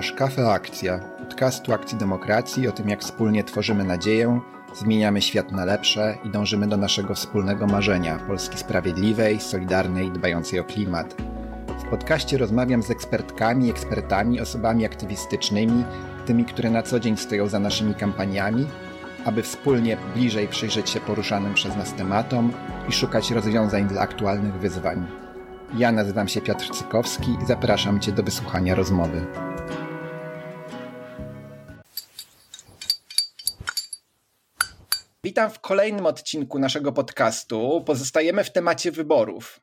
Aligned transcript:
Słuchasz 0.00 0.18
Kafe 0.18 0.52
Akcja, 0.52 0.98
podcastu 0.98 1.72
Akcji 1.72 1.98
Demokracji 1.98 2.68
o 2.68 2.72
tym, 2.72 2.88
jak 2.88 3.00
wspólnie 3.00 3.44
tworzymy 3.44 3.84
nadzieję, 3.84 4.40
zmieniamy 4.74 5.22
świat 5.22 5.52
na 5.52 5.64
lepsze 5.64 6.18
i 6.24 6.30
dążymy 6.30 6.66
do 6.66 6.76
naszego 6.76 7.14
wspólnego 7.14 7.66
marzenia 7.66 8.18
Polski 8.18 8.58
sprawiedliwej, 8.58 9.40
solidarnej 9.40 10.10
dbającej 10.10 10.60
o 10.60 10.64
klimat. 10.64 11.14
W 11.86 11.90
podcaście 11.90 12.38
rozmawiam 12.38 12.82
z 12.82 12.90
ekspertkami, 12.90 13.70
ekspertami, 13.70 14.40
osobami 14.40 14.84
aktywistycznymi, 14.84 15.84
tymi, 16.26 16.44
które 16.44 16.70
na 16.70 16.82
co 16.82 17.00
dzień 17.00 17.16
stoją 17.16 17.48
za 17.48 17.58
naszymi 17.58 17.94
kampaniami, 17.94 18.66
aby 19.24 19.42
wspólnie 19.42 19.96
bliżej 20.14 20.48
przyjrzeć 20.48 20.90
się 20.90 21.00
poruszanym 21.00 21.54
przez 21.54 21.76
nas 21.76 21.94
tematom 21.94 22.52
i 22.88 22.92
szukać 22.92 23.30
rozwiązań 23.30 23.88
dla 23.88 24.00
aktualnych 24.00 24.54
wyzwań. 24.54 25.06
Ja 25.76 25.92
nazywam 25.92 26.28
się 26.28 26.40
Piotr 26.40 26.70
Cykowski 26.70 27.36
i 27.42 27.46
zapraszam 27.46 28.00
Cię 28.00 28.12
do 28.12 28.22
wysłuchania 28.22 28.74
rozmowy. 28.74 29.49
Witam 35.40 35.54
w 35.54 35.60
kolejnym 35.60 36.06
odcinku 36.06 36.58
naszego 36.58 36.92
podcastu. 36.92 37.82
Pozostajemy 37.86 38.44
w 38.44 38.52
temacie 38.52 38.92
wyborów. 38.92 39.60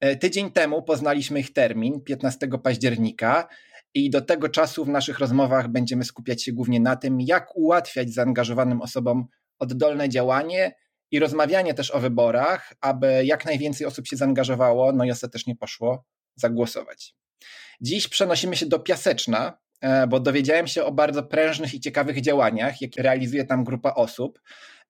E, 0.00 0.16
tydzień 0.16 0.50
temu 0.50 0.82
poznaliśmy 0.82 1.40
ich 1.40 1.52
termin, 1.52 2.00
15 2.00 2.48
października, 2.62 3.48
i 3.94 4.10
do 4.10 4.20
tego 4.20 4.48
czasu 4.48 4.84
w 4.84 4.88
naszych 4.88 5.18
rozmowach 5.18 5.68
będziemy 5.68 6.04
skupiać 6.04 6.42
się 6.42 6.52
głównie 6.52 6.80
na 6.80 6.96
tym, 6.96 7.20
jak 7.20 7.56
ułatwiać 7.56 8.10
zaangażowanym 8.10 8.82
osobom 8.82 9.26
oddolne 9.58 10.08
działanie 10.08 10.74
i 11.10 11.18
rozmawianie 11.18 11.74
też 11.74 11.90
o 11.90 12.00
wyborach, 12.00 12.72
aby 12.80 13.24
jak 13.24 13.44
najwięcej 13.44 13.86
osób 13.86 14.06
się 14.06 14.16
zaangażowało, 14.16 14.92
no 14.92 15.04
i 15.04 15.10
ostatecznie 15.10 15.56
poszło 15.56 16.04
zagłosować. 16.36 17.14
Dziś 17.80 18.08
przenosimy 18.08 18.56
się 18.56 18.66
do 18.66 18.78
Piaseczna, 18.78 19.58
e, 19.80 20.06
bo 20.06 20.20
dowiedziałem 20.20 20.66
się 20.66 20.84
o 20.84 20.92
bardzo 20.92 21.22
prężnych 21.22 21.74
i 21.74 21.80
ciekawych 21.80 22.20
działaniach, 22.20 22.80
jakie 22.80 23.02
realizuje 23.02 23.44
tam 23.44 23.64
grupa 23.64 23.94
osób, 23.94 24.40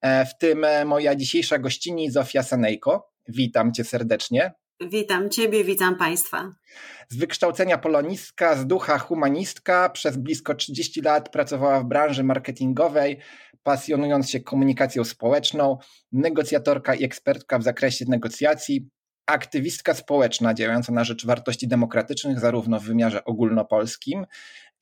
w 0.03 0.37
tym 0.39 0.63
e, 0.63 0.85
moja 0.85 1.15
dzisiejsza 1.15 1.59
gościni 1.59 2.11
Zofia 2.11 2.43
Sanejko. 2.43 3.11
Witam 3.27 3.73
cię 3.73 3.83
serdecznie. 3.83 4.53
Witam 4.81 5.29
Ciebie, 5.29 5.63
witam 5.63 5.95
Państwa. 5.95 6.51
Z 7.09 7.17
wykształcenia 7.17 7.77
polonistka, 7.77 8.55
z 8.55 8.67
ducha 8.67 8.97
humanistka, 8.97 9.89
przez 9.89 10.17
blisko 10.17 10.55
30 10.55 11.01
lat 11.01 11.29
pracowała 11.29 11.79
w 11.79 11.85
branży 11.85 12.23
marketingowej, 12.23 13.19
pasjonując 13.63 14.29
się 14.29 14.39
komunikacją 14.39 15.03
społeczną, 15.03 15.77
negocjatorka 16.11 16.95
i 16.95 17.03
ekspertka 17.03 17.59
w 17.59 17.63
zakresie 17.63 18.05
negocjacji, 18.07 18.89
aktywistka 19.25 19.93
społeczna 19.93 20.53
działająca 20.53 20.93
na 20.93 21.03
rzecz 21.03 21.25
wartości 21.25 21.67
demokratycznych, 21.67 22.39
zarówno 22.39 22.79
w 22.79 22.83
wymiarze 22.83 23.25
ogólnopolskim, 23.25 24.25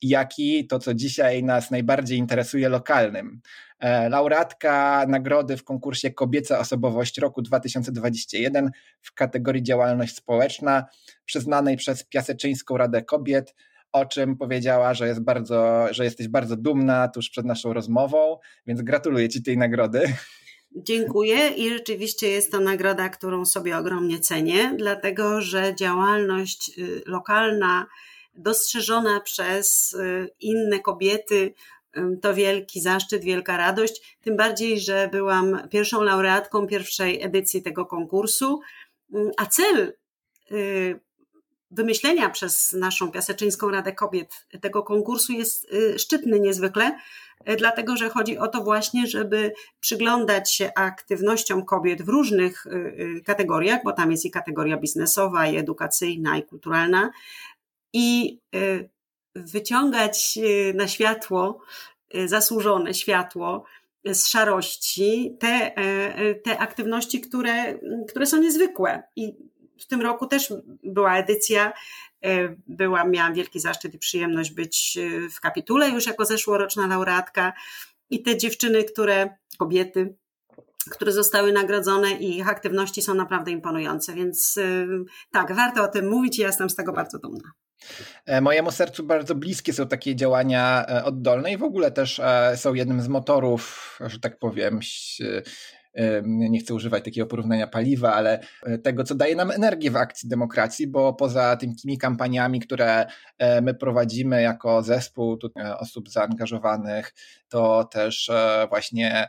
jak 0.02 0.38
i 0.38 0.66
to, 0.66 0.78
co 0.78 0.94
dzisiaj 0.94 1.42
nas 1.42 1.70
najbardziej 1.70 2.18
interesuje, 2.18 2.68
lokalnym. 2.68 3.40
E, 3.78 4.08
laureatka 4.08 5.04
nagrody 5.08 5.56
w 5.56 5.64
konkursie 5.64 6.10
Kobieca 6.10 6.58
Osobowość 6.58 7.18
roku 7.18 7.42
2021 7.42 8.70
w 9.00 9.14
kategorii 9.14 9.62
działalność 9.62 10.16
społeczna, 10.16 10.84
przyznanej 11.24 11.76
przez 11.76 12.04
Piaseczyńską 12.04 12.76
Radę 12.76 13.02
Kobiet, 13.02 13.54
o 13.92 14.06
czym 14.06 14.36
powiedziała, 14.36 14.94
że, 14.94 15.06
jest 15.06 15.20
bardzo, 15.20 15.86
że 15.90 16.04
jesteś 16.04 16.28
bardzo 16.28 16.56
dumna 16.56 17.08
tuż 17.08 17.30
przed 17.30 17.46
naszą 17.46 17.72
rozmową, 17.72 18.38
więc 18.66 18.82
gratuluję 18.82 19.28
Ci 19.28 19.42
tej 19.42 19.58
nagrody. 19.58 20.12
Dziękuję 20.76 21.48
i 21.48 21.70
rzeczywiście 21.70 22.28
jest 22.28 22.52
to 22.52 22.60
nagroda, 22.60 23.08
którą 23.08 23.44
sobie 23.44 23.78
ogromnie 23.78 24.20
cenię, 24.20 24.74
dlatego 24.78 25.40
że 25.40 25.74
działalność 25.74 26.78
y, 26.78 27.02
lokalna, 27.06 27.86
dostrzeżona 28.36 29.20
przez 29.20 29.92
y, 29.92 30.30
inne 30.40 30.80
kobiety, 30.80 31.54
to 32.22 32.34
wielki 32.34 32.80
zaszczyt, 32.80 33.24
wielka 33.24 33.56
radość. 33.56 34.16
Tym 34.20 34.36
bardziej, 34.36 34.80
że 34.80 35.08
byłam 35.12 35.68
pierwszą 35.70 36.02
laureatką 36.02 36.66
pierwszej 36.66 37.22
edycji 37.22 37.62
tego 37.62 37.86
konkursu, 37.86 38.60
a 39.36 39.46
cel 39.46 39.92
y, 40.52 41.00
wymyślenia 41.70 42.30
przez 42.30 42.72
naszą 42.72 43.10
Piaseczyńską 43.10 43.70
Radę 43.70 43.92
Kobiet 43.92 44.46
tego 44.60 44.82
konkursu 44.82 45.32
jest 45.32 45.72
y, 45.72 45.98
szczytny 45.98 46.40
niezwykle, 46.40 46.98
y, 47.48 47.56
dlatego 47.56 47.96
że 47.96 48.08
chodzi 48.08 48.38
o 48.38 48.48
to 48.48 48.64
właśnie, 48.64 49.06
żeby 49.06 49.52
przyglądać 49.80 50.54
się 50.54 50.70
aktywnościom 50.76 51.64
kobiet 51.64 52.02
w 52.02 52.08
różnych 52.08 52.66
y, 52.66 53.22
kategoriach, 53.26 53.80
bo 53.84 53.92
tam 53.92 54.10
jest 54.10 54.24
i 54.24 54.30
kategoria 54.30 54.76
biznesowa, 54.76 55.46
i 55.46 55.56
edukacyjna, 55.56 56.38
i 56.38 56.42
kulturalna, 56.42 57.10
i 57.96 58.40
wyciągać 59.34 60.38
na 60.74 60.88
światło, 60.88 61.60
zasłużone 62.26 62.94
światło, 62.94 63.64
z 64.04 64.28
szarości 64.28 65.36
te, 65.40 65.74
te 66.44 66.58
aktywności, 66.58 67.20
które, 67.20 67.78
które 68.08 68.26
są 68.26 68.36
niezwykłe. 68.36 69.02
I 69.16 69.32
w 69.80 69.86
tym 69.86 70.00
roku 70.00 70.26
też 70.26 70.52
była 70.82 71.16
edycja, 71.16 71.72
e, 72.24 72.56
byłam, 72.66 73.10
miałam 73.10 73.34
wielki 73.34 73.60
zaszczyt 73.60 73.94
i 73.94 73.98
przyjemność 73.98 74.50
być 74.50 74.98
e, 74.98 75.28
w 75.30 75.40
kapitule 75.40 75.88
już 75.88 76.06
jako 76.06 76.24
zeszłoroczna 76.24 76.86
laureatka 76.86 77.52
i 78.10 78.22
te 78.22 78.36
dziewczyny, 78.36 78.84
które, 78.84 79.36
kobiety, 79.58 80.16
które 80.90 81.12
zostały 81.12 81.52
nagrodzone 81.52 82.12
i 82.12 82.38
ich 82.38 82.48
aktywności 82.48 83.02
są 83.02 83.14
naprawdę 83.14 83.50
imponujące, 83.50 84.14
więc 84.14 84.58
e, 84.58 84.86
tak, 85.30 85.54
warto 85.54 85.82
o 85.82 85.88
tym 85.88 86.08
mówić 86.08 86.38
i 86.38 86.40
ja 86.40 86.46
jestem 86.46 86.70
z 86.70 86.74
tego 86.74 86.92
bardzo 86.92 87.18
dumna. 87.18 87.50
Mojemu 88.40 88.70
sercu 88.70 89.04
bardzo 89.04 89.34
bliskie 89.34 89.72
są 89.72 89.88
takie 89.88 90.16
działania 90.16 90.86
oddolne 91.04 91.52
i 91.52 91.56
w 91.56 91.62
ogóle 91.62 91.90
też 91.90 92.20
są 92.56 92.74
jednym 92.74 93.00
z 93.00 93.08
motorów, 93.08 93.98
że 94.06 94.20
tak 94.20 94.38
powiem, 94.38 94.80
nie 96.24 96.58
chcę 96.58 96.74
używać 96.74 97.04
takiego 97.04 97.26
porównania 97.26 97.66
paliwa, 97.66 98.14
ale 98.14 98.40
e, 98.62 98.78
tego, 98.78 99.04
co 99.04 99.14
daje 99.14 99.36
nam 99.36 99.50
energię 99.50 99.90
w 99.90 99.96
akcji 99.96 100.28
demokracji, 100.28 100.86
bo 100.86 101.14
poza 101.14 101.56
tymi 101.56 101.98
kampaniami, 101.98 102.60
które 102.60 103.06
e, 103.38 103.60
my 103.60 103.74
prowadzimy 103.74 104.42
jako 104.42 104.82
zespół 104.82 105.38
e, 105.60 105.78
osób 105.78 106.10
zaangażowanych, 106.10 107.14
to 107.48 107.84
też 107.84 108.30
właśnie 108.68 109.28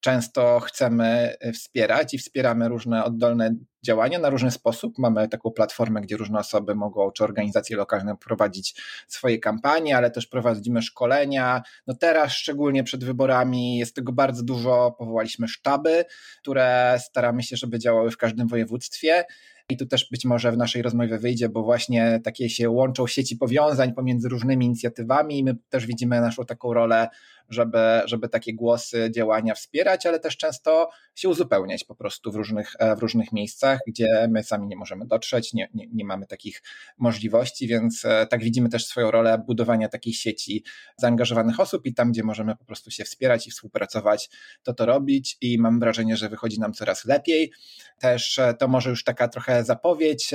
często 0.00 0.60
chcemy 0.60 1.36
wspierać 1.54 2.14
i 2.14 2.18
wspieramy 2.18 2.68
różne 2.68 3.04
oddolne 3.04 3.54
działania 3.82 4.18
na 4.18 4.30
różny 4.30 4.50
sposób. 4.50 4.98
Mamy 4.98 5.28
taką 5.28 5.50
platformę, 5.50 6.00
gdzie 6.00 6.16
różne 6.16 6.38
osoby 6.38 6.74
mogą, 6.74 7.10
czy 7.10 7.24
organizacje 7.24 7.76
lokalne 7.76 8.16
prowadzić 8.16 8.82
swoje 9.08 9.38
kampanie, 9.38 9.96
ale 9.96 10.10
też 10.10 10.26
prowadzimy 10.26 10.82
szkolenia. 10.82 11.62
No 11.86 11.94
teraz, 11.94 12.32
szczególnie 12.32 12.84
przed 12.84 13.04
wyborami, 13.04 13.78
jest 13.78 13.94
tego 13.94 14.12
bardzo 14.12 14.42
dużo. 14.42 14.94
Powołaliśmy 14.98 15.48
sztaby, 15.48 16.04
które 16.40 16.98
staramy 16.98 17.42
się, 17.42 17.56
żeby 17.56 17.78
działały 17.78 18.10
w 18.10 18.16
każdym 18.16 18.48
województwie. 18.48 19.24
I 19.70 19.76
tu 19.76 19.86
też 19.86 20.08
być 20.10 20.24
może 20.24 20.52
w 20.52 20.56
naszej 20.56 20.82
rozmowie 20.82 21.18
wyjdzie, 21.18 21.48
bo 21.48 21.62
właśnie 21.62 22.20
takie 22.24 22.50
się 22.50 22.70
łączą 22.70 23.06
sieci 23.06 23.36
powiązań 23.36 23.94
pomiędzy 23.94 24.28
różnymi 24.28 24.66
inicjatywami 24.66 25.38
i 25.38 25.44
my 25.44 25.56
też 25.68 25.86
widzimy 25.86 26.20
naszą 26.20 26.44
taką 26.44 26.74
rolę 26.74 27.08
żeby, 27.48 27.78
żeby 28.04 28.28
takie 28.28 28.54
głosy, 28.54 29.10
działania 29.14 29.54
wspierać, 29.54 30.06
ale 30.06 30.20
też 30.20 30.36
często 30.36 30.90
się 31.14 31.28
uzupełniać 31.28 31.84
po 31.84 31.94
prostu 31.94 32.32
w 32.32 32.34
różnych, 32.34 32.72
e, 32.78 32.96
w 32.96 32.98
różnych 32.98 33.32
miejscach, 33.32 33.80
gdzie 33.86 34.28
my 34.30 34.42
sami 34.42 34.66
nie 34.66 34.76
możemy 34.76 35.06
dotrzeć, 35.06 35.52
nie, 35.52 35.68
nie, 35.74 35.86
nie 35.92 36.04
mamy 36.04 36.26
takich 36.26 36.62
możliwości, 36.98 37.66
więc 37.66 38.04
e, 38.04 38.26
tak 38.26 38.42
widzimy 38.42 38.68
też 38.68 38.86
swoją 38.86 39.10
rolę 39.10 39.42
budowania 39.46 39.88
takiej 39.88 40.12
sieci 40.12 40.64
zaangażowanych 40.96 41.60
osób 41.60 41.86
i 41.86 41.94
tam, 41.94 42.12
gdzie 42.12 42.22
możemy 42.22 42.56
po 42.56 42.64
prostu 42.64 42.90
się 42.90 43.04
wspierać 43.04 43.46
i 43.46 43.50
współpracować, 43.50 44.30
to 44.62 44.74
to 44.74 44.86
robić 44.86 45.36
i 45.40 45.58
mam 45.58 45.80
wrażenie, 45.80 46.16
że 46.16 46.28
wychodzi 46.28 46.60
nam 46.60 46.72
coraz 46.72 47.04
lepiej. 47.04 47.52
Też 47.98 48.38
e, 48.38 48.54
to 48.54 48.68
może 48.68 48.90
już 48.90 49.04
taka 49.04 49.28
trochę 49.28 49.64
zapowiedź, 49.64 50.34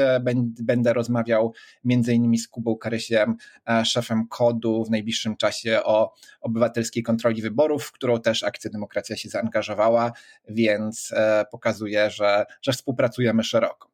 będę 0.61 0.93
rozmawiał 0.93 1.53
między 1.83 2.13
innymi 2.13 2.37
z 2.37 2.47
Kubą 2.47 2.75
Karysiem, 2.75 3.35
szefem 3.83 4.27
kodu 4.27 4.83
w 4.85 4.89
najbliższym 4.89 5.37
czasie 5.37 5.83
o 5.83 6.13
obywatelskiej 6.41 7.02
kontroli 7.03 7.41
wyborów, 7.41 7.83
w 7.83 7.91
którą 7.91 8.21
też 8.21 8.43
Akcja 8.43 8.71
Demokracja 8.71 9.17
się 9.17 9.29
zaangażowała, 9.29 10.11
więc 10.49 11.11
e, 11.15 11.45
pokazuje, 11.51 12.09
że, 12.09 12.45
że 12.61 12.71
współpracujemy 12.71 13.43
szeroko. 13.43 13.93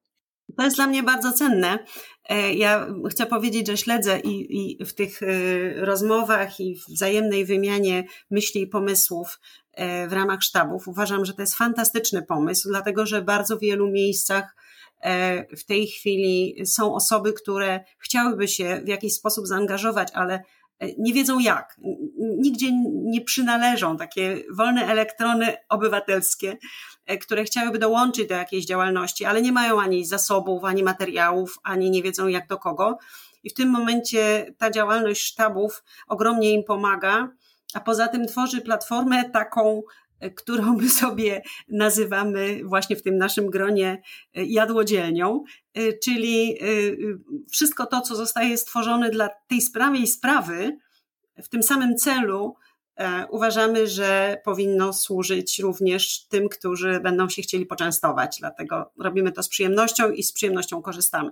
To 0.58 0.64
jest 0.64 0.76
dla 0.76 0.88
mnie 0.88 1.04
bardzo 1.04 1.34
cenne. 1.34 1.80
E, 2.30 2.54
ja 2.54 2.88
chcę 3.10 3.26
powiedzieć, 3.26 3.68
że 3.68 3.78
śledzę 3.78 4.20
i, 4.20 4.58
i, 4.82 4.86
w 4.86 4.94
tych 4.94 5.24
e, 5.24 5.28
rozmowach 5.86 6.60
i 6.60 6.76
w 6.76 6.86
wzajemnej 6.86 7.46
wymianie 7.46 8.04
myśli 8.32 8.62
i 8.62 8.68
pomysłów 8.68 9.40
w 10.08 10.14
ramach 10.14 10.44
sztabów. 10.44 10.88
Uważam, 10.88 11.26
że 11.26 11.34
to 11.34 11.42
jest 11.42 11.56
fantastyczny 11.56 12.22
pomysł, 12.22 12.70
dlatego 12.70 13.06
że 13.06 13.22
w 13.22 13.26
bardzo 13.26 13.58
wielu 13.58 13.92
miejscach 13.92 14.56
w 15.58 15.64
tej 15.66 15.88
chwili 15.88 16.66
są 16.66 16.96
osoby, 16.96 17.34
które 17.34 17.80
chciałyby 18.00 18.48
się 18.48 18.82
w 18.86 18.88
jakiś 18.88 19.14
sposób 19.14 19.48
zaangażować, 19.48 20.10
ale 20.14 20.44
nie 20.98 21.14
wiedzą 21.14 21.40
jak. 21.40 21.80
Nigdzie 22.18 22.68
nie 22.92 23.22
przynależą 23.22 23.98
takie 23.98 24.44
wolne 24.52 24.86
elektrony 24.86 25.54
obywatelskie, 25.70 26.58
e, 27.06 27.18
które 27.18 27.44
chciałyby 27.44 27.80
dołączyć 27.80 28.28
do 28.28 28.36
jakiejś 28.36 28.66
działalności, 28.66 29.26
ale 29.26 29.42
nie 29.42 29.52
mają 29.52 29.82
ani 29.82 30.06
zasobów, 30.06 30.64
ani 30.64 30.84
materiałów, 30.84 31.60
ani 31.64 31.92
nie 31.92 32.04
wiedzą 32.04 32.28
jak 32.28 32.48
do 32.48 32.58
kogo. 32.58 32.98
i 33.44 33.50
w 33.50 33.54
tym 33.54 33.70
momencie 33.70 34.54
ta 34.58 34.72
działalność 34.72 35.22
sztabów 35.22 35.84
ogromnie 36.08 36.52
im 36.52 36.64
pomaga, 36.64 37.30
a 37.74 37.80
poza 37.80 38.08
tym 38.08 38.28
tworzy 38.28 38.62
platformę 38.62 39.30
taką, 39.30 39.82
którą 40.36 40.74
my 40.74 40.90
sobie 40.90 41.42
nazywamy 41.68 42.62
właśnie 42.64 42.96
w 42.96 43.02
tym 43.02 43.18
naszym 43.18 43.50
gronie 43.50 44.02
jadłodzielnią, 44.34 45.44
czyli 46.04 46.58
wszystko 47.52 47.86
to, 47.86 48.02
co 48.02 48.16
zostaje 48.16 48.58
stworzone 48.58 49.10
dla 49.10 49.30
tej 49.48 49.62
sprawy 49.62 49.98
i 49.98 50.08
sprawy, 50.08 50.78
w 51.44 51.50
tym 51.50 51.64
samym 51.64 51.98
celu, 51.98 52.56
E, 53.00 53.28
uważamy, 53.30 53.88
że 53.88 54.42
powinno 54.46 54.94
służyć 54.94 55.60
również 55.60 56.28
tym, 56.28 56.50
którzy 56.50 57.00
będą 57.00 57.30
się 57.30 57.42
chcieli 57.42 57.66
poczęstować. 57.66 58.38
Dlatego 58.40 58.92
robimy 58.98 59.32
to 59.32 59.44
z 59.44 59.50
przyjemnością 59.50 60.12
i 60.12 60.24
z 60.24 60.34
przyjemnością 60.34 60.82
korzystamy. 60.82 61.32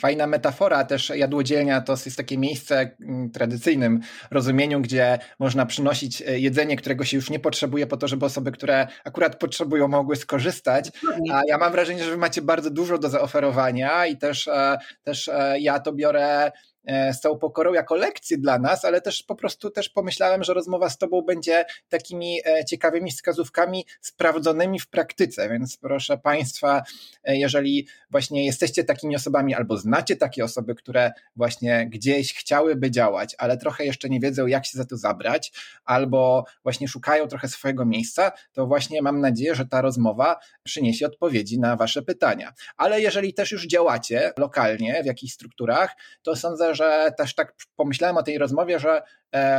Fajna 0.00 0.26
metafora, 0.26 0.84
też 0.84 1.12
jadłodzielnia 1.14 1.80
to 1.80 1.92
jest 1.92 2.16
takie 2.16 2.38
miejsce 2.38 2.90
w 3.00 3.32
tradycyjnym 3.32 4.00
rozumieniu, 4.30 4.80
gdzie 4.80 5.18
można 5.38 5.66
przynosić 5.66 6.22
e, 6.22 6.38
jedzenie, 6.38 6.76
którego 6.76 7.04
się 7.04 7.16
już 7.16 7.30
nie 7.30 7.38
potrzebuje, 7.38 7.86
po 7.86 7.96
to, 7.96 8.08
żeby 8.08 8.26
osoby, 8.26 8.52
które 8.52 8.86
akurat 9.04 9.38
potrzebują, 9.38 9.88
mogły 9.88 10.16
skorzystać. 10.16 10.90
A 11.32 11.42
ja 11.46 11.58
mam 11.58 11.72
wrażenie, 11.72 12.04
że 12.04 12.10
wy 12.10 12.16
macie 12.16 12.42
bardzo 12.42 12.70
dużo 12.70 12.98
do 12.98 13.08
zaoferowania 13.08 14.06
i 14.06 14.18
też, 14.18 14.48
e, 14.48 14.78
też 15.04 15.30
ja 15.58 15.78
to 15.78 15.92
biorę 15.92 16.50
E, 16.79 16.79
z 16.86 17.20
całą 17.20 17.38
pokorą 17.38 17.72
jako 17.72 17.94
lekcję 17.94 18.38
dla 18.38 18.58
nas, 18.58 18.84
ale 18.84 19.00
też 19.00 19.22
po 19.22 19.34
prostu 19.34 19.70
też 19.70 19.88
pomyślałem, 19.88 20.44
że 20.44 20.54
rozmowa 20.54 20.90
z 20.90 20.98
Tobą 20.98 21.22
będzie 21.22 21.64
takimi 21.88 22.40
e, 22.46 22.64
ciekawymi 22.64 23.10
wskazówkami 23.10 23.86
sprawdzonymi 24.00 24.80
w 24.80 24.88
praktyce, 24.88 25.48
więc 25.48 25.76
proszę 25.76 26.18
Państwa, 26.18 26.82
e, 27.24 27.36
jeżeli 27.36 27.88
właśnie 28.10 28.46
jesteście 28.46 28.84
takimi 28.84 29.16
osobami 29.16 29.54
albo 29.54 29.76
znacie 29.76 30.16
takie 30.16 30.44
osoby, 30.44 30.74
które 30.74 31.12
właśnie 31.36 31.86
gdzieś 31.90 32.34
chciałyby 32.34 32.90
działać, 32.90 33.34
ale 33.38 33.56
trochę 33.56 33.84
jeszcze 33.84 34.08
nie 34.08 34.20
wiedzą, 34.20 34.46
jak 34.46 34.66
się 34.66 34.78
za 34.78 34.84
to 34.84 34.96
zabrać, 34.96 35.52
albo 35.84 36.44
właśnie 36.62 36.88
szukają 36.88 37.26
trochę 37.26 37.48
swojego 37.48 37.86
miejsca, 37.86 38.32
to 38.52 38.66
właśnie 38.66 39.02
mam 39.02 39.20
nadzieję, 39.20 39.54
że 39.54 39.66
ta 39.66 39.80
rozmowa 39.80 40.36
przyniesie 40.62 41.06
odpowiedzi 41.06 41.60
na 41.60 41.76
Wasze 41.76 42.02
pytania. 42.02 42.52
Ale 42.76 43.00
jeżeli 43.00 43.34
też 43.34 43.52
już 43.52 43.66
działacie 43.66 44.32
lokalnie 44.38 45.02
w 45.02 45.06
jakichś 45.06 45.32
strukturach, 45.32 45.96
to 46.22 46.36
sądzę, 46.36 46.69
że 46.74 47.12
też 47.18 47.34
tak 47.34 47.54
pomyślałem 47.76 48.16
o 48.16 48.22
tej 48.22 48.38
rozmowie, 48.38 48.78
że, 48.78 49.02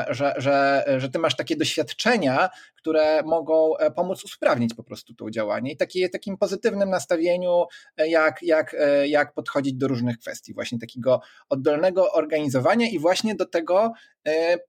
że, 0.10 0.34
że, 0.38 0.86
że 0.98 1.10
ty 1.10 1.20
masz 1.20 1.36
takie 1.36 1.56
doświadczenia, 1.56 2.50
które 2.82 3.24
mogą 3.24 3.78
e, 3.78 3.92
pomóc 3.92 4.24
usprawnić 4.24 4.74
po 4.74 4.84
prostu 4.84 5.14
to 5.14 5.30
działanie 5.30 5.72
i 5.72 5.78
takie, 5.78 6.10
takim 6.10 6.38
pozytywnym 6.38 6.90
nastawieniu, 6.90 7.66
e, 7.98 8.08
jak, 8.08 8.44
jak, 8.44 8.76
jak 9.06 9.34
podchodzić 9.34 9.74
do 9.74 9.88
różnych 9.88 10.18
kwestii, 10.18 10.54
właśnie 10.54 10.80
takiego 10.80 11.22
oddolnego 11.50 12.12
organizowania 12.12 12.90
i 12.90 13.00
właśnie 13.00 13.36
do 13.36 13.46
tego 13.46 13.94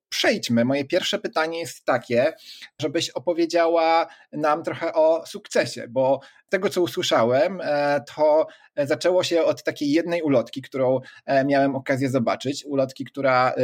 przejdźmy. 0.08 0.64
Moje 0.64 0.84
pierwsze 0.84 1.18
pytanie 1.18 1.58
jest 1.58 1.84
takie, 1.84 2.32
żebyś 2.80 3.10
opowiedziała 3.10 4.06
nam 4.32 4.62
trochę 4.62 4.92
o 4.92 5.26
sukcesie, 5.26 5.88
bo 5.88 6.20
tego, 6.48 6.68
co 6.68 6.82
usłyszałem, 6.82 7.60
to 8.16 8.46
zaczęło 8.76 9.22
się 9.22 9.42
od 9.42 9.62
takiej 9.62 9.90
jednej 9.90 10.22
ulotki, 10.22 10.62
którą 10.62 11.00
miałem 11.44 11.76
okazję 11.76 12.10
zobaczyć. 12.10 12.64
Ulotki, 12.66 13.04
która 13.04 13.54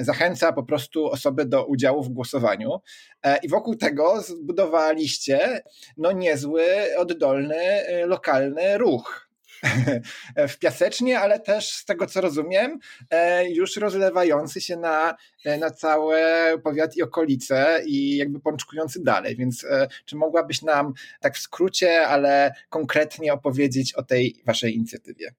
zachęca 0.00 0.52
po 0.52 0.62
prostu 0.64 1.06
osoby 1.06 1.44
do 1.44 1.66
udziału 1.66 2.02
w 2.02 2.08
głosowaniu. 2.08 2.80
E, 3.22 3.38
I 3.42 3.48
wokół 3.48 3.76
tego 3.76 4.22
zbudowaliście 4.22 5.62
no 5.96 6.12
niezły, 6.12 6.64
oddolny, 6.98 7.88
y, 7.88 8.06
lokalny 8.06 8.78
ruch 8.78 9.28
w 10.48 10.58
Piasecznie, 10.58 11.20
ale 11.20 11.40
też 11.40 11.70
z 11.70 11.84
tego 11.84 12.06
co 12.06 12.20
rozumiem, 12.20 12.78
e, 13.10 13.50
już 13.50 13.76
rozlewający 13.76 14.60
się 14.60 14.76
na, 14.76 15.16
e, 15.44 15.58
na 15.58 15.70
całe 15.70 16.52
powiat 16.58 16.96
i 16.96 17.02
okolice 17.02 17.82
i 17.86 18.16
jakby 18.16 18.40
pączkujący 18.40 19.02
dalej. 19.02 19.36
Więc 19.36 19.66
czy 20.04 20.16
mogłabyś 20.16 20.62
nam 20.62 20.92
tak 21.20 21.36
w 21.36 21.38
skrócie, 21.38 22.06
ale 22.06 22.52
konkretnie 22.68 23.32
opowiedzieć 23.32 23.94
o 23.94 24.02
tej 24.02 24.42
waszej 24.46 24.76
inicjatywie? 24.76 25.34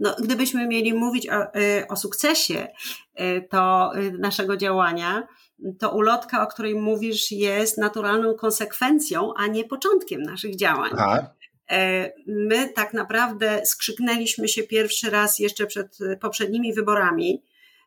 No, 0.00 0.16
gdybyśmy 0.22 0.66
mieli 0.66 0.94
mówić 0.94 1.28
o, 1.28 1.46
o 1.88 1.96
sukcesie 1.96 2.68
to 3.50 3.92
naszego 4.18 4.56
działania, 4.56 5.26
to 5.78 5.90
ulotka, 5.90 6.42
o 6.42 6.46
której 6.46 6.74
mówisz, 6.74 7.32
jest 7.32 7.78
naturalną 7.78 8.34
konsekwencją, 8.34 9.32
a 9.36 9.46
nie 9.46 9.64
początkiem 9.64 10.22
naszych 10.22 10.56
działań. 10.56 10.90
Aha. 10.94 11.34
E, 11.70 12.12
my 12.26 12.68
tak 12.68 12.94
naprawdę 12.94 13.66
skrzyknęliśmy 13.66 14.48
się 14.48 14.62
pierwszy 14.62 15.10
raz 15.10 15.38
jeszcze 15.38 15.66
przed 15.66 15.98
poprzednimi 16.20 16.74
wyborami, 16.74 17.42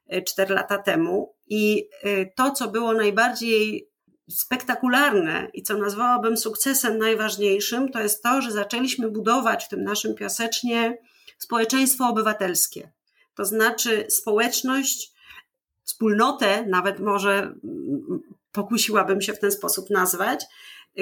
e, 0.08 0.22
cztery 0.22 0.56
lata 0.56 0.78
temu, 0.78 1.36
i 1.48 1.90
e, 2.04 2.26
to, 2.26 2.52
co 2.52 2.68
było 2.68 2.94
najbardziej 2.94 3.90
spektakularne 4.30 5.48
i 5.54 5.64
co 5.64 5.78
nazwałabym 5.78 6.38
sukcesem 6.38 6.98
najważniejszym, 6.98 7.92
to 7.92 8.02
jest 8.02 8.24
to, 8.24 8.42
że 8.42 8.52
zaczęliśmy 8.52 9.12
budować 9.12 9.66
w 9.66 9.70
tym 9.70 9.84
naszym 9.84 10.16
piasecznie 10.16 10.98
społeczeństwo 11.38 12.08
obywatelskie. 12.08 12.92
To 13.36 13.46
znaczy 13.46 14.06
społeczność, 14.10 15.12
wspólnotę, 15.84 16.66
nawet 16.66 17.00
może 17.00 17.34
mm, 17.34 18.22
pokusiłabym 18.52 19.22
się 19.22 19.34
w 19.34 19.40
ten 19.40 19.52
sposób 19.52 19.90
nazwać, 19.90 20.46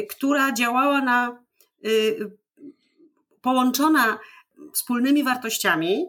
która 0.10 0.54
działała 0.54 1.02
na, 1.02 1.44
y, 1.86 2.32
połączona 3.42 4.20
wspólnymi 4.74 5.24
wartościami, 5.24 6.06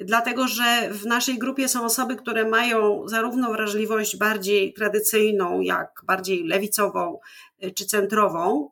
dlatego 0.00 0.48
że 0.48 0.88
w 0.90 1.06
naszej 1.06 1.38
grupie 1.38 1.68
są 1.68 1.84
osoby, 1.84 2.16
które 2.16 2.48
mają 2.48 3.08
zarówno 3.08 3.52
wrażliwość 3.52 4.16
bardziej 4.16 4.72
tradycyjną, 4.72 5.60
jak 5.60 6.02
bardziej 6.06 6.44
lewicową 6.44 7.18
y, 7.64 7.70
czy 7.70 7.86
centrową. 7.86 8.70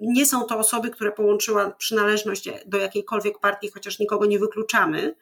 Nie 0.00 0.26
są 0.26 0.44
to 0.44 0.58
osoby, 0.58 0.90
które 0.90 1.12
połączyła 1.12 1.70
przynależność 1.70 2.48
do 2.66 2.78
jakiejkolwiek 2.78 3.38
partii, 3.38 3.70
chociaż 3.70 3.98
nikogo 3.98 4.26
nie 4.26 4.38
wykluczamy. 4.38 5.14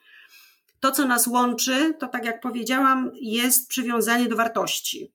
To, 0.80 0.92
co 0.92 1.06
nas 1.06 1.26
łączy, 1.26 1.94
to 1.98 2.08
tak 2.08 2.24
jak 2.24 2.40
powiedziałam, 2.40 3.10
jest 3.14 3.68
przywiązanie 3.68 4.28
do 4.28 4.36
wartości. 4.36 5.12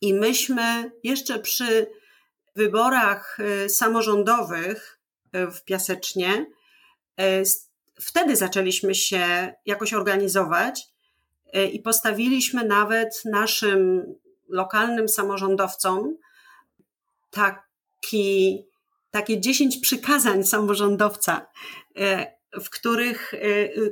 I 0.00 0.14
myśmy 0.14 0.92
jeszcze 1.02 1.38
przy 1.38 1.86
wyborach 2.56 3.38
y, 3.40 3.68
samorządowych 3.68 5.00
y, 5.36 5.50
w 5.50 5.64
Piasecznie, 5.64 6.46
wtedy 8.00 8.36
zaczęliśmy 8.36 8.94
się 8.94 9.54
jakoś 9.66 9.92
organizować 9.92 10.86
i 11.72 11.80
postawiliśmy 11.80 12.64
nawet 12.64 13.22
naszym 13.24 14.04
lokalnym 14.48 15.08
samorządowcom 15.08 16.16
taki, 17.30 18.64
takie 19.10 19.40
dziesięć 19.40 19.78
przykazań 19.78 20.44
samorządowca, 20.44 21.46
w 22.62 22.70
których, 22.70 23.34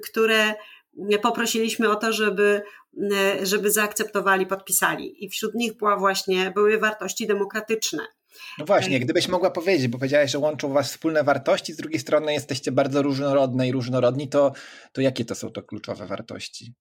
które 0.04 0.54
poprosiliśmy 1.22 1.90
o 1.90 1.96
to, 1.96 2.12
żeby, 2.12 2.62
żeby 3.42 3.70
zaakceptowali, 3.70 4.46
podpisali. 4.46 5.24
I 5.24 5.30
wśród 5.30 5.54
nich 5.54 5.76
była 5.76 5.96
właśnie, 5.96 6.50
były 6.50 6.78
wartości 6.78 7.26
demokratyczne. 7.26 8.06
No 8.58 8.64
właśnie, 8.64 9.00
gdybyś 9.00 9.28
mogła 9.28 9.50
powiedzieć, 9.50 9.88
bo 9.88 9.98
powiedziałaś, 9.98 10.30
że 10.30 10.38
łączą 10.38 10.72
was 10.72 10.90
wspólne 10.90 11.24
wartości, 11.24 11.72
z 11.72 11.76
drugiej 11.76 12.00
strony 12.00 12.32
jesteście 12.32 12.72
bardzo 12.72 13.02
różnorodne 13.02 13.68
i 13.68 13.72
różnorodni, 13.72 14.28
to, 14.28 14.52
to 14.92 15.00
jakie 15.00 15.24
to 15.24 15.34
są 15.34 15.50
to 15.50 15.62
kluczowe 15.62 16.06
wartości? 16.06 16.72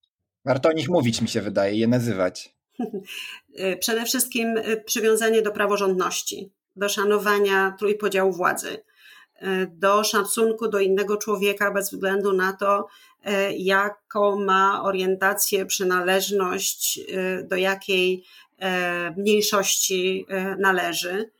Warto 0.45 0.69
o 0.69 0.71
nich 0.71 0.89
mówić, 0.89 1.21
mi 1.21 1.27
się 1.27 1.41
wydaje, 1.41 1.75
je 1.75 1.87
nazywać. 1.87 2.55
Przede 3.79 4.05
wszystkim 4.05 4.55
przywiązanie 4.85 5.41
do 5.41 5.51
praworządności, 5.51 6.51
do 6.75 6.89
szanowania 6.89 7.75
trójpodziału 7.79 8.31
władzy, 8.31 8.83
do 9.69 10.03
szacunku 10.03 10.67
do 10.67 10.79
innego 10.79 11.17
człowieka 11.17 11.71
bez 11.71 11.91
względu 11.91 12.33
na 12.33 12.53
to, 12.53 12.87
e, 13.23 13.53
jaką 13.53 14.39
ma 14.39 14.83
orientację, 14.83 15.65
przynależność, 15.65 16.99
e, 16.99 17.43
do 17.43 17.55
jakiej 17.55 18.23
e, 18.59 19.11
mniejszości 19.17 20.25
należy. 20.59 21.31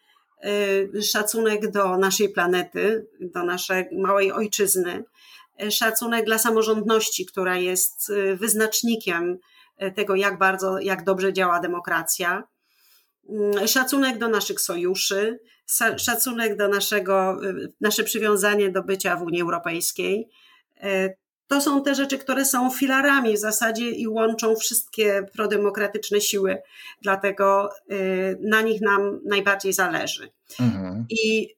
Szacunek 1.01 1.71
do 1.71 1.97
naszej 1.97 2.29
planety, 2.29 3.07
do 3.19 3.43
naszej 3.43 3.85
małej 3.91 4.31
ojczyzny, 4.31 5.03
szacunek 5.69 6.25
dla 6.25 6.37
samorządności, 6.37 7.25
która 7.25 7.57
jest 7.57 8.11
wyznacznikiem 8.35 9.37
tego, 9.95 10.15
jak 10.15 10.37
bardzo, 10.37 10.79
jak 10.79 11.03
dobrze 11.03 11.33
działa 11.33 11.59
demokracja 11.59 12.43
szacunek 13.67 14.17
do 14.17 14.27
naszych 14.27 14.61
sojuszy, 14.61 15.39
szacunek 15.97 16.57
do 16.57 16.67
naszego, 16.67 17.45
y, 17.45 17.73
nasze 17.81 18.03
przywiązanie 18.03 18.71
do 18.71 18.83
bycia 18.83 19.15
w 19.15 19.21
Unii 19.21 19.41
Europejskiej. 19.41 20.29
To 21.49 21.61
są 21.61 21.83
te 21.83 21.95
rzeczy, 21.95 22.17
które 22.17 22.45
są 22.45 22.69
filarami 22.69 23.33
w 23.33 23.39
zasadzie 23.39 23.91
i 23.91 24.07
łączą 24.07 24.55
wszystkie 24.55 25.25
prodemokratyczne 25.33 26.21
siły, 26.21 26.61
dlatego 27.01 27.69
y, 27.91 28.37
na 28.41 28.61
nich 28.61 28.81
nam 28.81 29.19
najbardziej 29.25 29.73
zależy. 29.73 30.29
Mhm. 30.59 31.05
I 31.09 31.55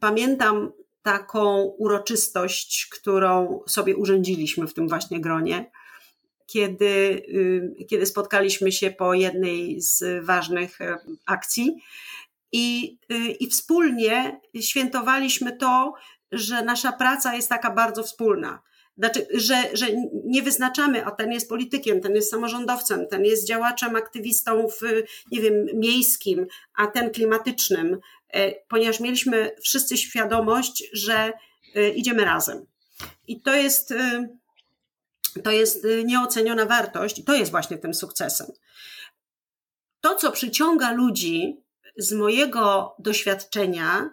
pamiętam 0.00 0.72
taką 1.02 1.62
uroczystość, 1.62 2.88
którą 2.92 3.60
sobie 3.66 3.96
urządziliśmy 3.96 4.66
w 4.66 4.74
tym 4.74 4.88
właśnie 4.88 5.20
gronie, 5.20 5.70
kiedy, 6.46 7.22
y, 7.28 7.86
kiedy 7.90 8.06
spotkaliśmy 8.06 8.72
się 8.72 8.90
po 8.90 9.14
jednej 9.14 9.80
z 9.80 10.24
ważnych 10.24 10.80
e, 10.80 10.96
akcji 11.26 11.76
i, 12.52 12.98
y, 13.12 13.16
i 13.16 13.50
wspólnie 13.50 14.40
świętowaliśmy 14.60 15.56
to, 15.56 15.94
że 16.32 16.62
nasza 16.62 16.92
praca 16.92 17.34
jest 17.34 17.48
taka 17.48 17.70
bardzo 17.70 18.02
wspólna. 18.02 18.62
Znaczy, 18.98 19.26
że, 19.34 19.68
że 19.72 19.86
nie 20.24 20.42
wyznaczamy, 20.42 21.06
a 21.06 21.10
ten 21.10 21.32
jest 21.32 21.48
politykiem, 21.48 22.00
ten 22.00 22.14
jest 22.14 22.30
samorządowcem, 22.30 23.08
ten 23.08 23.24
jest 23.24 23.46
działaczem, 23.46 23.96
aktywistą 23.96 24.68
w, 24.68 25.02
nie 25.32 25.40
wiem, 25.40 25.66
miejskim, 25.74 26.46
a 26.74 26.86
ten 26.86 27.10
klimatycznym, 27.10 27.98
e, 28.28 28.52
ponieważ 28.68 29.00
mieliśmy 29.00 29.50
wszyscy 29.62 29.96
świadomość, 29.96 30.84
że 30.92 31.32
e, 31.74 31.88
idziemy 31.88 32.24
razem. 32.24 32.66
I 33.26 33.40
to 33.40 33.54
jest, 33.54 33.90
e, 33.90 34.28
to 35.42 35.50
jest 35.50 35.86
nieoceniona 36.04 36.66
wartość, 36.66 37.18
i 37.18 37.24
to 37.24 37.34
jest 37.34 37.50
właśnie 37.50 37.78
tym 37.78 37.94
sukcesem. 37.94 38.46
To, 40.00 40.14
co 40.14 40.32
przyciąga 40.32 40.92
ludzi 40.92 41.60
z 41.96 42.12
mojego 42.12 42.94
doświadczenia, 42.98 44.10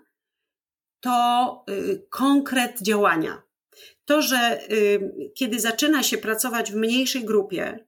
to 1.00 1.66
konkret 2.10 2.82
działania 2.82 3.42
to, 4.06 4.22
że 4.22 4.60
kiedy 5.36 5.60
zaczyna 5.60 6.04
się 6.04 6.18
pracować 6.18 6.72
w 6.72 6.76
mniejszej 6.76 7.26
grupie, 7.26 7.88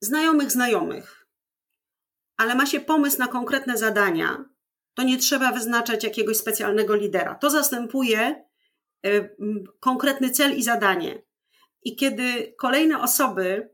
znajomych 0.00 0.50
znajomych, 0.50 1.26
ale 2.36 2.54
ma 2.54 2.66
się 2.66 2.80
pomysł 2.80 3.18
na 3.18 3.28
konkretne 3.28 3.78
zadania, 3.78 4.44
to 4.94 5.02
nie 5.02 5.18
trzeba 5.18 5.52
wyznaczać 5.52 6.04
jakiegoś 6.04 6.36
specjalnego 6.36 6.94
lidera. 6.94 7.34
To 7.34 7.50
zastępuje 7.50 8.44
y, 9.06 9.36
konkretny 9.80 10.30
cel 10.30 10.58
i 10.58 10.62
zadanie. 10.62 11.22
I 11.82 11.96
kiedy 11.96 12.54
kolejne 12.58 13.00
osoby 13.00 13.70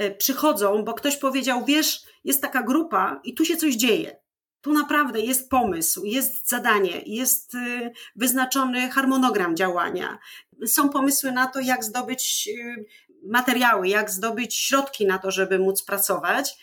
y, 0.00 0.14
przychodzą, 0.14 0.84
bo 0.84 0.94
ktoś 0.94 1.16
powiedział, 1.16 1.64
wiesz, 1.64 2.02
jest 2.24 2.42
taka 2.42 2.62
grupa 2.62 3.20
i 3.24 3.34
tu 3.34 3.44
się 3.44 3.56
coś 3.56 3.74
dzieje 3.74 4.20
tu 4.68 4.74
naprawdę 4.74 5.20
jest 5.20 5.50
pomysł, 5.50 6.04
jest 6.04 6.48
zadanie, 6.48 7.02
jest 7.06 7.54
y, 7.54 7.92
wyznaczony 8.16 8.90
harmonogram 8.90 9.56
działania. 9.56 10.18
Są 10.66 10.88
pomysły 10.88 11.32
na 11.32 11.46
to, 11.46 11.60
jak 11.60 11.84
zdobyć 11.84 12.48
y, 12.48 12.84
materiały, 13.22 13.88
jak 13.88 14.10
zdobyć 14.10 14.54
środki 14.54 15.06
na 15.06 15.18
to, 15.18 15.30
żeby 15.30 15.58
móc 15.58 15.82
pracować. 15.82 16.58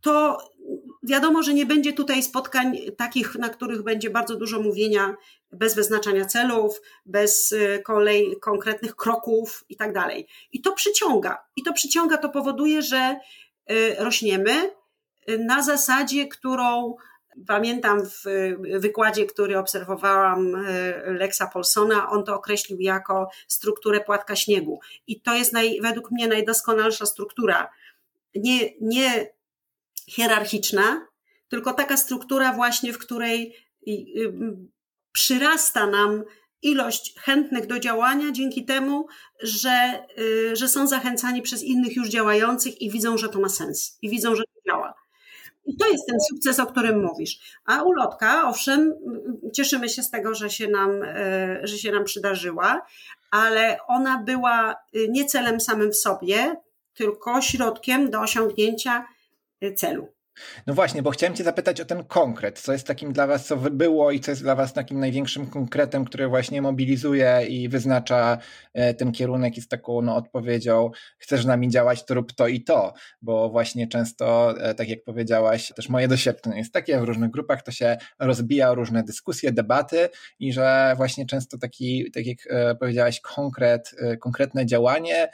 To 0.00 0.38
wiadomo, 1.02 1.42
że 1.42 1.54
nie 1.54 1.66
będzie 1.66 1.92
tutaj 1.92 2.22
spotkań 2.22 2.78
takich, 2.96 3.34
na 3.34 3.48
których 3.48 3.82
będzie 3.82 4.10
bardzo 4.10 4.36
dużo 4.36 4.60
mówienia 4.60 5.16
bez 5.52 5.74
wyznaczania 5.74 6.24
celów, 6.24 6.80
bez 7.06 7.52
y, 7.52 7.82
kolej 7.84 8.36
konkretnych 8.40 8.96
kroków 8.96 9.64
i 9.68 9.76
tak 9.76 9.92
dalej. 9.92 10.26
I 10.52 10.60
to 10.60 10.72
przyciąga. 10.72 11.44
I 11.56 11.62
to 11.62 11.72
przyciąga, 11.72 12.16
to 12.16 12.28
powoduje, 12.28 12.82
że 12.82 13.16
rośniemy, 13.98 14.79
na 15.38 15.62
zasadzie, 15.62 16.28
którą 16.28 16.94
pamiętam 17.46 18.06
w 18.06 18.24
wykładzie, 18.80 19.26
który 19.26 19.58
obserwowałam 19.58 20.54
e, 20.54 20.62
Lexa 21.12 21.42
Polsona, 21.52 22.10
on 22.10 22.24
to 22.24 22.34
określił 22.34 22.80
jako 22.80 23.30
strukturę 23.48 24.00
płatka 24.00 24.36
śniegu. 24.36 24.80
I 25.06 25.20
to 25.20 25.34
jest 25.34 25.52
naj, 25.52 25.80
według 25.82 26.10
mnie 26.10 26.28
najdoskonalsza 26.28 27.06
struktura. 27.06 27.70
Nie, 28.34 28.70
nie 28.80 29.26
hierarchiczna, 30.08 31.06
tylko 31.48 31.72
taka 31.72 31.96
struktura 31.96 32.52
właśnie, 32.52 32.92
w 32.92 32.98
której 32.98 33.54
przyrasta 35.12 35.86
nam 35.86 36.24
ilość 36.62 37.14
chętnych 37.18 37.66
do 37.66 37.80
działania 37.80 38.32
dzięki 38.32 38.64
temu, 38.64 39.06
że, 39.42 40.04
y, 40.18 40.56
że 40.56 40.68
są 40.68 40.86
zachęcani 40.86 41.42
przez 41.42 41.62
innych 41.62 41.96
już 41.96 42.08
działających 42.08 42.82
i 42.82 42.90
widzą, 42.90 43.18
że 43.18 43.28
to 43.28 43.40
ma 43.40 43.48
sens 43.48 43.98
i 44.02 44.10
widzą, 44.10 44.34
że. 44.34 44.42
I 45.64 45.76
to 45.76 45.88
jest 45.88 46.06
ten 46.06 46.18
sukces, 46.30 46.60
o 46.60 46.66
którym 46.66 47.02
mówisz. 47.02 47.58
A 47.64 47.82
ulotka, 47.82 48.48
owszem, 48.48 48.94
cieszymy 49.54 49.88
się 49.88 50.02
z 50.02 50.10
tego, 50.10 50.34
że 50.34 50.50
się 50.50 50.68
nam, 50.68 51.02
e, 51.02 51.60
że 51.62 51.78
się 51.78 51.92
nam 51.92 52.04
przydarzyła, 52.04 52.82
ale 53.30 53.78
ona 53.86 54.22
była 54.22 54.76
y, 54.96 55.08
nie 55.08 55.24
celem 55.24 55.60
samym 55.60 55.90
w 55.90 55.96
sobie, 55.96 56.56
tylko 56.94 57.42
środkiem 57.42 58.10
do 58.10 58.20
osiągnięcia 58.20 59.06
y, 59.64 59.74
celu. 59.74 60.08
No 60.66 60.74
właśnie, 60.74 61.02
bo 61.02 61.10
chciałem 61.10 61.36
Cię 61.36 61.44
zapytać 61.44 61.80
o 61.80 61.84
ten 61.84 62.04
konkret. 62.04 62.60
Co 62.60 62.72
jest 62.72 62.86
takim 62.86 63.12
dla 63.12 63.26
Was, 63.26 63.46
co 63.46 63.56
było 63.56 64.10
i 64.10 64.20
co 64.20 64.30
jest 64.30 64.42
dla 64.42 64.54
Was 64.54 64.72
takim 64.72 65.00
największym 65.00 65.46
konkretem, 65.46 66.04
który 66.04 66.28
właśnie 66.28 66.62
mobilizuje 66.62 67.46
i 67.48 67.68
wyznacza 67.68 68.38
e, 68.74 68.94
ten 68.94 69.12
kierunek 69.12 69.56
i 69.56 69.60
z 69.60 69.68
taką 69.68 70.02
no, 70.02 70.16
odpowiedzią 70.16 70.90
chcesz 71.18 71.42
z 71.42 71.46
nami 71.46 71.68
działać, 71.68 72.04
to 72.04 72.14
rób 72.14 72.32
to 72.32 72.48
i 72.48 72.64
to. 72.64 72.94
Bo 73.22 73.50
właśnie 73.50 73.88
często, 73.88 74.54
e, 74.60 74.74
tak 74.74 74.88
jak 74.88 75.04
powiedziałaś, 75.04 75.72
też 75.76 75.88
moje 75.88 76.08
doświadczenie 76.08 76.58
jest 76.58 76.72
takie, 76.72 77.00
w 77.00 77.04
różnych 77.04 77.30
grupach 77.30 77.62
to 77.62 77.72
się 77.72 77.96
rozbija 78.18 78.74
różne 78.74 79.02
dyskusje, 79.02 79.52
debaty 79.52 80.08
i 80.38 80.52
że 80.52 80.94
właśnie 80.96 81.26
często 81.26 81.58
taki, 81.58 82.10
tak 82.14 82.26
jak 82.26 82.38
e, 82.50 82.74
powiedziałaś, 82.74 83.20
konkret, 83.20 83.94
konkretne 84.20 84.66
działanie 84.66 85.28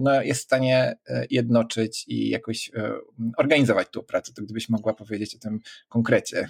no, 0.00 0.22
jest 0.22 0.40
w 0.40 0.44
stanie 0.44 0.98
e, 1.08 1.26
jednoczyć 1.30 2.04
i 2.08 2.28
jakoś 2.28 2.70
e, 2.76 2.92
organizować 3.36 3.88
tą 3.90 4.02
pracę. 4.02 4.32
To 4.32 4.42
gdybyś 4.42 4.68
mogła 4.68 4.94
powiedzieć 4.94 5.34
o 5.34 5.38
tym 5.38 5.60
konkrecie. 5.88 6.48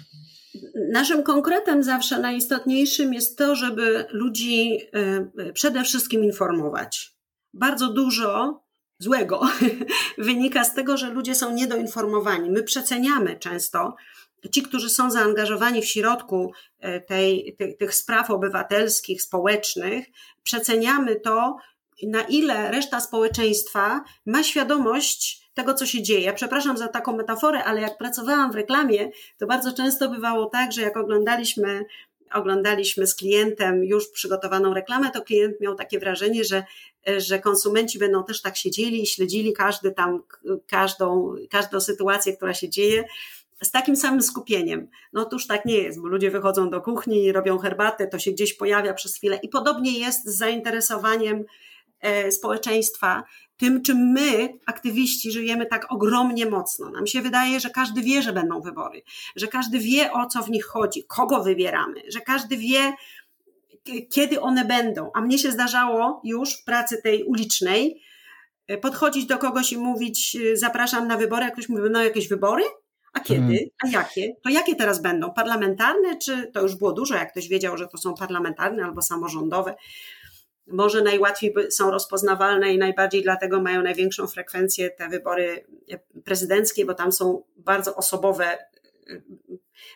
Naszym 0.91 1.23
konkretem 1.23 1.83
zawsze 1.83 2.19
najistotniejszym 2.19 3.13
jest 3.13 3.37
to, 3.37 3.55
żeby 3.55 4.05
ludzi 4.11 4.77
przede 5.53 5.83
wszystkim 5.83 6.23
informować. 6.23 7.15
Bardzo 7.53 7.93
dużo 7.93 8.63
złego 8.99 9.41
wynika 10.17 10.63
z 10.63 10.73
tego, 10.73 10.97
że 10.97 11.09
ludzie 11.09 11.35
są 11.35 11.53
niedoinformowani. 11.53 12.49
My 12.49 12.63
przeceniamy 12.63 13.39
często 13.39 13.95
ci, 14.51 14.61
którzy 14.63 14.89
są 14.89 15.11
zaangażowani 15.11 15.81
w 15.81 15.85
środku 15.85 16.51
tej, 17.07 17.55
tych, 17.57 17.77
tych 17.77 17.95
spraw 17.95 18.31
obywatelskich, 18.31 19.21
społecznych, 19.21 20.05
przeceniamy 20.43 21.19
to, 21.19 21.57
na 22.03 22.21
ile 22.21 22.71
reszta 22.71 22.99
społeczeństwa 22.99 24.03
ma 24.25 24.43
świadomość 24.43 25.49
tego, 25.53 25.73
co 25.73 25.85
się 25.85 26.01
dzieje. 26.01 26.21
Ja 26.21 26.33
przepraszam 26.33 26.77
za 26.77 26.87
taką 26.87 27.17
metaforę, 27.17 27.63
ale 27.63 27.81
jak 27.81 27.97
pracowałam 27.97 28.51
w 28.51 28.55
reklamie, 28.55 29.11
to 29.37 29.47
bardzo 29.47 29.73
często 29.73 30.09
bywało 30.09 30.45
tak, 30.45 30.71
że 30.71 30.81
jak 30.81 30.97
oglądaliśmy 30.97 31.85
oglądaliśmy 32.33 33.07
z 33.07 33.15
klientem 33.15 33.83
już 33.83 34.07
przygotowaną 34.11 34.73
reklamę, 34.73 35.11
to 35.11 35.21
klient 35.21 35.61
miał 35.61 35.75
takie 35.75 35.99
wrażenie, 35.99 36.43
że, 36.43 36.63
że 37.17 37.39
konsumenci 37.39 37.99
będą 37.99 38.23
też 38.23 38.41
tak 38.41 38.57
siedzieli 38.57 39.03
i 39.03 39.07
śledzili 39.07 39.53
każdy 39.53 39.91
tam, 39.91 40.23
każdą, 40.67 41.35
każdą 41.49 41.79
sytuację, 41.79 42.37
która 42.37 42.53
się 42.53 42.69
dzieje 42.69 43.03
z 43.63 43.71
takim 43.71 43.95
samym 43.95 44.21
skupieniem. 44.21 44.87
No 45.13 45.21
otóż 45.21 45.47
tak 45.47 45.65
nie 45.65 45.77
jest, 45.77 46.01
bo 46.01 46.07
ludzie 46.07 46.31
wychodzą 46.31 46.69
do 46.69 46.81
kuchni, 46.81 47.31
robią 47.31 47.57
herbatę, 47.57 48.07
to 48.07 48.19
się 48.19 48.31
gdzieś 48.31 48.53
pojawia 48.53 48.93
przez 48.93 49.15
chwilę 49.15 49.39
i 49.43 49.49
podobnie 49.49 49.99
jest 49.99 50.25
z 50.25 50.37
zainteresowaniem 50.37 51.45
społeczeństwa, 52.31 53.23
tym, 53.57 53.81
czym 53.81 53.97
my, 53.97 54.49
aktywiści, 54.65 55.31
żyjemy 55.31 55.65
tak 55.65 55.91
ogromnie 55.91 56.45
mocno. 56.45 56.89
Nam 56.89 57.07
się 57.07 57.21
wydaje, 57.21 57.59
że 57.59 57.69
każdy 57.69 58.01
wie, 58.01 58.21
że 58.21 58.33
będą 58.33 58.61
wybory, 58.61 59.01
że 59.35 59.47
każdy 59.47 59.79
wie, 59.79 60.11
o 60.11 60.25
co 60.25 60.43
w 60.43 60.49
nich 60.49 60.65
chodzi, 60.65 61.03
kogo 61.07 61.43
wybieramy, 61.43 62.01
że 62.07 62.21
każdy 62.21 62.57
wie, 62.57 62.93
kiedy 64.09 64.41
one 64.41 64.65
będą. 64.65 65.11
A 65.13 65.21
mnie 65.21 65.39
się 65.39 65.51
zdarzało 65.51 66.21
już 66.23 66.53
w 66.53 66.63
pracy 66.63 67.01
tej 67.03 67.23
ulicznej 67.23 68.01
e, 68.67 68.77
podchodzić 68.77 69.25
do 69.25 69.37
kogoś 69.37 69.71
i 69.71 69.77
mówić, 69.77 70.35
e, 70.35 70.57
zapraszam 70.57 71.07
na 71.07 71.17
wybory, 71.17 71.45
jak 71.45 71.53
ktoś 71.53 71.69
mówi, 71.69 71.83
no 71.91 72.03
jakieś 72.03 72.27
wybory? 72.27 72.63
A 73.13 73.19
kiedy? 73.19 73.41
Hmm. 73.41 73.57
A 73.83 73.87
jakie? 73.87 74.35
To 74.43 74.49
jakie 74.49 74.75
teraz 74.75 75.01
będą? 75.01 75.33
Parlamentarne, 75.33 76.17
czy 76.17 76.51
to 76.53 76.61
już 76.61 76.75
było 76.75 76.91
dużo, 76.91 77.15
jak 77.15 77.31
ktoś 77.31 77.47
wiedział, 77.47 77.77
że 77.77 77.87
to 77.87 77.97
są 77.97 78.13
parlamentarne 78.13 78.83
albo 78.83 79.01
samorządowe? 79.01 79.75
Może 80.71 81.01
najłatwiej 81.01 81.53
są 81.69 81.91
rozpoznawalne 81.91 82.73
i 82.73 82.77
najbardziej 82.77 83.23
dlatego 83.23 83.61
mają 83.61 83.81
największą 83.81 84.27
frekwencję 84.27 84.89
te 84.89 85.09
wybory 85.09 85.65
prezydenckie, 86.25 86.85
bo 86.85 86.93
tam 86.93 87.11
są 87.11 87.43
bardzo 87.57 87.95
osobowe 87.95 88.57
y, 89.09 89.21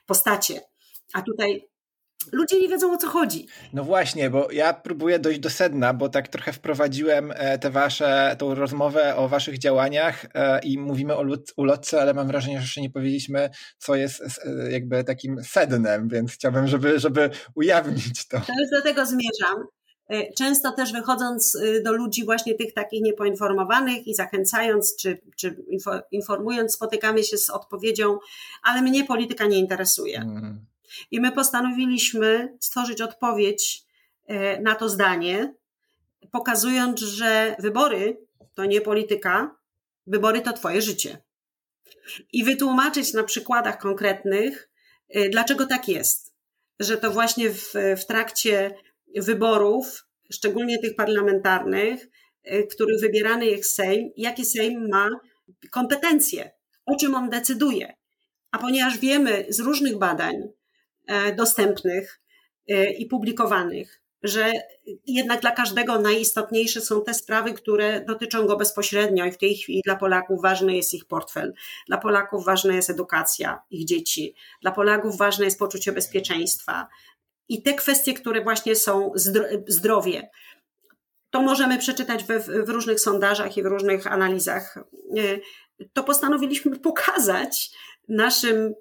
postacie. 0.05 0.61
A 1.13 1.21
tutaj 1.21 1.67
ludzie 2.31 2.59
nie 2.59 2.69
wiedzą 2.69 2.93
o 2.93 2.97
co 2.97 3.07
chodzi. 3.07 3.47
No 3.73 3.83
właśnie, 3.83 4.29
bo 4.29 4.51
ja 4.51 4.73
próbuję 4.73 5.19
dojść 5.19 5.39
do 5.39 5.49
sedna, 5.49 5.93
bo 5.93 6.09
tak 6.09 6.27
trochę 6.27 6.53
wprowadziłem 6.53 7.33
e, 7.35 7.59
te 7.59 7.69
wasze, 7.69 8.35
tą 8.39 8.55
rozmowę 8.55 9.15
o 9.15 9.27
waszych 9.27 9.57
działaniach 9.57 10.25
e, 10.33 10.59
i 10.59 10.77
mówimy 10.77 11.15
o 11.15 11.25
ulotce, 11.57 12.01
ale 12.01 12.13
mam 12.13 12.27
wrażenie, 12.27 12.55
że 12.55 12.61
jeszcze 12.61 12.81
nie 12.81 12.89
powiedzieliśmy, 12.89 13.49
co 13.77 13.95
jest 13.95 14.21
e, 14.21 14.71
jakby 14.71 15.03
takim 15.03 15.43
sednem, 15.43 16.09
więc 16.09 16.33
chciałbym, 16.33 16.67
żeby, 16.67 16.99
żeby 16.99 17.29
ujawnić 17.55 18.27
to. 18.27 18.39
To 18.39 18.53
już 18.61 18.69
do 18.71 18.81
tego 18.81 19.05
zmierzam. 19.05 19.65
E, 20.07 20.33
często 20.33 20.71
też 20.71 20.91
wychodząc 20.91 21.55
y, 21.55 21.81
do 21.85 21.93
ludzi 21.93 22.25
właśnie 22.25 22.55
tych 22.55 22.73
takich 22.73 23.01
niepoinformowanych 23.01 24.07
i 24.07 24.15
zachęcając 24.15 24.95
czy, 24.95 25.21
czy 25.37 25.63
informując, 26.11 26.73
spotykamy 26.73 27.23
się 27.23 27.37
z 27.37 27.49
odpowiedzią, 27.49 28.19
ale 28.63 28.81
mnie 28.81 29.03
polityka 29.03 29.45
nie 29.45 29.57
interesuje. 29.57 30.17
Mm. 30.17 30.65
I 31.11 31.19
my 31.19 31.31
postanowiliśmy 31.31 32.57
stworzyć 32.59 33.01
odpowiedź 33.01 33.83
e, 34.27 34.61
na 34.61 34.75
to 34.75 34.89
zdanie, 34.89 35.53
pokazując, 36.31 36.99
że 36.99 37.55
wybory 37.59 38.17
to 38.53 38.65
nie 38.65 38.81
polityka, 38.81 39.55
wybory 40.07 40.41
to 40.41 40.53
Twoje 40.53 40.81
życie. 40.81 41.17
I 42.33 42.43
wytłumaczyć 42.43 43.13
na 43.13 43.23
przykładach 43.23 43.77
konkretnych, 43.77 44.69
e, 45.09 45.29
dlaczego 45.29 45.65
tak 45.65 45.87
jest. 45.87 46.33
Że 46.79 46.97
to 46.97 47.11
właśnie 47.11 47.49
w, 47.49 47.73
w 47.97 48.05
trakcie 48.05 48.75
wyborów, 49.15 50.05
szczególnie 50.31 50.79
tych 50.79 50.95
parlamentarnych, 50.95 52.07
e, 52.43 52.63
których 52.63 53.01
wybierany 53.01 53.45
jest 53.45 53.75
Sejm, 53.75 54.11
jakie 54.17 54.45
Sejm 54.45 54.89
ma 54.89 55.09
kompetencje, 55.71 56.51
o 56.85 56.95
czym 56.95 57.15
on 57.15 57.29
decyduje. 57.29 57.93
A 58.51 58.57
ponieważ 58.57 58.97
wiemy 58.97 59.45
z 59.49 59.59
różnych 59.59 59.97
badań 59.97 60.35
e, 61.07 61.35
dostępnych 61.35 62.19
i 62.97 63.05
publikowanych, 63.05 64.03
że 64.23 64.51
jednak 65.07 65.41
dla 65.41 65.51
każdego 65.51 65.99
najistotniejsze 65.99 66.81
są 66.81 67.03
te 67.03 67.13
sprawy, 67.13 67.53
które 67.53 68.05
dotyczą 68.05 68.47
go 68.47 68.57
bezpośrednio 68.57 69.25
i 69.25 69.31
w 69.31 69.37
tej 69.37 69.55
chwili 69.55 69.81
dla 69.85 69.95
Polaków 69.95 70.41
ważny 70.41 70.75
jest 70.75 70.93
ich 70.93 71.05
portfel, 71.05 71.53
dla 71.87 71.97
Polaków 71.97 72.45
ważna 72.45 72.75
jest 72.75 72.89
edukacja 72.89 73.61
ich 73.69 73.85
dzieci, 73.85 74.35
dla 74.61 74.71
Polaków 74.71 75.17
ważne 75.17 75.45
jest 75.45 75.59
poczucie 75.59 75.91
bezpieczeństwa 75.91 76.87
i 77.49 77.63
te 77.63 77.73
kwestie, 77.73 78.13
które 78.13 78.43
właśnie 78.43 78.75
są 78.75 79.11
zdrowie. 79.67 80.29
To 81.29 81.41
możemy 81.41 81.77
przeczytać 81.77 82.23
we, 82.23 82.39
w 82.39 82.69
różnych 82.69 82.99
sondażach 82.99 83.57
i 83.57 83.63
w 83.63 83.65
różnych 83.65 84.07
analizach. 84.07 84.77
E, 84.77 84.83
to 85.93 86.03
postanowiliśmy 86.03 86.79
pokazać 86.89 87.71
naszym 88.09 88.73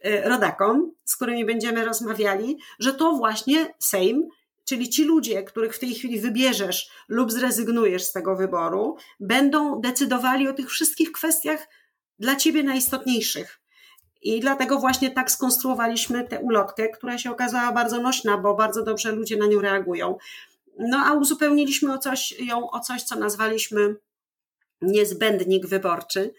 e, 0.00 0.28
rodakom, 0.28 0.92
z 1.04 1.16
którymi 1.16 1.44
będziemy 1.44 1.84
rozmawiali, 1.84 2.58
że 2.78 2.94
to 2.94 3.12
właśnie 3.12 3.74
Sejm 3.78 4.28
Czyli 4.68 4.88
ci 4.88 5.04
ludzie, 5.04 5.42
których 5.42 5.74
w 5.74 5.78
tej 5.78 5.94
chwili 5.94 6.20
wybierzesz 6.20 6.90
lub 7.08 7.32
zrezygnujesz 7.32 8.04
z 8.04 8.12
tego 8.12 8.36
wyboru, 8.36 8.96
będą 9.20 9.80
decydowali 9.80 10.48
o 10.48 10.52
tych 10.52 10.70
wszystkich 10.70 11.12
kwestiach 11.12 11.68
dla 12.18 12.36
ciebie 12.36 12.62
najistotniejszych. 12.62 13.60
I 14.26 14.40
dlatego 14.40 14.78
właśnie 14.78 15.10
tak 15.10 15.30
skonstruowaliśmy 15.30 16.24
tę 16.24 16.40
ulotkę, 16.40 16.88
która 16.88 17.18
się 17.18 17.30
okazała 17.30 17.72
bardzo 17.72 18.00
nośna, 18.00 18.38
bo 18.38 18.54
bardzo 18.54 18.82
dobrze 18.82 19.12
ludzie 19.12 19.36
na 19.36 19.46
nią 19.46 19.60
reagują. 19.60 20.16
No 20.78 20.98
a 21.06 21.12
uzupełniliśmy 21.12 21.92
o 21.92 21.98
coś, 21.98 22.40
ją 22.40 22.70
o 22.70 22.80
coś, 22.80 23.02
co 23.02 23.16
nazwaliśmy 23.16 23.96
niezbędnik 24.82 25.66
wyborczy. 25.66 26.34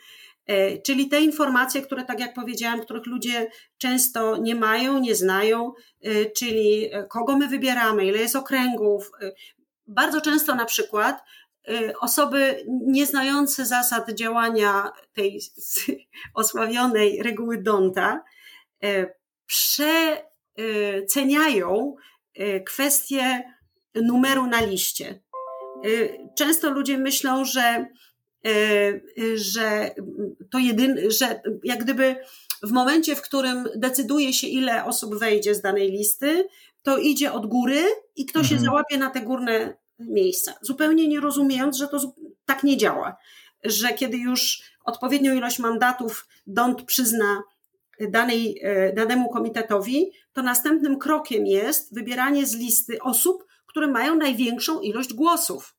E, 0.46 0.78
czyli 0.78 1.10
te 1.10 1.22
informacje, 1.22 1.82
które, 1.82 2.06
tak 2.06 2.20
jak 2.20 2.34
powiedziałam, 2.34 2.82
których 2.82 3.06
ludzie 3.06 3.50
często 3.78 4.38
nie 4.38 4.56
mają, 4.56 5.00
nie 5.00 5.16
znają, 5.16 5.74
e, 6.04 6.26
czyli 6.26 6.90
e, 6.94 7.04
kogo 7.04 7.38
my 7.38 7.48
wybieramy, 7.48 8.06
ile 8.06 8.18
jest 8.18 8.36
okręgów. 8.36 9.12
Bardzo 9.88 10.22
często 10.22 10.56
na 10.56 10.66
przykład 10.66 11.24
osoby 12.00 12.66
nieznające 12.68 13.66
zasad 13.66 14.12
działania 14.12 14.92
tej 15.14 15.42
osławionej 16.34 17.24
reguły 17.24 17.58
Donta 17.58 18.24
przeceniają 19.46 21.96
kwestię 22.66 23.54
numeru 23.96 24.48
na 24.48 24.62
liście. 24.62 25.22
Często 26.38 26.70
ludzie 26.70 26.98
myślą, 26.98 27.46
że 27.46 27.86
że 29.36 29.92
to 30.52 30.60
jedyny, 30.60 31.12
że 31.12 31.42
jak 31.64 31.84
gdyby 31.84 32.16
w 32.64 32.72
momencie, 32.72 33.16
w 33.16 33.22
którym 33.22 33.70
decyduje 33.76 34.34
się, 34.34 34.48
ile 34.48 34.86
osób 34.86 35.16
wejdzie 35.16 35.56
z 35.56 35.62
danej 35.62 35.92
listy, 35.92 36.48
to 36.84 36.98
idzie 36.98 37.32
od 37.32 37.46
góry 37.46 37.84
i 38.16 38.26
kto 38.26 38.40
mhm. 38.40 38.60
się 38.60 38.66
załapie 38.66 38.98
na 38.98 39.10
te 39.10 39.22
górne 39.22 39.78
miejsca. 40.00 40.54
Zupełnie 40.62 41.08
nie 41.08 41.20
rozumiejąc, 41.20 41.78
że 41.78 41.88
to 41.88 42.14
tak 42.46 42.64
nie 42.64 42.78
działa. 42.78 43.18
Że 43.64 43.94
kiedy 43.94 44.18
już 44.18 44.62
odpowiednią 44.86 45.34
ilość 45.34 45.60
mandatów 45.60 46.28
DONT 46.48 46.84
przyzna 46.84 47.44
danej, 48.10 48.60
e, 48.64 48.94
danemu 48.94 49.30
komitetowi, 49.30 50.12
to 50.34 50.42
następnym 50.42 51.00
krokiem 51.00 51.46
jest 51.46 51.96
wybieranie 51.96 52.46
z 52.46 52.56
listy 52.56 53.00
osób, 53.02 53.46
które 53.66 53.88
mają 53.88 54.16
największą 54.16 54.82
ilość 54.82 55.14
głosów. 55.14 55.76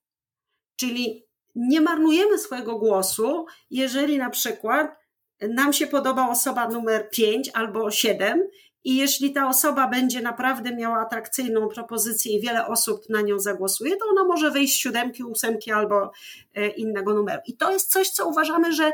Czyli 0.76 1.24
nie 1.54 1.80
marnujemy 1.80 2.38
swojego 2.38 2.78
głosu, 2.78 3.46
jeżeli 3.70 4.18
na 4.18 4.30
przykład 4.30 4.96
nam 5.40 5.72
się 5.72 5.86
podoba 5.86 6.28
osoba 6.28 6.68
numer 6.68 7.10
5 7.10 7.50
albo 7.54 7.90
7 7.90 8.48
i 8.88 8.96
jeśli 8.96 9.32
ta 9.32 9.48
osoba 9.48 9.88
będzie 9.88 10.22
naprawdę 10.22 10.76
miała 10.76 10.98
atrakcyjną 10.98 11.68
propozycję 11.68 12.32
i 12.32 12.40
wiele 12.40 12.66
osób 12.66 13.08
na 13.08 13.20
nią 13.20 13.38
zagłosuje, 13.38 13.96
to 13.96 14.06
ona 14.10 14.24
może 14.24 14.50
wyjść 14.50 14.74
z 14.74 14.78
siódemki, 14.78 15.24
ósemki 15.24 15.72
albo 15.72 16.12
e, 16.54 16.68
innego 16.68 17.14
numeru. 17.14 17.42
I 17.46 17.56
to 17.56 17.72
jest 17.72 17.92
coś, 17.92 18.10
co 18.10 18.28
uważamy, 18.28 18.72
że, 18.72 18.92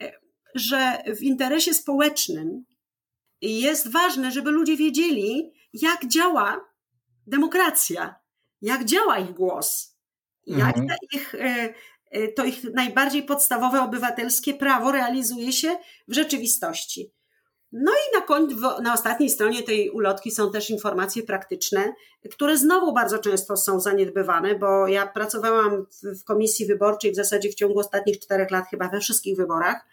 e, 0.00 0.12
że 0.54 1.02
w 1.16 1.22
interesie 1.22 1.74
społecznym 1.74 2.64
jest 3.42 3.92
ważne, 3.92 4.30
żeby 4.30 4.50
ludzie 4.50 4.76
wiedzieli, 4.76 5.52
jak 5.72 6.06
działa 6.06 6.60
demokracja, 7.26 8.14
jak 8.62 8.84
działa 8.84 9.18
ich 9.18 9.32
głos, 9.32 9.96
jak 10.46 10.78
mhm. 10.78 10.98
ich 11.12 11.34
e, 11.34 12.28
to 12.28 12.44
ich 12.44 12.64
najbardziej 12.64 13.22
podstawowe 13.22 13.82
obywatelskie 13.82 14.54
prawo 14.54 14.92
realizuje 14.92 15.52
się 15.52 15.78
w 16.08 16.14
rzeczywistości. 16.14 17.17
No 17.72 17.92
i 17.92 18.16
na, 18.18 18.20
koń, 18.20 18.48
na 18.82 18.94
ostatniej 18.94 19.30
stronie 19.30 19.62
tej 19.62 19.90
ulotki 19.90 20.30
są 20.30 20.50
też 20.50 20.70
informacje 20.70 21.22
praktyczne, 21.22 21.92
które 22.32 22.56
znowu 22.56 22.92
bardzo 22.92 23.18
często 23.18 23.56
są 23.56 23.80
zaniedbywane, 23.80 24.54
bo 24.54 24.88
ja 24.88 25.06
pracowałam 25.06 25.86
w, 26.02 26.24
komisji 26.24 26.66
wyborczej 26.66 27.12
w 27.12 27.16
zasadzie 27.16 27.50
w 27.50 27.54
ciągu 27.54 27.78
ostatnich 27.78 28.20
czterech 28.20 28.50
lat, 28.50 28.64
chyba 28.70 28.88
we 28.88 29.00
wszystkich 29.00 29.36
wyborach. 29.36 29.86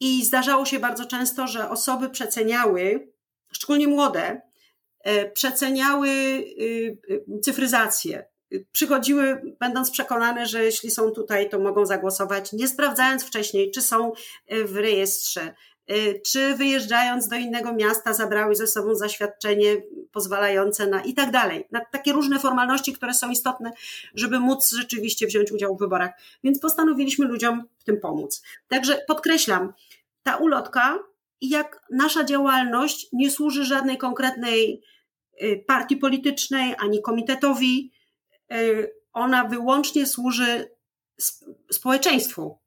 I 0.00 0.24
zdarzało 0.24 0.64
się 0.64 0.78
bardzo 0.78 1.04
często, 1.04 1.46
że 1.46 1.70
osoby 1.70 2.10
przeceniały, 2.10 3.12
szczególnie 3.52 3.88
młode, 3.88 4.40
y, 5.06 5.30
przeceniały 5.34 6.08
y, 6.08 6.98
cyfryzację, 7.42 8.30
przychodziły, 8.72 9.42
będąc 9.60 9.90
przekonane, 9.90 10.46
że 10.46 10.64
jeśli 10.64 10.90
są 10.90 11.10
tutaj, 11.10 11.48
to 11.48 11.58
mogą 11.58 11.86
zagłosować, 11.86 12.52
nie 12.52 12.68
sprawdzając 12.68 13.24
wcześniej, 13.24 13.70
czy 13.70 13.82
są 13.82 14.12
e, 14.46 14.64
w 14.64 14.76
rejestrze, 14.76 15.42
e, 15.42 15.54
czy 16.26 16.54
wyjeżdżając 16.54 17.28
do 17.28 17.36
innego 17.36 17.72
miasta 17.72 18.14
zabrały 18.14 18.54
ze 18.54 18.66
sobą 18.66 18.94
zaświadczenie 18.94 19.82
pozwalające 20.12 20.86
na 20.86 21.02
i 21.02 21.14
tak 21.14 21.30
dalej. 21.30 21.64
Na 21.70 21.80
takie 21.84 22.12
różne 22.12 22.38
formalności, 22.38 22.92
które 22.92 23.14
są 23.14 23.30
istotne, 23.30 23.72
żeby 24.14 24.40
móc 24.40 24.70
rzeczywiście 24.70 25.26
wziąć 25.26 25.52
udział 25.52 25.76
w 25.76 25.78
wyborach. 25.78 26.10
Więc 26.44 26.60
postanowiliśmy 26.60 27.26
ludziom 27.26 27.64
w 27.78 27.84
tym 27.84 28.00
pomóc. 28.00 28.42
Także 28.68 29.02
podkreślam, 29.08 29.72
ta 30.22 30.36
ulotka 30.36 30.98
i 31.40 31.48
jak 31.48 31.82
nasza 31.90 32.24
działalność 32.24 33.06
nie 33.12 33.30
służy 33.30 33.64
żadnej 33.64 33.98
konkretnej 33.98 34.82
e, 35.38 35.56
partii 35.56 35.96
politycznej 35.96 36.74
ani 36.78 37.02
komitetowi, 37.02 37.92
Y, 38.52 38.92
ona 39.12 39.44
wyłącznie 39.44 40.06
służy 40.06 40.70
społeczeństwu. 41.72 42.58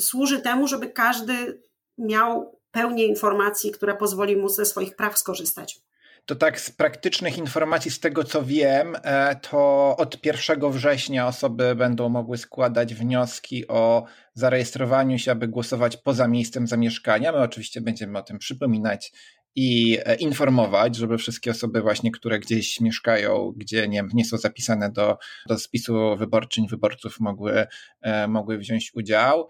Służy 0.00 0.40
temu, 0.40 0.68
żeby 0.68 0.90
każdy 0.90 1.62
miał 1.98 2.55
pełnię 2.76 3.04
informacji, 3.04 3.70
która 3.70 3.96
pozwoli 3.96 4.36
mu 4.36 4.48
ze 4.48 4.66
swoich 4.66 4.96
praw 4.96 5.18
skorzystać. 5.18 5.80
To 6.26 6.34
tak 6.34 6.60
z 6.60 6.70
praktycznych 6.70 7.38
informacji, 7.38 7.90
z 7.90 8.00
tego 8.00 8.24
co 8.24 8.44
wiem, 8.44 8.96
e, 9.02 9.36
to 9.36 9.94
od 9.96 10.26
1 10.26 10.70
września 10.70 11.26
osoby 11.26 11.74
będą 11.74 12.08
mogły 12.08 12.38
składać 12.38 12.94
wnioski 12.94 13.68
o 13.68 14.04
zarejestrowaniu 14.34 15.18
się, 15.18 15.32
aby 15.32 15.48
głosować 15.48 15.96
poza 15.96 16.28
miejscem 16.28 16.66
zamieszkania. 16.66 17.32
My 17.32 17.38
oczywiście 17.38 17.80
będziemy 17.80 18.18
o 18.18 18.22
tym 18.22 18.38
przypominać 18.38 19.12
i 19.54 19.98
e, 20.04 20.14
informować, 20.14 20.96
żeby 20.96 21.18
wszystkie 21.18 21.50
osoby 21.50 21.82
właśnie, 21.82 22.10
które 22.10 22.38
gdzieś 22.38 22.80
mieszkają, 22.80 23.52
gdzie 23.56 23.88
nie, 23.88 24.04
nie 24.14 24.24
są 24.24 24.38
zapisane 24.38 24.92
do, 24.92 25.18
do 25.46 25.58
spisu 25.58 26.16
wyborczyń, 26.16 26.68
wyborców 26.68 27.20
mogły, 27.20 27.66
e, 28.02 28.28
mogły 28.28 28.58
wziąć 28.58 28.92
udział. 28.94 29.48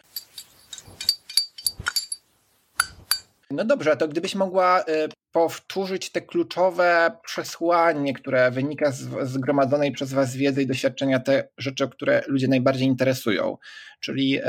No 3.50 3.64
dobrze, 3.64 3.96
to 3.96 4.08
gdybyś 4.08 4.34
mogła 4.34 4.80
e, 4.80 5.08
powtórzyć 5.32 6.10
te 6.10 6.20
kluczowe 6.20 7.18
przesłanie, 7.24 8.14
które 8.14 8.50
wynika 8.50 8.90
z 8.90 9.28
zgromadzonej 9.28 9.92
przez 9.92 10.12
Was 10.12 10.36
wiedzy 10.36 10.62
i 10.62 10.66
doświadczenia, 10.66 11.20
te 11.20 11.48
rzeczy, 11.58 11.88
które 11.88 12.22
ludzie 12.26 12.48
najbardziej 12.48 12.88
interesują. 12.88 13.56
Czyli 14.00 14.40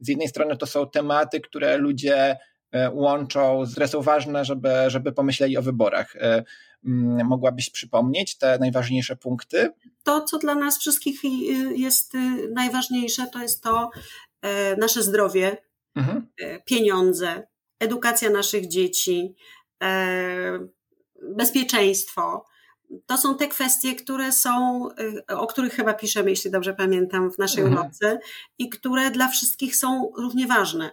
z 0.00 0.08
jednej 0.08 0.28
strony 0.28 0.56
to 0.56 0.66
są 0.66 0.90
tematy, 0.90 1.40
które 1.40 1.76
ludzie 1.76 2.36
E, 2.74 2.90
łączą, 2.90 3.62
które 3.72 3.88
są 3.88 4.02
ważne, 4.02 4.44
żeby, 4.44 4.70
żeby 4.86 5.12
pomyśleli 5.12 5.56
o 5.56 5.62
wyborach. 5.62 6.16
E, 6.16 6.44
mm, 6.84 7.26
mogłabyś 7.26 7.70
przypomnieć 7.70 8.38
te 8.38 8.58
najważniejsze 8.58 9.16
punkty? 9.16 9.70
To, 10.02 10.20
co 10.20 10.38
dla 10.38 10.54
nas 10.54 10.78
wszystkich 10.78 11.20
jest 11.74 12.12
najważniejsze, 12.50 13.26
to 13.32 13.42
jest 13.42 13.62
to 13.62 13.90
e, 14.42 14.76
nasze 14.76 15.02
zdrowie, 15.02 15.56
mhm. 15.96 16.26
pieniądze, 16.64 17.46
edukacja 17.80 18.30
naszych 18.30 18.68
dzieci, 18.68 19.34
bezpieczeństwo. 21.22 22.44
To 23.06 23.18
są 23.18 23.36
te 23.36 23.48
kwestie, 23.48 23.94
które 23.94 24.32
są, 24.32 24.82
o 25.28 25.46
których 25.46 25.72
chyba 25.72 25.94
piszemy, 25.94 26.30
jeśli 26.30 26.50
dobrze 26.50 26.74
pamiętam, 26.74 27.32
w 27.32 27.38
naszej 27.38 27.64
mhm. 27.64 27.80
ulotce 27.80 28.18
i 28.58 28.68
które 28.68 29.10
dla 29.10 29.28
wszystkich 29.28 29.76
są 29.76 30.12
równie 30.16 30.46
ważne. 30.46 30.90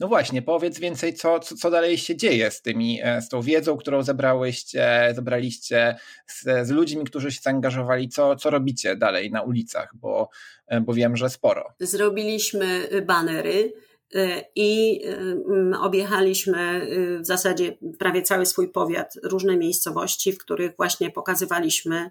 No 0.00 0.08
właśnie, 0.08 0.42
powiedz 0.42 0.78
więcej, 0.78 1.14
co, 1.14 1.40
co, 1.40 1.54
co 1.54 1.70
dalej 1.70 1.98
się 1.98 2.16
dzieje 2.16 2.50
z 2.50 2.62
tymi, 2.62 3.00
e, 3.02 3.22
z 3.22 3.28
tą 3.28 3.42
wiedzą, 3.42 3.76
którą 3.76 4.02
zebrałyście, 4.02 5.12
zebraliście, 5.14 5.96
z, 6.26 6.66
z 6.66 6.70
ludźmi, 6.70 7.04
którzy 7.04 7.32
się 7.32 7.40
zaangażowali, 7.42 8.08
co, 8.08 8.36
co 8.36 8.50
robicie 8.50 8.96
dalej 8.96 9.30
na 9.30 9.42
ulicach, 9.42 9.90
bo, 9.94 10.28
e, 10.66 10.80
bo 10.80 10.94
wiem, 10.94 11.16
że 11.16 11.30
sporo. 11.30 11.74
Zrobiliśmy 11.80 12.88
banery, 13.06 13.72
e, 13.76 13.89
i 14.54 15.00
objechaliśmy 15.80 16.86
w 17.20 17.26
zasadzie 17.26 17.76
prawie 17.98 18.22
cały 18.22 18.46
swój 18.46 18.68
powiat, 18.68 19.14
różne 19.22 19.56
miejscowości, 19.56 20.32
w 20.32 20.38
których 20.38 20.76
właśnie 20.76 21.10
pokazywaliśmy 21.10 22.10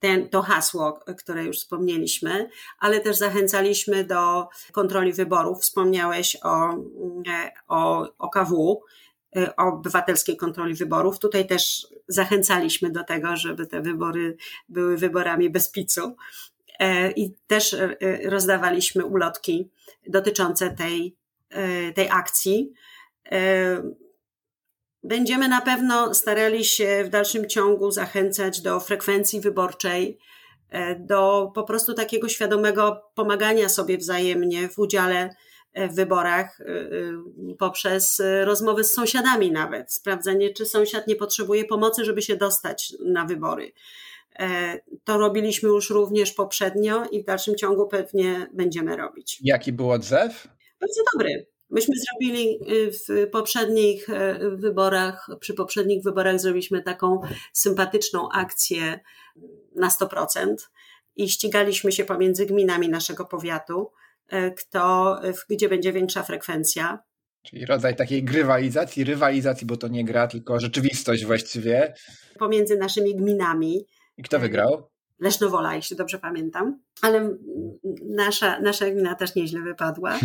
ten, 0.00 0.28
to 0.28 0.42
hasło, 0.42 1.00
które 1.18 1.44
już 1.44 1.58
wspomnieliśmy, 1.58 2.48
ale 2.78 3.00
też 3.00 3.16
zachęcaliśmy 3.16 4.04
do 4.04 4.48
kontroli 4.72 5.12
wyborów. 5.12 5.62
Wspomniałeś 5.62 6.36
o, 6.42 6.70
o, 7.68 8.08
o 8.18 8.28
KW, 8.28 8.82
o 9.56 9.62
obywatelskiej 9.62 10.36
kontroli 10.36 10.74
wyborów. 10.74 11.18
Tutaj 11.18 11.46
też 11.46 11.86
zachęcaliśmy 12.08 12.90
do 12.90 13.04
tego, 13.04 13.36
żeby 13.36 13.66
te 13.66 13.80
wybory 13.80 14.36
były 14.68 14.96
wyborami 14.96 15.50
bez 15.50 15.70
picu. 15.70 16.16
E, 16.78 17.10
I 17.10 17.34
też 17.46 17.74
e, 17.74 17.96
rozdawaliśmy 18.24 19.04
ulotki 19.04 19.68
dotyczące 20.06 20.70
tej, 20.70 21.06
e, 21.06 21.12
tej 21.94 22.08
akcji. 22.10 22.72
Będziemy 25.02 25.48
na 25.48 25.60
pewno 25.60 26.14
starali 26.14 26.64
się 26.64 27.04
w 27.04 27.08
dalszym 27.08 27.48
ciągu 27.48 27.90
zachęcać 27.90 28.60
do 28.60 28.80
frekwencji 28.80 29.40
wyborczej, 29.40 30.18
e, 30.70 30.96
do 30.96 31.52
po 31.54 31.64
prostu 31.64 31.94
takiego 31.94 32.28
świadomego 32.28 33.02
pomagania 33.14 33.68
sobie 33.68 33.98
wzajemnie 33.98 34.68
w 34.68 34.78
udziale 34.78 35.34
e, 35.72 35.88
w 35.88 35.94
wyborach 35.94 36.60
e, 36.60 36.64
poprzez 37.58 38.22
rozmowy 38.44 38.84
z 38.84 38.92
sąsiadami 38.92 39.52
nawet, 39.52 39.92
sprawdzenie, 39.92 40.52
czy 40.52 40.66
sąsiad 40.66 41.06
nie 41.06 41.16
potrzebuje 41.16 41.64
pomocy, 41.64 42.04
żeby 42.04 42.22
się 42.22 42.36
dostać 42.36 42.94
na 43.04 43.24
wybory. 43.24 43.72
To 45.04 45.18
robiliśmy 45.18 45.68
już 45.68 45.90
również 45.90 46.32
poprzednio 46.32 47.04
i 47.10 47.22
w 47.22 47.24
dalszym 47.24 47.56
ciągu 47.56 47.88
pewnie 47.88 48.46
będziemy 48.52 48.96
robić. 48.96 49.38
Jaki 49.42 49.72
był 49.72 49.90
odzew? 49.90 50.48
Bardzo 50.80 51.02
dobry. 51.12 51.46
Myśmy 51.70 51.94
zrobili 51.98 52.58
y, 52.72 52.90
w 52.92 53.30
poprzednich 53.30 54.08
y, 54.08 54.50
wyborach, 54.56 55.26
przy 55.40 55.54
poprzednich 55.54 56.02
wyborach 56.02 56.40
zrobiliśmy 56.40 56.82
taką 56.82 57.20
sympatyczną 57.52 58.28
akcję 58.32 59.00
na 59.76 59.88
100% 59.88 60.54
i 61.16 61.28
ścigaliśmy 61.28 61.92
się 61.92 62.04
pomiędzy 62.04 62.46
gminami 62.46 62.88
naszego 62.88 63.24
powiatu, 63.24 63.90
y, 64.32 64.54
kto, 64.58 65.16
gdzie 65.50 65.68
będzie 65.68 65.92
większa 65.92 66.22
frekwencja. 66.22 66.98
Czyli 67.42 67.66
rodzaj 67.66 67.96
takiej 67.96 68.24
grywalizacji, 68.24 69.04
rywalizacji, 69.04 69.66
bo 69.66 69.76
to 69.76 69.88
nie 69.88 70.04
gra, 70.04 70.26
tylko 70.26 70.60
rzeczywistość 70.60 71.24
właściwie. 71.24 71.94
Pomiędzy 72.38 72.76
naszymi 72.76 73.16
gminami. 73.16 73.86
I 74.16 74.22
kto 74.22 74.38
wygrał? 74.38 74.90
Lesznowola, 75.20 75.74
jeśli 75.74 75.96
dobrze 75.96 76.18
pamiętam, 76.18 76.78
ale 77.02 77.36
nasza, 78.08 78.60
nasza 78.60 78.90
gmina 78.90 79.14
też 79.14 79.34
nieźle 79.34 79.60
wypadła. 79.60 80.14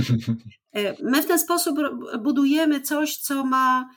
E, 0.73 1.03
my 1.03 1.21
w 1.21 1.25
ten 1.25 1.39
sposób 1.39 1.79
budujemy 2.19 2.81
coś, 2.81 3.17
co 3.17 3.45
ma 3.45 3.89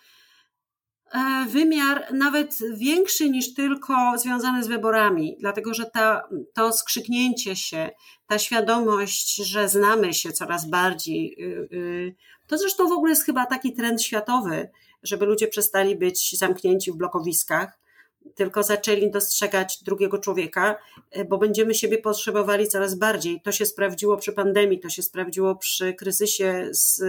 e, 1.12 1.46
wymiar 1.48 2.12
nawet 2.12 2.58
większy 2.76 3.30
niż 3.30 3.54
tylko 3.54 3.94
związany 4.16 4.64
z 4.64 4.66
wyborami, 4.66 5.36
dlatego 5.40 5.74
że 5.74 5.84
ta, 5.86 6.28
to 6.54 6.72
skrzyknięcie 6.72 7.56
się, 7.56 7.90
ta 8.26 8.38
świadomość, 8.38 9.36
że 9.36 9.68
znamy 9.68 10.14
się 10.14 10.32
coraz 10.32 10.70
bardziej, 10.70 11.36
y, 11.44 11.76
y, 11.76 12.16
to 12.46 12.58
zresztą 12.58 12.88
w 12.88 12.92
ogóle 12.92 13.10
jest 13.10 13.24
chyba 13.24 13.46
taki 13.46 13.72
trend 13.72 14.02
światowy, 14.02 14.70
żeby 15.02 15.26
ludzie 15.26 15.48
przestali 15.48 15.96
być 15.96 16.38
zamknięci 16.38 16.92
w 16.92 16.96
blokowiskach 16.96 17.78
tylko 18.34 18.62
zaczęli 18.62 19.10
dostrzegać 19.10 19.82
drugiego 19.82 20.18
człowieka, 20.18 20.76
e, 21.10 21.24
bo 21.24 21.38
będziemy 21.38 21.74
siebie 21.74 21.98
potrzebowali 21.98 22.68
coraz 22.68 22.94
bardziej. 22.94 23.40
To 23.40 23.52
się 23.52 23.66
sprawdziło 23.66 24.16
przy 24.16 24.32
pandemii, 24.32 24.80
to 24.80 24.88
się 24.88 25.02
sprawdziło 25.02 25.56
przy 25.56 25.94
kryzysie 25.94 26.68
z 26.70 27.02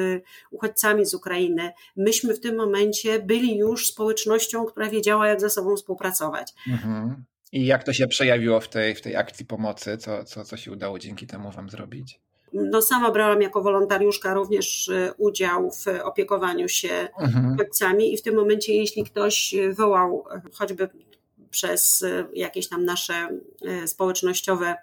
uchodźcami 0.51 1.05
z 1.05 1.13
Ukrainy. 1.13 1.71
Myśmy 1.95 2.33
w 2.33 2.39
tym 2.39 2.55
momencie 2.55 3.19
byli 3.19 3.57
już 3.57 3.87
społecznością, 3.87 4.65
która 4.65 4.89
wiedziała, 4.89 5.27
jak 5.27 5.41
ze 5.41 5.49
sobą 5.49 5.75
współpracować. 5.75 6.53
Mhm. 6.67 7.23
I 7.51 7.65
jak 7.65 7.83
to 7.83 7.93
się 7.93 8.07
przejawiło 8.07 8.59
w 8.59 8.69
tej, 8.69 8.95
w 8.95 9.01
tej 9.01 9.15
akcji 9.15 9.45
pomocy? 9.45 9.97
Co, 9.97 10.23
co, 10.23 10.45
co 10.45 10.57
się 10.57 10.71
udało 10.71 10.99
dzięki 10.99 11.27
temu 11.27 11.51
Wam 11.51 11.69
zrobić? 11.69 12.19
No, 12.53 12.81
sama 12.81 13.11
brałam 13.11 13.41
jako 13.41 13.61
wolontariuszka 13.61 14.33
również 14.33 14.89
e, 14.89 15.13
udział 15.17 15.71
w 15.71 15.87
opiekowaniu 16.03 16.69
się 16.69 17.07
mhm. 17.19 17.53
uchodźcami 17.53 18.13
i 18.13 18.17
w 18.17 18.21
tym 18.21 18.35
momencie, 18.35 18.73
jeśli 18.73 19.03
ktoś 19.03 19.55
wołał 19.75 20.25
choćby 20.53 20.89
przez 21.49 22.03
e, 22.03 22.27
jakieś 22.33 22.69
tam 22.69 22.85
nasze 22.85 23.27
e, 23.65 23.87
społecznościowe 23.87 24.75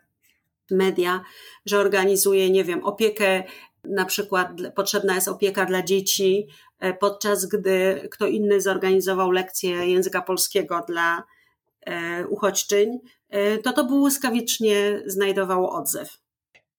media, 0.71 1.21
że 1.67 1.79
organizuje, 1.79 2.51
nie 2.51 2.65
wiem, 2.65 2.85
opiekę, 2.85 3.43
na 3.85 4.05
przykład 4.05 4.49
potrzebna 4.75 5.15
jest 5.15 5.29
opieka 5.29 5.65
dla 5.65 5.83
dzieci, 5.83 6.47
e, 6.79 6.95
podczas 6.95 7.47
gdy 7.47 8.09
kto 8.11 8.27
inny 8.27 8.61
zorganizował 8.61 9.31
lekcję 9.31 9.71
języka 9.71 10.23
polskiego 10.23 10.85
dla 10.89 11.23
uchodźczyń, 12.29 12.99
to 13.63 13.73
to 13.73 13.85
błyskawicznie 13.85 15.03
znajdowało 15.07 15.73
odzew. 15.73 16.19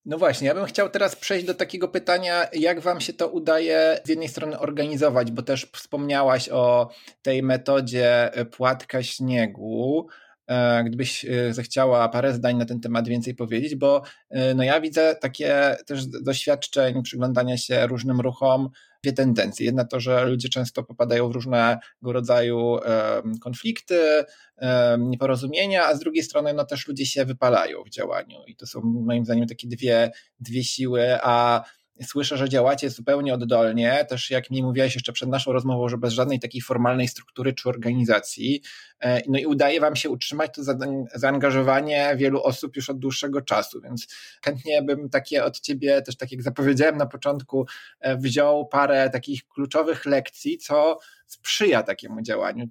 No 0.07 0.17
właśnie, 0.17 0.47
ja 0.47 0.53
bym 0.53 0.65
chciał 0.65 0.89
teraz 0.89 1.15
przejść 1.15 1.45
do 1.45 1.53
takiego 1.53 1.87
pytania, 1.87 2.47
jak 2.53 2.79
Wam 2.79 3.01
się 3.01 3.13
to 3.13 3.27
udaje 3.27 3.99
z 4.05 4.09
jednej 4.09 4.27
strony 4.27 4.59
organizować, 4.59 5.31
bo 5.31 5.41
też 5.41 5.67
wspomniałaś 5.73 6.49
o 6.49 6.89
tej 7.21 7.43
metodzie 7.43 8.31
płatka 8.51 9.03
śniegu. 9.03 10.07
E, 10.47 10.83
gdybyś 10.83 11.25
e, 11.25 11.53
zechciała 11.53 12.09
parę 12.09 12.33
zdań 12.33 12.57
na 12.57 12.65
ten 12.65 12.79
temat 12.79 13.07
więcej 13.07 13.35
powiedzieć, 13.35 13.75
bo 13.75 14.01
e, 14.29 14.53
no 14.53 14.63
ja 14.63 14.81
widzę 14.81 15.15
takie 15.21 15.75
też 15.85 16.05
doświadczeń 16.05 17.03
przyglądania 17.03 17.57
się 17.57 17.87
różnym 17.87 18.21
ruchom, 18.21 18.69
dwie 19.07 19.13
tendencje. 19.13 19.65
Jedna 19.65 19.85
to, 19.85 19.99
że 19.99 20.25
ludzie 20.25 20.49
często 20.49 20.83
popadają 20.83 21.29
w 21.29 21.31
różnego 21.31 21.79
rodzaju 22.01 22.77
konflikty, 23.41 24.23
nieporozumienia, 24.99 25.85
a 25.85 25.95
z 25.95 25.99
drugiej 25.99 26.23
strony 26.23 26.53
no 26.53 26.65
też 26.65 26.87
ludzie 26.87 27.05
się 27.05 27.25
wypalają 27.25 27.83
w 27.83 27.89
działaniu 27.89 28.37
i 28.47 28.55
to 28.55 28.67
są 28.67 28.81
moim 28.83 29.25
zdaniem 29.25 29.47
takie 29.47 29.67
dwie, 29.67 30.11
dwie 30.39 30.63
siły, 30.63 31.17
a 31.23 31.63
słyszę, 32.03 32.37
że 32.37 32.49
działacie 32.49 32.89
zupełnie 32.89 33.33
oddolnie, 33.33 34.05
też 34.09 34.29
jak 34.29 34.49
mi 34.49 34.63
mówiłaś 34.63 34.95
jeszcze 34.95 35.13
przed 35.13 35.29
naszą 35.29 35.51
rozmową, 35.51 35.89
że 35.89 35.97
bez 35.97 36.13
żadnej 36.13 36.39
takiej 36.39 36.61
formalnej 36.61 37.07
struktury 37.07 37.53
czy 37.53 37.69
organizacji, 37.69 38.61
e, 38.99 39.21
no 39.27 39.39
i 39.39 39.45
udaje 39.45 39.81
wam 39.81 39.95
się 39.95 40.09
utrzymać 40.09 40.55
to 40.55 40.61
zaangażowanie 41.15 42.13
wielu 42.17 42.43
osób 42.43 42.75
już 42.75 42.89
od 42.89 42.99
dłuższego 42.99 43.41
czasu, 43.41 43.81
więc 43.81 44.07
chętnie 44.45 44.81
bym 44.81 45.09
takie 45.09 45.43
od 45.43 45.59
ciebie, 45.59 46.01
też 46.01 46.17
tak 46.17 46.31
jak 46.31 46.41
zapowiedziałem 46.41 46.97
na 46.97 47.05
początku, 47.05 47.65
e, 47.99 48.17
wziął 48.17 48.67
parę 48.67 49.09
takich 49.09 49.47
kluczowych 49.47 50.05
lekcji, 50.05 50.57
co 50.57 50.99
sprzyja 51.27 51.83
takiemu 51.83 52.21
działaniu. 52.21 52.65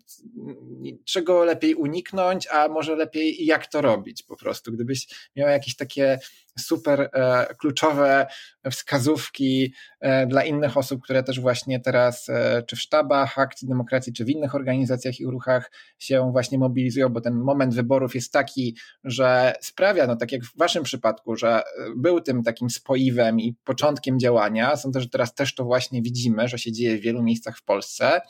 Czego 1.05 1.45
lepiej 1.45 1.75
uniknąć, 1.75 2.47
a 2.47 2.69
może 2.69 2.97
lepiej 2.97 3.47
jak 3.47 3.67
to 3.67 3.81
robić 3.81 4.23
po 4.23 4.37
prostu. 4.37 4.73
Gdybyś 4.73 5.07
miała 5.37 5.51
jakieś 5.51 5.77
takie 5.77 6.19
super 6.59 7.11
e, 7.13 7.47
kluczowe 7.59 8.27
wskazówki 8.71 9.75
e, 10.01 10.27
dla 10.27 10.45
innych 10.45 10.77
osób, 10.77 11.03
które 11.03 11.23
też 11.23 11.41
właśnie 11.41 11.81
teraz 11.81 12.29
e, 12.29 12.63
czy 12.67 12.77
w 12.77 12.81
sztabach 12.81 13.39
akcji 13.39 13.69
demokracji, 13.69 14.13
czy 14.13 14.25
w 14.25 14.31
innych 14.31 14.55
organizacjach 14.55 15.21
i 15.21 15.27
ruchach 15.27 15.71
się 15.99 16.33
właśnie 16.33 16.59
mobilizują, 16.59 17.09
bo 17.09 17.21
ten 17.21 17.35
moment 17.35 17.75
wyborów 17.75 18.15
jest 18.15 18.33
taki, 18.33 18.77
że 19.05 19.55
sprawia, 19.61 20.07
no 20.07 20.17
tak 20.17 20.33
jak 20.33 20.45
w 20.45 20.59
waszym 20.59 20.83
przypadku, 20.83 21.37
że 21.37 21.63
był 21.97 22.21
tym 22.21 22.43
takim 22.43 22.71
spoiwem 22.71 23.41
i 23.41 23.55
początkiem 23.65 24.19
działania. 24.19 24.77
Sądzę, 24.77 25.01
że 25.01 25.09
teraz 25.09 25.35
też 25.35 25.55
to 25.55 25.65
właśnie 25.65 26.03
widzimy, 26.03 26.49
że 26.49 26.59
się 26.59 26.73
dzieje 26.73 26.99
w 26.99 27.01
wielu 27.01 27.23
miejscach 27.23 27.59
w 27.59 27.63
Polsce. 27.63 28.21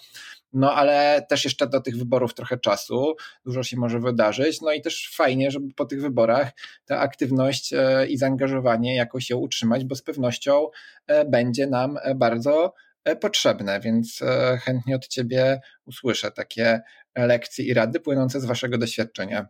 No 0.56 0.72
ale 0.72 1.26
też 1.28 1.44
jeszcze 1.44 1.66
do 1.66 1.80
tych 1.80 1.96
wyborów 1.96 2.34
trochę 2.34 2.58
czasu, 2.58 3.14
dużo 3.44 3.62
się 3.62 3.76
może 3.76 4.00
wydarzyć. 4.00 4.60
No 4.60 4.72
i 4.72 4.82
też 4.82 5.10
fajnie, 5.14 5.50
żeby 5.50 5.74
po 5.74 5.84
tych 5.84 6.00
wyborach 6.00 6.50
ta 6.84 6.98
aktywność 6.98 7.72
e, 7.72 8.06
i 8.06 8.16
zaangażowanie 8.16 8.96
jakoś 8.96 9.30
ją 9.30 9.38
utrzymać, 9.38 9.84
bo 9.84 9.94
z 9.94 10.02
pewnością 10.02 10.68
e, 11.06 11.24
będzie 11.24 11.66
nam 11.66 11.98
e, 12.02 12.14
bardzo 12.14 12.74
potrzebne, 13.20 13.80
więc 13.80 14.20
chętnie 14.64 14.96
od 14.96 15.08
Ciebie 15.08 15.60
usłyszę 15.84 16.30
takie 16.30 16.80
lekcje 17.16 17.64
i 17.64 17.74
rady 17.74 18.00
płynące 18.00 18.40
z 18.40 18.44
Waszego 18.44 18.78
doświadczenia. 18.78 19.46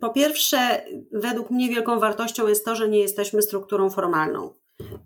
Po 0.00 0.10
pierwsze, 0.10 0.84
według 1.12 1.50
mnie 1.50 1.68
wielką 1.68 2.00
wartością 2.00 2.46
jest 2.46 2.64
to, 2.64 2.76
że 2.76 2.88
nie 2.88 2.98
jesteśmy 2.98 3.42
strukturą 3.42 3.90
formalną, 3.90 4.54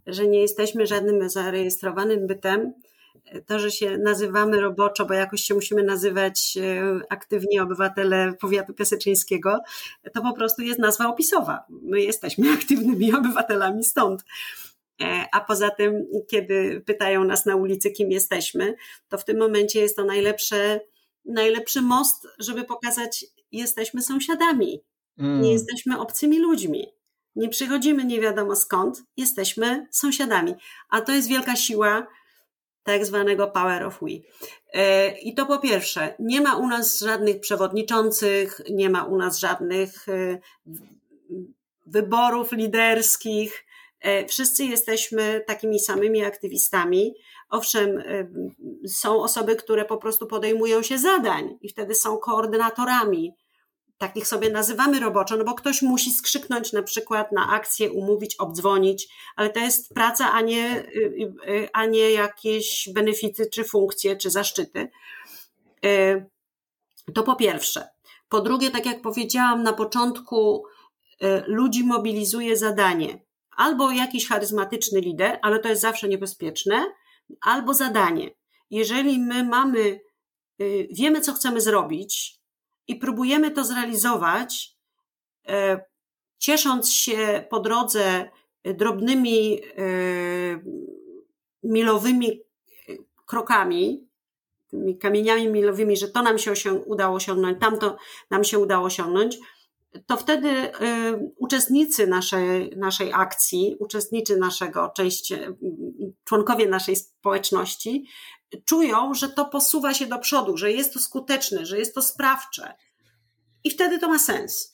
że 0.06 0.26
nie 0.26 0.40
jesteśmy 0.40 0.86
żadnym 0.86 1.30
zarejestrowanym 1.30 2.26
bytem, 2.26 2.72
to, 3.46 3.58
że 3.58 3.70
się 3.70 3.98
nazywamy 3.98 4.60
roboczo, 4.60 5.06
bo 5.06 5.14
jakoś 5.14 5.42
się 5.42 5.54
musimy 5.54 5.82
nazywać 5.82 6.56
e, 6.56 7.00
aktywni 7.08 7.60
obywatele 7.60 8.32
powiatu 8.40 8.74
piaseczyńskiego, 8.74 9.58
to 10.14 10.22
po 10.22 10.32
prostu 10.32 10.62
jest 10.62 10.78
nazwa 10.78 11.08
opisowa. 11.08 11.64
My 11.68 12.00
jesteśmy 12.02 12.52
aktywnymi 12.58 13.14
obywatelami 13.14 13.84
stąd. 13.84 14.24
E, 15.02 15.26
a 15.32 15.40
poza 15.40 15.70
tym, 15.70 16.06
kiedy 16.28 16.82
pytają 16.86 17.24
nas 17.24 17.46
na 17.46 17.56
ulicy, 17.56 17.90
kim 17.90 18.10
jesteśmy, 18.10 18.74
to 19.08 19.18
w 19.18 19.24
tym 19.24 19.38
momencie 19.38 19.80
jest 19.80 19.96
to 19.96 20.04
najlepsze, 20.04 20.80
najlepszy 21.24 21.82
most, 21.82 22.28
żeby 22.38 22.64
pokazać, 22.64 23.26
jesteśmy 23.52 24.02
sąsiadami, 24.02 24.80
mm. 25.18 25.40
nie 25.40 25.52
jesteśmy 25.52 26.00
obcymi 26.00 26.38
ludźmi. 26.38 26.86
Nie 27.36 27.48
przychodzimy 27.48 28.04
nie 28.04 28.20
wiadomo 28.20 28.56
skąd, 28.56 29.02
jesteśmy 29.16 29.86
sąsiadami. 29.90 30.54
A 30.88 31.00
to 31.00 31.12
jest 31.12 31.28
wielka 31.28 31.56
siła 31.56 32.06
tak 32.82 33.06
zwanego 33.06 33.46
power 33.46 33.82
of 33.86 33.98
we. 34.02 34.08
E, 34.72 35.18
I 35.18 35.34
to 35.34 35.46
po 35.46 35.58
pierwsze, 35.58 36.14
nie 36.18 36.40
ma 36.40 36.56
u 36.56 36.66
nas 36.66 37.00
żadnych 37.00 37.40
przewodniczących, 37.40 38.60
nie 38.70 38.90
ma 38.90 39.04
u 39.04 39.16
nas 39.16 39.38
żadnych 39.38 40.08
e, 40.08 40.38
wyborów 41.86 42.52
liderskich. 42.52 43.64
E, 44.00 44.26
wszyscy 44.26 44.64
jesteśmy 44.64 45.44
takimi 45.46 45.80
samymi 45.80 46.24
aktywistami. 46.24 47.14
Owszem, 47.50 48.02
są 48.88 49.22
osoby, 49.22 49.56
które 49.56 49.84
po 49.84 49.96
prostu 49.96 50.26
podejmują 50.26 50.82
się 50.82 50.98
zadań 50.98 51.58
i 51.60 51.68
wtedy 51.68 51.94
są 51.94 52.18
koordynatorami 52.18 53.34
takich 54.00 54.26
sobie 54.26 54.50
nazywamy 54.50 55.00
roboczo, 55.00 55.36
no 55.36 55.44
bo 55.44 55.54
ktoś 55.54 55.82
musi 55.82 56.10
skrzyknąć 56.10 56.72
na 56.72 56.82
przykład 56.82 57.32
na 57.32 57.50
akcję, 57.50 57.92
umówić, 57.92 58.36
obdzwonić, 58.36 59.08
ale 59.36 59.50
to 59.50 59.60
jest 59.60 59.94
praca, 59.94 60.32
a 60.32 60.40
nie, 60.40 60.84
y, 60.96 61.32
y, 61.48 61.68
a 61.72 61.86
nie 61.86 62.10
jakieś 62.10 62.88
benefity, 62.94 63.46
czy 63.46 63.64
funkcje, 63.64 64.16
czy 64.16 64.30
zaszczyty. 64.30 64.88
Y, 65.84 66.26
to 67.14 67.22
po 67.22 67.36
pierwsze. 67.36 67.88
Po 68.28 68.40
drugie, 68.40 68.70
tak 68.70 68.86
jak 68.86 69.02
powiedziałam 69.02 69.62
na 69.62 69.72
początku, 69.72 70.64
ludzi 71.46 71.84
mobilizuje 71.84 72.56
zadanie. 72.56 73.24
Albo 73.56 73.90
jakiś 73.90 74.28
charyzmatyczny 74.28 75.00
lider, 75.00 75.38
ale 75.42 75.58
to 75.58 75.68
jest 75.68 75.82
zawsze 75.82 76.08
niebezpieczne, 76.08 76.94
albo 77.40 77.74
zadanie. 77.74 78.30
Jeżeli 78.70 79.18
my 79.18 79.44
mamy, 79.44 80.00
wiemy, 80.90 81.20
co 81.20 81.32
chcemy 81.32 81.60
zrobić, 81.60 82.39
i 82.90 82.96
próbujemy 82.96 83.50
to 83.50 83.64
zrealizować, 83.64 84.76
e, 85.48 85.84
ciesząc 86.38 86.92
się 86.92 87.44
po 87.50 87.60
drodze 87.60 88.30
drobnymi, 88.64 89.60
e, 89.62 89.82
milowymi 91.62 92.40
krokami, 93.26 94.08
tymi 94.70 94.98
kamieniami 94.98 95.48
milowymi, 95.48 95.96
że 95.96 96.08
to 96.08 96.22
nam 96.22 96.38
się 96.38 96.72
udało 96.74 97.16
osiągnąć, 97.16 97.60
tamto 97.60 97.96
nam 98.30 98.44
się 98.44 98.58
udało 98.58 98.86
osiągnąć, 98.86 99.38
to 100.06 100.16
wtedy 100.16 100.48
e, 100.48 100.72
uczestnicy 101.36 102.06
naszej, 102.06 102.76
naszej 102.76 103.12
akcji, 103.12 103.76
uczestnicy 103.78 104.36
naszego, 104.36 104.92
członkowie 106.24 106.68
naszej 106.68 106.96
społeczności 106.96 108.06
czują, 108.64 109.14
że 109.14 109.28
to 109.28 109.44
posuwa 109.44 109.94
się 109.94 110.06
do 110.06 110.18
przodu, 110.18 110.56
że 110.56 110.72
jest 110.72 110.92
to 110.92 110.98
skuteczne, 111.00 111.66
że 111.66 111.78
jest 111.78 111.94
to 111.94 112.02
sprawcze. 112.02 112.74
I 113.64 113.70
wtedy 113.70 113.98
to 113.98 114.08
ma 114.08 114.18
sens. 114.18 114.72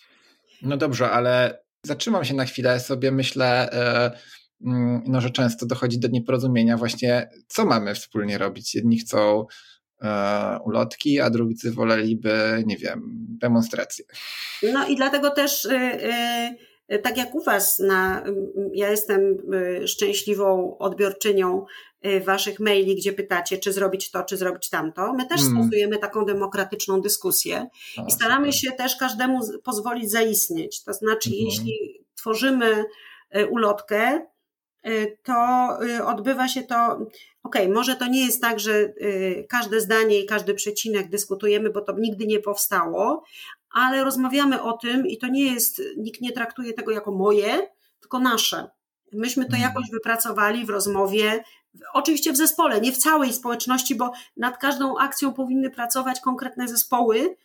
No 0.63 0.77
dobrze, 0.77 1.11
ale 1.11 1.63
zatrzymam 1.83 2.25
się 2.25 2.35
na 2.35 2.45
chwilę, 2.45 2.81
sobie 2.81 3.13
myślę, 3.13 3.73
e, 3.73 4.11
mm, 4.67 5.03
no, 5.07 5.21
że 5.21 5.31
często 5.31 5.67
dochodzi 5.67 5.99
do 5.99 6.09
nieporozumienia 6.09 6.77
właśnie, 6.77 7.31
co 7.49 7.67
mamy 7.67 7.95
wspólnie 7.95 8.39
robić. 8.39 8.75
Jedni 8.75 8.99
chcą 8.99 9.47
e, 10.03 10.59
ulotki, 10.65 11.21
a 11.21 11.31
drudzy 11.31 11.73
woleliby, 11.73 12.63
nie 12.67 12.77
wiem, 12.77 13.01
demonstracje. 13.41 14.05
No 14.73 14.87
i 14.89 14.97
dlatego 14.97 15.31
też 15.31 15.65
e, 15.67 16.55
tak 17.03 17.17
jak 17.17 17.35
u 17.35 17.43
Was, 17.43 17.79
na, 17.79 18.25
ja 18.73 18.91
jestem 18.91 19.37
szczęśliwą 19.87 20.79
odbiorczynią 20.79 21.67
Y, 22.07 22.21
waszych 22.21 22.61
maili, 22.61 22.97
gdzie 22.97 23.13
pytacie, 23.13 23.59
czy 23.59 23.73
zrobić 23.73 24.11
to, 24.11 24.23
czy 24.23 24.37
zrobić 24.37 24.71
tamto. 24.71 25.13
My 25.13 25.27
też 25.27 25.41
mm. 25.41 25.53
stosujemy 25.53 25.99
taką 25.99 26.25
demokratyczną 26.25 27.01
dyskusję 27.01 27.67
i 28.09 28.13
staramy 28.13 28.53
się 28.53 28.73
też 28.73 28.97
każdemu 28.97 29.41
pozwolić 29.65 30.11
zaistnieć. 30.11 30.83
To 30.83 30.93
znaczy, 30.93 31.31
mm. 31.31 31.41
jeśli 31.45 32.05
tworzymy 32.15 32.85
ulotkę, 33.51 34.27
to 35.23 35.69
odbywa 36.07 36.49
się 36.49 36.63
to, 36.63 36.99
ok, 37.43 37.57
może 37.75 37.97
to 37.97 38.07
nie 38.07 38.27
jest 38.27 38.41
tak, 38.41 38.61
że 38.61 38.93
każde 39.49 39.81
zdanie 39.81 40.21
i 40.21 40.27
każdy 40.27 40.55
przecinek 40.55 41.11
dyskutujemy, 41.11 41.71
bo 41.71 41.81
to 41.81 41.95
nigdy 41.99 42.27
nie 42.27 42.41
powstało, 42.41 43.25
ale 43.77 44.05
rozmawiamy 44.05 44.63
o 44.63 44.73
tym 44.73 45.07
i 45.07 45.19
to 45.19 45.27
nie 45.27 45.53
jest, 45.53 45.83
nikt 45.97 46.21
nie 46.21 46.33
traktuje 46.33 46.73
tego 46.73 46.91
jako 46.91 47.13
moje, 47.13 47.69
tylko 48.01 48.19
nasze. 48.19 48.71
Myśmy 49.13 49.45
to 49.45 49.57
mm. 49.57 49.63
jakoś 49.63 49.91
wypracowali 49.91 50.67
w 50.67 50.71
rozmowie, 50.71 51.45
Oczywiście 51.93 52.33
w 52.33 52.37
zespole, 52.37 52.81
nie 52.81 52.93
w 52.93 52.97
całej 52.97 53.33
społeczności, 53.33 53.95
bo 53.95 54.13
nad 54.37 54.59
każdą 54.59 54.99
akcją 54.99 55.33
powinny 55.33 55.71
pracować 55.71 56.21
konkretne 56.21 56.69
zespoły, 56.69 57.37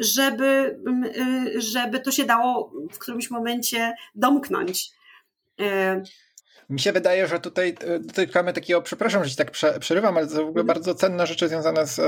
żeby, 0.00 0.78
y, 1.56 1.60
żeby 1.60 2.00
to 2.00 2.10
się 2.10 2.24
dało 2.24 2.72
w 2.92 2.98
którymś 2.98 3.30
momencie 3.30 3.94
domknąć. 4.14 4.90
E, 6.72 6.74
Mi 6.74 6.80
się 6.80 6.92
wydaje, 6.92 7.26
że 7.26 7.40
tutaj 7.40 7.74
dotykamy 8.00 8.52
takiego, 8.52 8.82
przepraszam, 8.82 9.24
że 9.24 9.30
ci 9.30 9.36
tak 9.36 9.50
przerywam, 9.80 10.16
ale 10.16 10.26
to 10.26 10.34
w 10.34 10.48
ogóle 10.48 10.48
mhm. 10.48 10.66
bardzo 10.66 10.94
cenne 10.94 11.26
rzeczy 11.26 11.48
związane 11.48 11.86
z, 11.86 12.00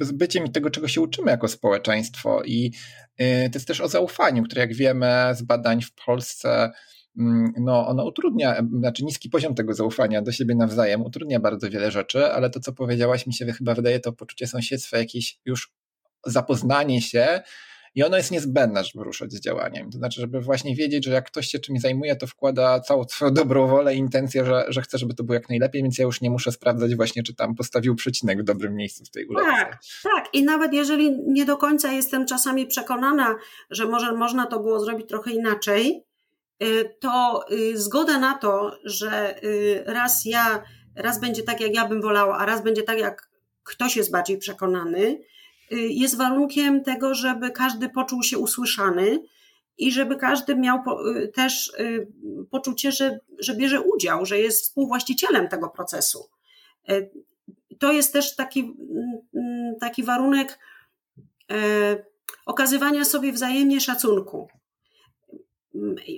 z 0.00 0.12
byciem 0.12 0.44
i 0.44 0.50
tego, 0.50 0.70
czego 0.70 0.88
się 0.88 1.00
uczymy 1.00 1.30
jako 1.30 1.48
społeczeństwo. 1.48 2.42
I 2.44 2.72
y, 3.20 3.50
to 3.52 3.58
jest 3.58 3.68
też 3.68 3.80
o 3.80 3.88
zaufaniu, 3.88 4.42
które 4.42 4.60
jak 4.60 4.74
wiemy 4.74 5.30
z 5.34 5.42
badań 5.42 5.82
w 5.82 5.92
Polsce 6.06 6.70
Mm, 7.18 7.52
no 7.60 7.88
ono 7.88 8.04
utrudnia, 8.04 8.62
znaczy 8.78 9.04
niski 9.04 9.30
poziom 9.30 9.54
tego 9.54 9.74
zaufania 9.74 10.22
do 10.22 10.32
siebie 10.32 10.54
nawzajem 10.54 11.02
utrudnia 11.02 11.40
bardzo 11.40 11.70
wiele 11.70 11.90
rzeczy, 11.90 12.26
ale 12.26 12.50
to, 12.50 12.60
co 12.60 12.72
powiedziałaś, 12.72 13.26
mi 13.26 13.34
się 13.34 13.52
chyba 13.52 13.74
wydaje, 13.74 14.00
to 14.00 14.12
poczucie 14.12 14.46
sąsiedztwa, 14.46 14.98
jakieś 14.98 15.38
już 15.44 15.72
zapoznanie 16.26 17.02
się 17.02 17.40
i 17.98 18.02
ono 18.02 18.16
jest 18.16 18.30
niezbędne, 18.30 18.84
żeby 18.84 19.04
ruszać 19.04 19.32
z 19.32 19.40
działaniem. 19.40 19.90
To 19.90 19.98
znaczy, 19.98 20.20
żeby 20.20 20.40
właśnie 20.40 20.76
wiedzieć, 20.76 21.04
że 21.04 21.12
jak 21.12 21.26
ktoś 21.26 21.46
się 21.46 21.58
czymś 21.58 21.80
zajmuje, 21.80 22.16
to 22.16 22.26
wkłada 22.26 22.80
całą 22.80 23.04
swoją 23.04 23.34
dobrą 23.34 23.66
wolę 23.66 23.94
i 23.94 23.98
intencję, 23.98 24.44
że, 24.44 24.64
że 24.68 24.82
chce, 24.82 24.98
żeby 24.98 25.14
to 25.14 25.24
było 25.24 25.34
jak 25.34 25.48
najlepiej, 25.48 25.82
więc 25.82 25.98
ja 25.98 26.04
już 26.04 26.20
nie 26.20 26.30
muszę 26.30 26.52
sprawdzać 26.52 26.94
właśnie, 26.94 27.22
czy 27.22 27.34
tam 27.34 27.54
postawił 27.54 27.94
przecinek 27.94 28.40
w 28.40 28.44
dobrym 28.44 28.74
miejscu 28.74 29.04
w 29.04 29.10
tej 29.10 29.26
ulotce. 29.26 29.50
Tak, 29.50 29.78
tak. 30.02 30.28
I 30.32 30.44
nawet 30.44 30.72
jeżeli 30.72 31.18
nie 31.26 31.44
do 31.44 31.56
końca 31.56 31.92
jestem 31.92 32.26
czasami 32.26 32.66
przekonana, 32.66 33.36
że 33.70 33.86
może 33.86 34.12
można 34.12 34.46
to 34.46 34.60
było 34.60 34.80
zrobić 34.80 35.08
trochę 35.08 35.30
inaczej, 35.30 36.08
Y, 36.62 36.96
to 37.00 37.44
y, 37.52 37.78
zgoda 37.78 38.18
na 38.18 38.38
to, 38.38 38.78
że 38.84 39.42
y, 39.44 39.82
raz 39.86 40.24
ja, 40.24 40.62
raz 40.96 41.20
będzie 41.20 41.42
tak, 41.42 41.60
jak 41.60 41.74
ja 41.74 41.88
bym 41.88 42.02
wolała, 42.02 42.38
a 42.38 42.46
raz 42.46 42.62
będzie 42.62 42.82
tak, 42.82 42.98
jak 42.98 43.30
ktoś 43.62 43.96
jest 43.96 44.10
bardziej 44.10 44.38
przekonany, 44.38 45.20
jest 45.70 46.16
warunkiem 46.16 46.84
tego, 46.84 47.14
żeby 47.14 47.50
każdy 47.50 47.88
poczuł 47.88 48.22
się 48.22 48.38
usłyszany 48.38 49.22
i 49.78 49.92
żeby 49.92 50.16
każdy 50.16 50.56
miał 50.56 50.78
też 51.34 51.72
poczucie, 52.50 52.92
że, 52.92 53.18
że 53.38 53.54
bierze 53.54 53.80
udział, 53.80 54.26
że 54.26 54.38
jest 54.38 54.62
współwłaścicielem 54.62 55.48
tego 55.48 55.68
procesu. 55.68 56.28
To 57.78 57.92
jest 57.92 58.12
też 58.12 58.36
taki, 58.36 58.60
mm, 58.60 59.18
mm, 59.34 59.74
taki 59.80 60.02
warunek 60.02 60.58
okazywania 62.46 63.04
sobie 63.04 63.32
wzajemnie 63.32 63.80
szacunku 63.80 64.48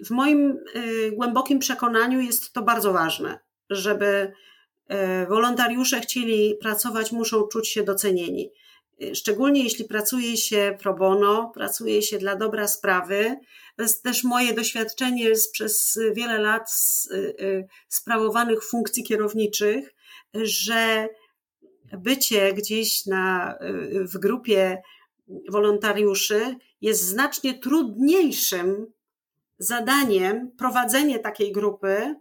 w 0.06 0.10
moim 0.10 0.58
y, 0.76 1.12
głębokim 1.12 1.58
przekonaniu 1.58 2.20
jest 2.20 2.52
to 2.52 2.62
bardzo 2.62 2.92
ważne, 2.92 3.38
żeby 3.70 4.32
y, 5.24 5.26
wolontariusze 5.26 6.00
chcieli 6.00 6.54
pracować, 6.60 7.12
muszą 7.12 7.46
czuć 7.46 7.68
się 7.68 7.82
docenieni. 7.82 8.50
Y, 9.02 9.14
szczególnie 9.14 9.64
jeśli 9.64 9.84
pracuje 9.84 10.36
się 10.36 10.76
pro 10.80 10.94
bono, 10.94 11.50
pracuje 11.54 12.02
się 12.02 12.18
dla 12.18 12.36
dobra 12.36 12.68
sprawy. 12.68 13.36
To 13.76 13.82
jest 13.82 14.02
też 14.02 14.24
moje 14.24 14.54
doświadczenie 14.54 15.36
z, 15.36 15.50
przez 15.50 15.98
wiele 16.14 16.38
lat 16.38 16.72
z, 16.72 17.08
sprawowanych 17.88 18.64
funkcji 18.64 19.04
kierowniczych, 19.04 19.94
że 20.34 21.08
bycie 21.92 22.52
gdzieś 22.52 23.06
na, 23.06 23.58
w 23.92 24.18
grupie 24.18 24.82
wolontariuszy 25.48 26.56
jest 26.80 27.04
znacznie 27.04 27.58
trudniejszym 27.58 28.86
zadaniem 29.58 30.50
prowadzenie 30.58 31.18
takiej 31.18 31.52
grupy, 31.52 32.14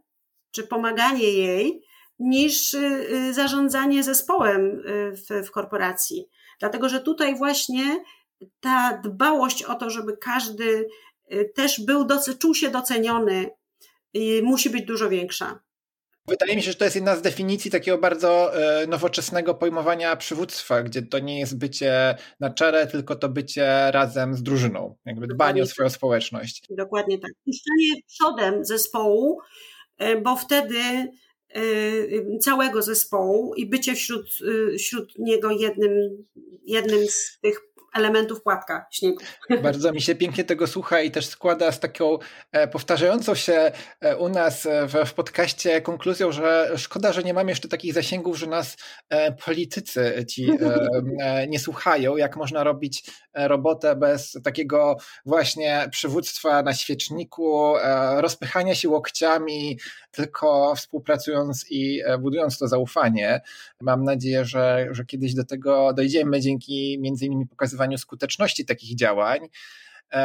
czy 0.51 0.63
pomaganie 0.63 1.33
jej, 1.33 1.83
niż 2.19 2.73
y, 2.73 3.07
y, 3.11 3.33
zarządzanie 3.33 4.03
zespołem 4.03 4.61
y, 4.61 5.11
w, 5.15 5.47
w 5.47 5.51
korporacji. 5.51 6.29
Dlatego, 6.59 6.89
że 6.89 6.99
tutaj 6.99 7.37
właśnie 7.37 8.03
ta 8.59 9.01
dbałość 9.03 9.63
o 9.63 9.75
to, 9.75 9.89
żeby 9.89 10.17
każdy 10.17 10.87
też 11.55 11.81
był, 11.85 12.07
czuł 12.39 12.55
się 12.55 12.69
doceniony, 12.69 13.49
musi 14.43 14.69
być 14.69 14.85
dużo 14.85 15.09
większa. 15.09 15.59
Wydaje 16.29 16.55
mi 16.55 16.63
się, 16.63 16.71
że 16.71 16.77
to 16.77 16.83
jest 16.83 16.95
jedna 16.95 17.15
z 17.15 17.21
definicji 17.21 17.71
takiego 17.71 17.97
bardzo 17.97 18.55
e, 18.55 18.87
nowoczesnego 18.87 19.55
pojmowania 19.55 20.15
przywództwa, 20.15 20.83
gdzie 20.83 21.01
to 21.01 21.19
nie 21.19 21.39
jest 21.39 21.57
bycie 21.57 22.15
na 22.39 22.49
czele, 22.49 22.87
tylko 22.87 23.15
to 23.15 23.29
bycie 23.29 23.91
razem 23.91 24.35
z 24.35 24.43
drużyną, 24.43 24.95
jakby 25.05 25.27
dbanie 25.27 25.35
Dokładnie. 25.37 25.63
o 25.63 25.65
swoją 25.65 25.89
społeczność. 25.89 26.63
Dokładnie 26.69 27.19
tak. 27.19 27.31
Puszczanie 27.45 28.01
przodem 28.07 28.65
zespołu, 28.65 29.39
e, 29.97 30.21
bo 30.21 30.35
wtedy 30.35 30.79
całego 32.41 32.81
zespołu 32.81 33.55
i 33.55 33.65
bycie 33.65 33.95
wśród, 33.95 34.27
wśród 34.79 35.19
niego 35.19 35.51
jednym, 35.51 36.25
jednym 36.63 37.07
z 37.07 37.39
tych 37.41 37.69
elementów 37.93 38.41
płatka 38.43 38.85
śniegu. 38.91 39.17
Bardzo 39.63 39.91
mi 39.91 40.01
się 40.01 40.15
pięknie 40.15 40.43
tego 40.43 40.67
słucha 40.67 41.01
i 41.01 41.11
też 41.11 41.25
składa 41.25 41.71
z 41.71 41.79
taką 41.79 42.17
e, 42.51 42.67
powtarzającą 42.67 43.35
się 43.35 43.71
e, 44.01 44.17
u 44.17 44.29
nas 44.29 44.67
w, 44.87 45.09
w 45.09 45.13
podcaście 45.13 45.81
konkluzją, 45.81 46.31
że 46.31 46.71
szkoda, 46.77 47.13
że 47.13 47.23
nie 47.23 47.33
mamy 47.33 47.51
jeszcze 47.51 47.67
takich 47.67 47.93
zasięgów, 47.93 48.37
że 48.37 48.47
nas 48.47 48.77
e, 49.09 49.31
politycy 49.31 50.25
ci 50.29 50.51
nie 51.47 51.59
słuchają, 51.59 52.17
jak 52.17 52.35
można 52.35 52.63
robić 52.63 53.03
robotę 53.33 53.95
bez 53.95 54.37
takiego 54.43 54.97
właśnie 55.25 55.87
przywództwa 55.91 56.63
na 56.63 56.73
świeczniku, 56.73 57.73
rozpychania 58.17 58.75
się 58.75 58.89
łokciami, 58.89 59.77
tylko 60.11 60.75
współpracując 60.75 61.65
i 61.69 62.01
budując 62.19 62.57
to 62.57 62.67
zaufanie. 62.67 63.41
Mam 63.81 64.03
nadzieję, 64.03 64.45
że, 64.45 64.87
że 64.91 65.05
kiedyś 65.05 65.33
do 65.33 65.45
tego 65.45 65.93
dojdziemy 65.93 66.41
dzięki 66.41 66.97
między 66.99 67.25
innymi 67.25 67.47
pokazywaniu 67.47 67.97
skuteczności 67.97 68.65
takich 68.65 68.95
działań. 68.95 69.39
E, 70.11 70.17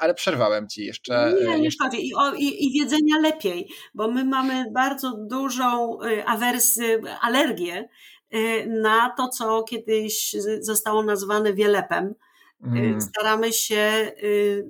ale 0.00 0.14
przerwałem 0.14 0.68
ci 0.68 0.84
jeszcze. 0.84 1.34
Nie, 1.46 1.60
nie 1.60 1.70
szkodzi. 1.70 2.08
I, 2.08 2.14
o, 2.14 2.34
i, 2.34 2.66
I 2.66 2.80
wiedzenia 2.80 3.18
lepiej, 3.22 3.68
bo 3.94 4.10
my 4.10 4.24
mamy 4.24 4.64
bardzo 4.70 5.16
dużą 5.30 5.98
y, 6.02 6.26
awersję, 6.26 7.00
alergię 7.20 7.88
y, 8.34 8.66
na 8.82 9.10
to, 9.16 9.28
co 9.28 9.62
kiedyś 9.62 10.36
zostało 10.60 11.02
nazwane 11.02 11.54
wielepem. 11.54 12.14
Mm. 12.64 13.00
Staramy 13.00 13.52
się 13.52 14.12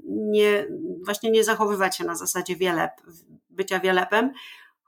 nie, 0.06 0.66
właśnie 1.04 1.30
nie 1.30 1.44
zachowywać 1.44 1.96
się 1.96 2.04
na 2.04 2.14
zasadzie 2.14 2.56
wielep, 2.56 2.90
bycia 3.50 3.80
wielepem, 3.80 4.32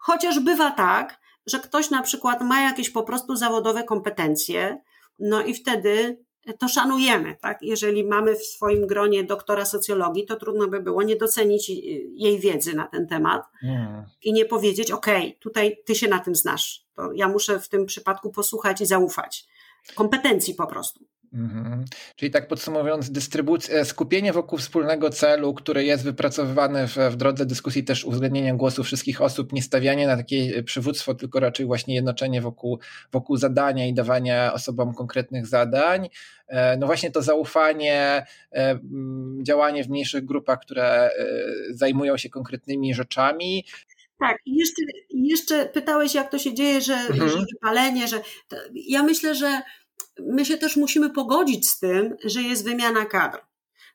chociaż 0.05 0.40
bywa 0.40 0.71
tak, 0.71 1.21
że 1.47 1.59
ktoś 1.59 1.90
na 1.90 2.03
przykład 2.03 2.43
ma 2.43 2.62
jakieś 2.62 2.90
po 2.90 3.03
prostu 3.03 3.37
zawodowe 3.37 3.85
kompetencje, 3.85 4.79
no 5.19 5.43
i 5.43 5.55
wtedy 5.55 6.25
to 6.59 6.69
szanujemy, 6.69 7.37
tak? 7.40 7.59
Jeżeli 7.62 8.05
mamy 8.05 8.35
w 8.35 8.43
swoim 8.43 8.87
gronie 8.87 9.25
doktora 9.25 9.64
socjologii, 9.64 10.27
to 10.27 10.37
trudno 10.37 10.69
by 10.69 10.81
było 10.81 11.03
nie 11.03 11.17
docenić 11.17 11.69
jej 12.14 12.38
wiedzy 12.38 12.75
na 12.75 12.87
ten 12.87 13.07
temat 13.07 13.43
mm. 13.62 14.05
i 14.23 14.33
nie 14.33 14.45
powiedzieć, 14.45 14.90
ok, 14.90 15.07
tutaj 15.40 15.77
ty 15.87 15.95
się 15.95 16.09
na 16.09 16.19
tym 16.19 16.35
znasz, 16.35 16.85
to 16.95 17.12
ja 17.12 17.29
muszę 17.29 17.61
w 17.61 17.69
tym 17.69 17.87
przypadku 17.87 18.31
posłuchać 18.31 18.81
i 18.81 18.87
zaufać. 18.87 19.45
Kompetencji 19.95 20.55
po 20.55 20.67
prostu. 20.67 21.05
Mhm. 21.35 21.85
Czyli 22.16 22.31
tak 22.31 22.49
podsumowując, 22.49 23.11
dystrybucja, 23.11 23.85
skupienie 23.85 24.33
wokół 24.33 24.59
wspólnego 24.59 25.11
celu, 25.11 25.55
który 25.55 25.85
jest 25.85 26.05
wypracowywany 26.05 26.88
w, 26.88 26.97
w 26.97 27.16
drodze 27.16 27.47
dyskusji 27.47 27.85
też 27.85 28.05
uwzględnienia 28.05 28.55
głosu 28.55 28.85
wszystkich 28.85 29.20
osób, 29.20 29.53
nie 29.53 29.62
stawianie 29.62 30.07
na 30.07 30.16
takie 30.16 30.62
przywództwo, 30.62 31.14
tylko 31.14 31.40
raczej 31.40 31.66
właśnie 31.66 31.94
jednoczenie 31.94 32.40
wokół, 32.40 32.79
wokół 33.12 33.37
zadania 33.37 33.87
i 33.87 33.94
dawania 33.94 34.53
osobom 34.53 34.94
konkretnych 34.94 35.47
zadań. 35.47 36.09
E, 36.49 36.77
no 36.77 36.87
właśnie 36.87 37.11
to 37.11 37.23
zaufanie, 37.23 38.27
e, 38.53 38.79
działanie 39.42 39.85
w 39.85 39.88
mniejszych 39.88 40.25
grupach, 40.25 40.61
które 40.61 40.85
e, 40.85 41.11
zajmują 41.70 42.16
się 42.16 42.29
konkretnymi 42.29 42.94
rzeczami, 42.94 43.64
tak, 44.18 44.38
i 44.47 44.57
jeszcze, 44.57 44.83
jeszcze 45.11 45.66
pytałeś, 45.66 46.14
jak 46.14 46.31
to 46.31 46.38
się 46.38 46.55
dzieje, 46.55 46.81
że, 46.81 46.94
mhm. 46.94 47.31
że 47.31 47.37
wypalenie, 47.53 48.09
że. 48.09 48.20
To, 48.49 48.57
ja 48.75 49.03
myślę, 49.03 49.35
że 49.35 49.62
my 50.20 50.44
się 50.44 50.59
też 50.59 50.77
musimy 50.77 51.11
pogodzić 51.11 51.68
z 51.68 51.79
tym, 51.79 52.16
że 52.24 52.42
jest 52.42 52.64
wymiana 52.64 53.07
kadr. 53.07 53.38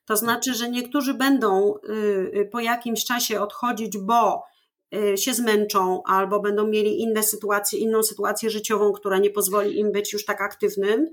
To 0.05 0.17
znaczy, 0.17 0.53
że 0.53 0.69
niektórzy 0.69 1.13
będą 1.13 1.73
y, 1.75 1.91
y, 2.39 2.49
po 2.51 2.60
jakimś 2.60 3.05
czasie 3.05 3.41
odchodzić, 3.41 3.97
bo 3.97 4.43
y, 4.95 5.17
się 5.17 5.34
zmęczą 5.34 6.03
albo 6.03 6.39
będą 6.39 6.67
mieli 6.67 7.01
inne 7.01 7.23
sytuacje, 7.23 7.79
inną 7.79 8.03
sytuację 8.03 8.49
życiową, 8.49 8.91
która 8.91 9.17
nie 9.17 9.29
pozwoli 9.29 9.79
im 9.79 9.91
być 9.91 10.13
już 10.13 10.25
tak 10.25 10.41
aktywnym 10.41 11.10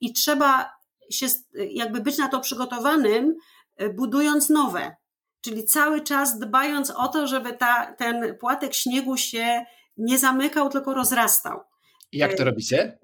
i 0.00 0.12
trzeba 0.12 0.70
się 1.10 1.26
jakby 1.70 2.00
być 2.00 2.18
na 2.18 2.28
to 2.28 2.40
przygotowanym, 2.40 3.36
budując 3.94 4.50
nowe. 4.50 4.96
Czyli 5.40 5.64
cały 5.64 6.00
czas 6.00 6.38
dbając 6.38 6.90
o 6.90 7.08
to, 7.08 7.26
żeby 7.26 7.52
ta, 7.52 7.94
ten 7.98 8.38
płatek 8.38 8.74
śniegu 8.74 9.16
się 9.16 9.64
nie 9.96 10.18
zamykał, 10.18 10.68
tylko 10.68 10.94
rozrastał. 10.94 11.60
I 12.12 12.18
jak 12.18 12.34
to 12.34 12.44
robicie? 12.44 12.98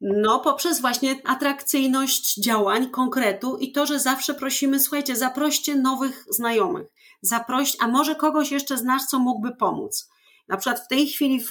No, 0.00 0.40
poprzez 0.40 0.80
właśnie 0.80 1.16
atrakcyjność 1.24 2.40
działań, 2.40 2.90
konkretu 2.90 3.56
i 3.56 3.72
to, 3.72 3.86
że 3.86 4.00
zawsze 4.00 4.34
prosimy, 4.34 4.80
słuchajcie, 4.80 5.16
zaproście 5.16 5.76
nowych 5.76 6.24
znajomych, 6.28 6.86
zaproś, 7.22 7.76
a 7.80 7.88
może 7.88 8.14
kogoś 8.14 8.52
jeszcze 8.52 8.76
znasz, 8.78 9.02
co 9.04 9.18
mógłby 9.18 9.56
pomóc. 9.56 10.10
Na 10.48 10.56
przykład 10.56 10.84
w 10.84 10.88
tej 10.88 11.06
chwili 11.06 11.44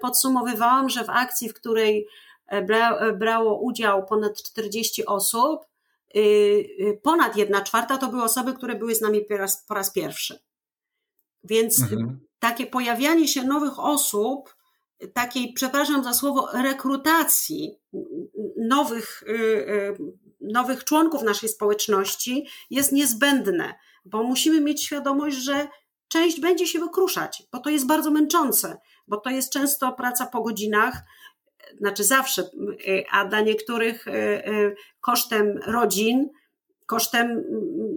podsumowywałam, 0.00 0.88
że 0.88 1.04
w 1.04 1.10
akcji, 1.10 1.48
w 1.48 1.54
której 1.54 2.06
e, 2.46 2.62
bra, 2.62 2.96
e, 2.96 3.12
brało 3.12 3.60
udział 3.60 4.06
ponad 4.06 4.42
40 4.42 5.06
osób, 5.06 5.60
y, 6.16 6.18
y, 6.18 7.00
ponad 7.02 7.36
jedna 7.36 7.60
czwarta 7.60 7.98
to 7.98 8.08
były 8.08 8.22
osoby, 8.22 8.52
które 8.52 8.74
były 8.74 8.94
z 8.94 9.00
nami 9.00 9.20
po 9.24 9.36
raz, 9.36 9.64
po 9.68 9.74
raz 9.74 9.92
pierwszy. 9.92 10.38
Więc 11.44 11.82
mhm. 11.82 12.20
takie 12.38 12.66
pojawianie 12.66 13.28
się 13.28 13.44
nowych 13.44 13.78
osób 13.78 14.54
takiej, 15.14 15.52
przepraszam 15.52 16.04
za 16.04 16.14
słowo, 16.14 16.48
rekrutacji 16.52 17.78
nowych, 18.56 19.22
y, 19.28 19.32
y, 19.32 19.96
nowych 20.40 20.84
członków 20.84 21.22
naszej 21.22 21.48
społeczności 21.48 22.46
jest 22.70 22.92
niezbędne, 22.92 23.74
bo 24.04 24.22
musimy 24.22 24.60
mieć 24.60 24.84
świadomość, 24.84 25.36
że 25.36 25.68
część 26.08 26.40
będzie 26.40 26.66
się 26.66 26.78
wykruszać, 26.78 27.42
bo 27.52 27.58
to 27.58 27.70
jest 27.70 27.86
bardzo 27.86 28.10
męczące, 28.10 28.76
bo 29.08 29.16
to 29.16 29.30
jest 29.30 29.52
często 29.52 29.92
praca 29.92 30.26
po 30.26 30.42
godzinach, 30.42 31.02
znaczy 31.80 32.04
zawsze, 32.04 32.42
y, 32.42 33.04
a 33.10 33.24
dla 33.24 33.40
niektórych 33.40 34.04
kosztem 35.00 35.58
rodzin, 35.66 36.28
kosztem 36.86 37.44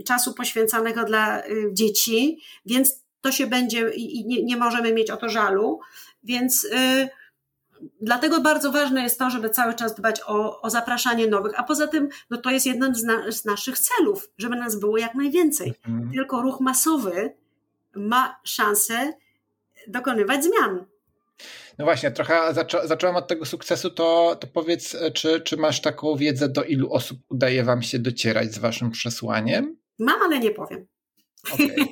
czasu 0.06 0.34
poświęcanego 0.34 1.04
dla 1.04 1.44
dzieci, 1.74 2.38
więc 2.66 3.02
to 3.22 3.32
się 3.32 3.48
będzie 3.48 3.90
i 3.90 4.26
nie, 4.28 4.44
nie 4.44 4.58
możemy 4.58 4.94
mieć 4.94 5.12
o 5.12 5.18
to 5.18 5.30
żalu. 5.30 5.80
Więc 6.24 6.64
y, 6.64 7.10
dlatego 8.02 8.42
bardzo 8.42 8.72
ważne 8.72 9.04
jest 9.04 9.20
to, 9.20 9.30
żeby 9.30 9.50
cały 9.50 9.74
czas 9.74 9.96
dbać 9.96 10.22
o, 10.28 10.62
o 10.62 10.70
zapraszanie 10.70 11.28
nowych, 11.28 11.60
a 11.60 11.64
poza 11.64 11.88
tym 11.88 12.10
no 12.30 12.38
to 12.38 12.50
jest 12.52 12.66
jeden 12.66 12.96
z, 12.96 13.04
na, 13.04 13.32
z 13.32 13.46
naszych 13.46 13.80
celów, 13.80 14.30
żeby 14.38 14.56
nas 14.56 14.80
było 14.80 14.98
jak 14.98 15.16
najwięcej. 15.16 15.74
Mhm. 15.88 16.12
Tylko 16.14 16.42
ruch 16.42 16.60
masowy 16.60 17.34
ma 17.96 18.40
szansę 18.44 19.14
dokonywać 19.88 20.44
zmian. 20.44 20.86
No 21.78 21.86
właśnie, 21.86 22.12
trochę 22.12 22.54
zaczą, 22.54 22.78
zacząłem 22.88 23.16
od 23.16 23.28
tego 23.28 23.46
sukcesu, 23.46 23.90
to, 23.90 24.38
to 24.40 24.48
powiedz, 24.48 24.98
czy, 25.14 25.42
czy 25.42 25.58
masz 25.58 25.82
taką 25.82 26.16
wiedzę, 26.16 26.50
do 26.50 26.64
ilu 26.64 26.94
osób 26.94 27.20
udaje 27.30 27.64
Wam 27.64 27.82
się 27.82 28.00
docierać 28.00 28.54
z 28.54 28.58
Waszym 28.58 28.92
przesłaniem? 28.92 29.78
Mam, 30.00 30.22
ale 30.22 30.40
nie 30.40 30.52
powiem. 30.52 30.88
Okay. 31.54 31.86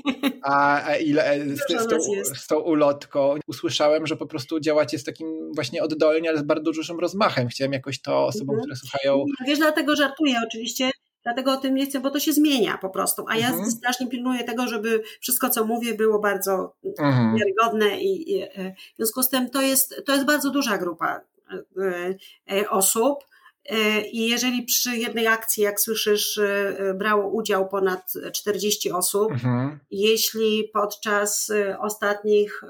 A, 0.44 0.86
a 0.86 0.96
ile 0.96 1.26
e, 1.26 1.56
z, 1.56 1.60
z, 1.60 1.88
tą, 1.88 1.98
z, 2.36 2.48
tą, 2.48 2.60
ulotką 2.60 3.36
usłyszałem, 3.48 4.08
że 4.08 4.16
po 4.16 4.26
prostu 4.26 4.60
działacie 4.60 5.00
z 5.00 5.04
takim 5.04 5.52
właśnie 5.56 5.84
oddolnie, 5.84 6.30
ale 6.30 6.40
z 6.40 6.44
bardzo 6.44 6.72
dużym 6.72 7.00
rozmachem. 7.00 7.48
Chciałem 7.48 7.74
jakoś 7.74 8.02
to 8.02 8.26
osobom, 8.26 8.56
mhm. 8.56 8.60
które 8.60 8.76
słuchają. 8.76 9.26
Wiesz, 9.48 9.60
dlatego 9.60 9.96
żartuję 9.96 10.36
oczywiście. 10.48 10.92
Dlatego 11.24 11.52
o 11.54 11.58
tym 11.58 11.76
nie 11.76 11.86
chcę, 11.86 12.00
bo 12.00 12.10
to 12.10 12.20
się 12.20 12.34
zmienia 12.34 12.78
po 12.78 12.90
prostu. 12.90 13.26
A 13.28 13.36
ja 13.36 13.48
mhm. 13.48 13.72
strasznie 13.72 14.08
pilnuję 14.08 14.44
tego, 14.44 14.68
żeby 14.68 15.04
wszystko, 15.22 15.50
co 15.50 15.66
mówię, 15.66 15.94
było 15.94 16.20
bardzo 16.20 16.76
mhm. 17.00 17.36
wiarygodne 17.38 18.02
i, 18.02 18.32
i 18.32 18.42
e, 18.42 18.76
w 18.94 18.96
związku 18.98 19.24
z 19.24 19.30
tym 19.30 19.50
to 19.50 19.62
jest, 19.62 20.02
to 20.06 20.14
jest 20.14 20.26
bardzo 20.26 20.52
duża 20.52 20.78
grupa 20.78 21.22
e, 22.52 22.70
osób. 22.70 23.30
E, 23.66 24.02
I 24.02 24.30
jeżeli 24.30 24.64
przy 24.64 24.98
jednej 24.98 25.28
akcji, 25.28 25.64
jak 25.64 25.82
słyszysz, 25.82 26.38
e, 26.38 26.80
e, 26.80 26.94
brało 26.94 27.30
udział 27.30 27.70
ponad 27.70 28.14
40 28.34 28.92
osób, 28.92 29.32
mhm. 29.32 29.80
jeśli 29.92 30.70
podczas 30.74 31.52
ostatnich 31.80 32.62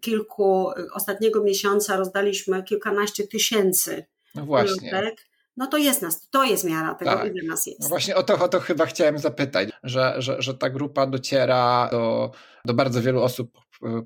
kilku, 0.00 0.70
ostatniego 0.92 1.42
miesiąca 1.42 1.96
rozdaliśmy 1.96 2.62
kilkanaście 2.62 3.26
tysięcy 3.26 4.04
no 4.34 4.44
właśnie. 4.44 5.12
no 5.56 5.66
to 5.66 5.76
jest 5.76 6.02
nas, 6.02 6.28
to 6.30 6.44
jest 6.44 6.64
miara 6.64 6.94
tego, 6.94 7.10
tak. 7.10 7.34
ile 7.34 7.48
nas 7.48 7.66
jest. 7.66 7.80
No 7.80 7.88
właśnie 7.88 8.16
o 8.16 8.22
to, 8.22 8.38
o 8.44 8.48
to 8.48 8.60
chyba 8.60 8.86
chciałem 8.86 9.18
zapytać, 9.18 9.68
że, 9.82 10.14
że, 10.18 10.42
że 10.42 10.54
ta 10.54 10.70
grupa 10.70 11.06
dociera 11.06 11.88
do, 11.92 12.30
do 12.64 12.74
bardzo 12.74 13.02
wielu 13.02 13.22
osób 13.22 13.58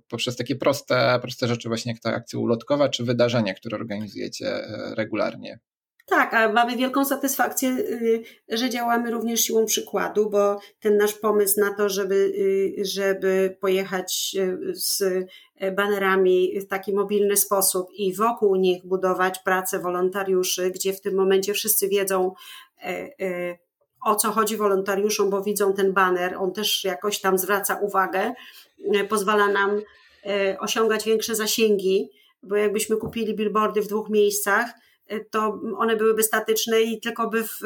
poprzez 0.09 0.37
takie 0.37 0.57
proste, 0.57 1.19
proste 1.21 1.49
rzeczy, 1.49 1.69
właśnie 1.69 1.93
jak 1.93 2.03
ta 2.03 2.15
akcja 2.15 2.39
ulotkowa, 2.39 2.89
czy 2.89 3.05
wydarzenia, 3.05 3.55
które 3.55 3.77
organizujecie 3.77 4.47
e, 4.47 4.95
regularnie. 4.95 5.59
Tak, 6.07 6.35
a 6.35 6.53
mamy 6.53 6.77
wielką 6.77 7.05
satysfakcję, 7.05 7.71
y, 7.71 8.23
że 8.49 8.71
działamy 8.71 9.11
również 9.11 9.41
siłą 9.41 9.67
przykładu, 9.67 10.31
bo 10.31 10.61
ten 10.81 10.97
nasz 10.97 11.15
pomysł 11.15 11.61
na 11.61 11.75
to, 11.75 11.89
żeby, 11.89 12.15
y, 12.15 12.85
żeby 12.85 13.57
pojechać 13.61 14.37
y, 14.39 14.75
z 14.75 15.03
banerami 15.77 16.61
w 16.61 16.69
taki 16.69 16.93
mobilny 16.93 17.37
sposób 17.37 17.89
i 17.95 18.15
wokół 18.15 18.57
nich 18.57 18.87
budować 18.87 19.39
pracę 19.39 19.79
wolontariuszy, 19.79 20.71
gdzie 20.71 20.93
w 20.93 21.01
tym 21.01 21.15
momencie 21.15 21.55
wszyscy 21.55 21.89
wiedzą, 21.89 22.33
e, 22.83 23.11
e, 23.21 23.59
o 24.05 24.15
co 24.15 24.33
chodzi 24.33 24.57
wolontariuszom, 24.57 25.31
bo 25.31 25.43
widzą 25.43 25.73
ten 25.73 25.93
baner, 25.93 26.37
on 26.39 26.53
też 26.53 26.85
jakoś 26.85 27.21
tam 27.21 27.39
zwraca 27.39 27.79
uwagę, 27.81 28.33
e, 28.95 29.05
pozwala 29.05 29.49
nam 29.49 29.81
osiągać 30.59 31.05
większe 31.05 31.35
zasięgi, 31.35 32.11
bo 32.43 32.57
jakbyśmy 32.57 32.97
kupili 32.97 33.35
billboardy 33.35 33.83
w 33.83 33.87
dwóch 33.87 34.09
miejscach, 34.11 34.71
to 35.31 35.61
one 35.77 35.97
byłyby 35.97 36.23
statyczne 36.23 36.81
i 36.81 37.01
tylko 37.01 37.31
by 37.31 37.43
w, 37.43 37.59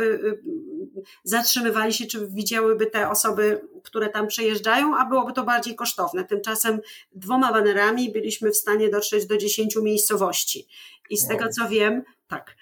zatrzymywali 1.25 1.93
się, 1.93 2.07
czy 2.07 2.29
widziałyby 2.29 2.87
te 2.87 3.11
osoby, 3.11 3.61
które 3.83 4.09
tam 4.09 4.27
przejeżdżają, 4.27 4.97
a 4.97 5.05
byłoby 5.05 5.33
to 5.33 5.45
bardziej 5.45 5.75
kosztowne. 5.75 6.25
Tymczasem 6.25 6.81
dwoma 7.13 7.53
banerami 7.53 8.13
byliśmy 8.13 8.51
w 8.51 8.57
stanie 8.57 8.91
dotrzeć 8.91 9.27
do 9.27 9.37
dziesięciu 9.37 9.83
miejscowości. 9.83 10.67
I 11.11 11.17
z 11.17 11.29
tego 11.29 11.49
co 11.49 11.69
wiem, 11.69 12.03
tak. 12.29 12.57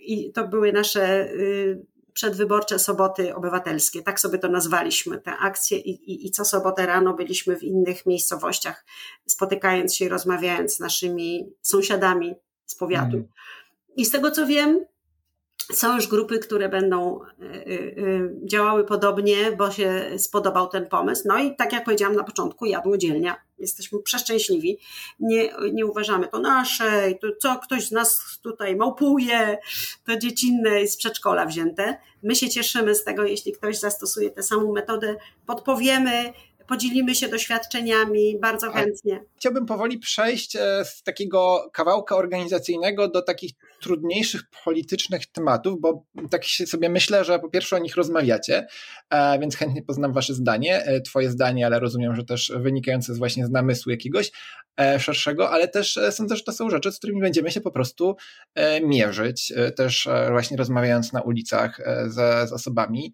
I 0.00 0.32
to 0.34 0.48
były 0.48 0.72
nasze 0.72 1.32
przedwyborcze 2.14 2.78
soboty 2.78 3.34
obywatelskie, 3.34 4.02
tak 4.02 4.20
sobie 4.20 4.38
to 4.38 4.48
nazwaliśmy, 4.48 5.18
te 5.18 5.36
akcje 5.36 5.78
i, 5.78 5.90
i, 5.90 6.26
i, 6.26 6.30
co 6.30 6.44
sobotę 6.44 6.86
rano 6.86 7.14
byliśmy 7.14 7.56
w 7.56 7.62
innych 7.62 8.06
miejscowościach, 8.06 8.84
spotykając 9.26 9.94
się 9.94 10.04
i 10.04 10.08
rozmawiając 10.08 10.76
z 10.76 10.80
naszymi 10.80 11.52
sąsiadami 11.62 12.34
z 12.66 12.74
powiatu. 12.74 13.16
Mm. 13.16 13.28
I 13.96 14.04
z 14.04 14.10
tego 14.10 14.30
co 14.30 14.46
wiem, 14.46 14.84
są 15.72 15.94
już 15.96 16.08
grupy, 16.08 16.38
które 16.38 16.68
będą 16.68 17.20
y, 17.20 17.44
y, 17.44 17.72
y, 17.72 18.30
działały 18.44 18.84
podobnie, 18.84 19.52
bo 19.58 19.70
się 19.70 20.10
spodobał 20.18 20.68
ten 20.68 20.86
pomysł. 20.86 21.22
No 21.26 21.38
i 21.38 21.56
tak 21.56 21.72
jak 21.72 21.84
powiedziałam 21.84 22.16
na 22.16 22.24
początku, 22.24 22.66
jadłodzielnia. 22.66 23.36
Jesteśmy 23.62 23.98
przeszczęśliwi. 23.98 24.78
Nie, 25.20 25.52
nie 25.72 25.86
uważamy 25.86 26.28
to 26.28 26.38
nasze, 26.38 27.14
to 27.20 27.28
co 27.40 27.56
ktoś 27.56 27.86
z 27.86 27.92
nas 27.92 28.38
tutaj 28.42 28.76
małpuje, 28.76 29.58
to 30.04 30.16
dziecinne 30.16 30.86
z 30.86 30.96
przedszkola 30.96 31.46
wzięte. 31.46 31.96
My 32.22 32.34
się 32.36 32.48
cieszymy 32.48 32.94
z 32.94 33.04
tego, 33.04 33.24
jeśli 33.24 33.52
ktoś 33.52 33.78
zastosuje 33.78 34.30
tę 34.30 34.42
samą 34.42 34.72
metodę, 34.72 35.16
podpowiemy, 35.46 36.32
podzielimy 36.68 37.14
się 37.14 37.28
doświadczeniami 37.28 38.38
bardzo 38.40 38.72
chętnie. 38.72 39.20
Chciałbym 39.36 39.66
powoli 39.66 39.98
przejść 39.98 40.56
e, 40.56 40.84
z 40.84 41.02
takiego 41.02 41.70
kawałka 41.72 42.16
organizacyjnego 42.16 43.08
do 43.08 43.22
takich 43.22 43.52
trudniejszych 43.82 44.42
politycznych 44.64 45.26
tematów, 45.26 45.80
bo 45.80 46.04
tak 46.30 46.44
sobie 46.44 46.88
myślę, 46.88 47.24
że 47.24 47.38
po 47.38 47.48
pierwsze 47.48 47.76
o 47.76 47.78
nich 47.78 47.96
rozmawiacie, 47.96 48.66
e, 49.10 49.38
więc 49.38 49.56
chętnie 49.56 49.82
poznam 49.82 50.12
wasze 50.12 50.34
zdanie, 50.34 50.84
e, 50.84 51.00
twoje 51.00 51.30
zdanie, 51.30 51.66
ale 51.66 51.80
rozumiem, 51.80 52.16
że 52.16 52.24
też 52.24 52.52
wynikające 52.56 53.14
z 53.14 53.18
właśnie 53.18 53.46
z 53.46 53.50
namysłu 53.50 53.90
jakiegoś 53.90 54.30
szerszego, 54.98 55.50
ale 55.50 55.68
też 55.68 55.98
sądzę, 56.10 56.36
że 56.36 56.42
to 56.42 56.52
są 56.52 56.70
rzeczy, 56.70 56.92
z 56.92 56.98
którymi 56.98 57.20
będziemy 57.20 57.50
się 57.50 57.60
po 57.60 57.70
prostu 57.70 58.16
mierzyć, 58.82 59.52
też 59.76 60.08
właśnie 60.30 60.56
rozmawiając 60.56 61.12
na 61.12 61.20
ulicach 61.20 61.80
z, 62.06 62.48
z 62.48 62.52
osobami. 62.52 63.12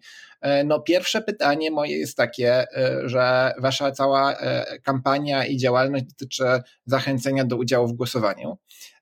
No 0.65 0.79
pierwsze 0.79 1.21
pytanie 1.21 1.71
moje 1.71 1.97
jest 1.97 2.17
takie, 2.17 2.65
że 3.03 3.53
wasza 3.57 3.91
cała 3.91 4.35
kampania 4.83 5.45
i 5.45 5.57
działalność 5.57 6.05
dotyczy 6.05 6.43
zachęcenia 6.85 7.45
do 7.45 7.57
udziału 7.57 7.87
w 7.87 7.93
głosowaniu, 7.93 8.57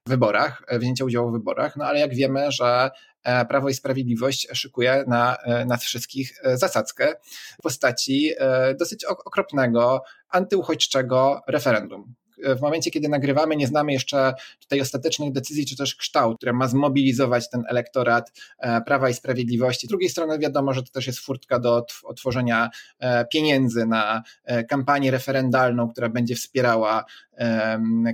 w 0.06 0.10
wyborach, 0.10 0.62
wzięcia 0.72 1.04
udziału 1.04 1.30
w 1.30 1.32
wyborach, 1.32 1.76
no 1.76 1.84
ale 1.84 2.00
jak 2.00 2.14
wiemy, 2.14 2.52
że 2.52 2.90
e, 3.24 3.44
Prawo 3.44 3.68
i 3.68 3.74
Sprawiedliwość 3.74 4.48
szykuje 4.52 5.04
na 5.06 5.36
e, 5.36 5.64
nas 5.64 5.84
wszystkich 5.84 6.32
e, 6.42 6.56
zasadzkę 6.56 7.14
w 7.58 7.62
postaci 7.62 8.32
dosyć 8.78 9.04
okropnego, 9.04 10.02
antyuchodźczego 10.28 11.40
referendum, 11.48 12.14
w 12.56 12.60
momencie, 12.60 12.90
kiedy 12.90 13.08
nagrywamy, 13.08 13.56
nie 13.56 13.66
znamy 13.66 13.92
jeszcze 13.92 14.34
tej 14.68 14.80
ostatecznych 14.80 15.32
decyzji, 15.32 15.66
czy 15.66 15.76
też 15.76 15.94
kształt, 15.94 16.36
który 16.36 16.52
ma 16.52 16.68
zmobilizować 16.68 17.50
ten 17.50 17.64
elektorat 17.68 18.32
e, 18.58 18.80
Prawa 18.80 19.10
i 19.10 19.14
Sprawiedliwości. 19.14 19.86
Z 19.86 19.90
drugiej 19.90 20.08
strony 20.08 20.38
wiadomo, 20.38 20.72
że 20.72 20.82
to 20.82 20.92
też 20.92 21.06
jest 21.06 21.18
furtka 21.18 21.58
do 21.58 21.86
otworzenia 22.04 22.70
e, 22.98 23.24
pieniędzy 23.24 23.86
na 23.86 24.22
e, 24.44 24.64
kampanię 24.64 25.10
referendalną, 25.10 25.88
która 25.88 26.08
będzie 26.08 26.34
wspierała 26.34 27.04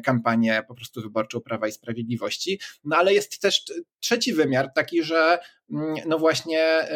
kampanię 0.04 0.62
po 0.68 0.74
prostu 0.74 1.02
wyborczą 1.02 1.40
Prawa 1.40 1.68
i 1.68 1.72
Sprawiedliwości. 1.72 2.60
No 2.84 2.96
ale 2.96 3.14
jest 3.14 3.40
też 3.40 3.64
trzeci 4.00 4.32
wymiar, 4.32 4.72
taki, 4.74 5.02
że 5.02 5.38
mm, 5.70 5.94
no 6.06 6.18
właśnie 6.18 6.88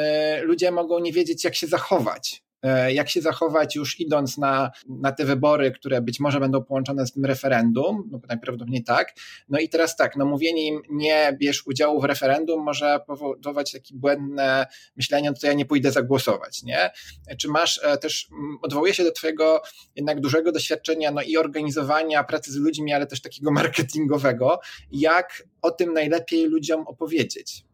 ludzie 0.43 0.70
mogą 0.70 0.99
nie 0.99 1.12
wiedzieć, 1.12 1.45
jak 1.45 1.55
się 1.55 1.66
zachować 1.66 2.43
E, 2.43 2.47
jak 2.88 3.09
się 3.09 3.20
zachować 3.20 3.76
już 3.76 4.00
idąc 4.00 4.38
na, 4.38 4.70
na 4.88 5.12
te 5.12 5.24
wybory, 5.24 5.70
które 5.70 6.02
być 6.02 6.20
może 6.20 6.40
będą 6.40 6.64
połączone 6.64 7.06
z 7.06 7.12
tym 7.12 7.24
referendum, 7.24 8.09
no 8.11 8.20
najprawdopodobniej 8.28 8.84
tak. 8.84 9.14
No 9.48 9.59
i 9.59 9.68
teraz 9.68 9.96
tak, 9.96 10.16
no 10.16 10.24
mówienie 10.24 10.66
im 10.66 10.82
nie 10.90 11.36
bierz 11.40 11.66
udziału 11.66 12.00
w 12.00 12.04
referendum 12.04 12.62
może 12.62 13.00
powodować 13.06 13.72
takie 13.72 13.94
błędne 13.94 14.66
myślenie, 14.96 15.30
no 15.30 15.36
to 15.40 15.46
ja 15.46 15.52
nie 15.52 15.64
pójdę 15.64 15.92
zagłosować, 15.92 16.62
nie? 16.62 16.90
Czy 17.38 17.48
masz 17.48 17.80
e, 17.84 17.98
też, 17.98 18.28
odwołuję 18.62 18.94
się 18.94 19.04
do 19.04 19.12
twojego 19.12 19.62
jednak 19.96 20.20
dużego 20.20 20.52
doświadczenia, 20.52 21.11
no 21.11 21.22
i 21.22 21.36
organizowania 21.36 22.24
pracy 22.24 22.52
z 22.52 22.56
ludźmi, 22.56 22.92
ale 22.92 23.06
też 23.06 23.22
takiego 23.22 23.50
marketingowego, 23.61 24.61
jak 24.92 25.42
o 25.62 25.70
tym 25.70 25.92
najlepiej 25.92 26.46
ludziom 26.46 26.86
opowiedzieć? 26.86 27.67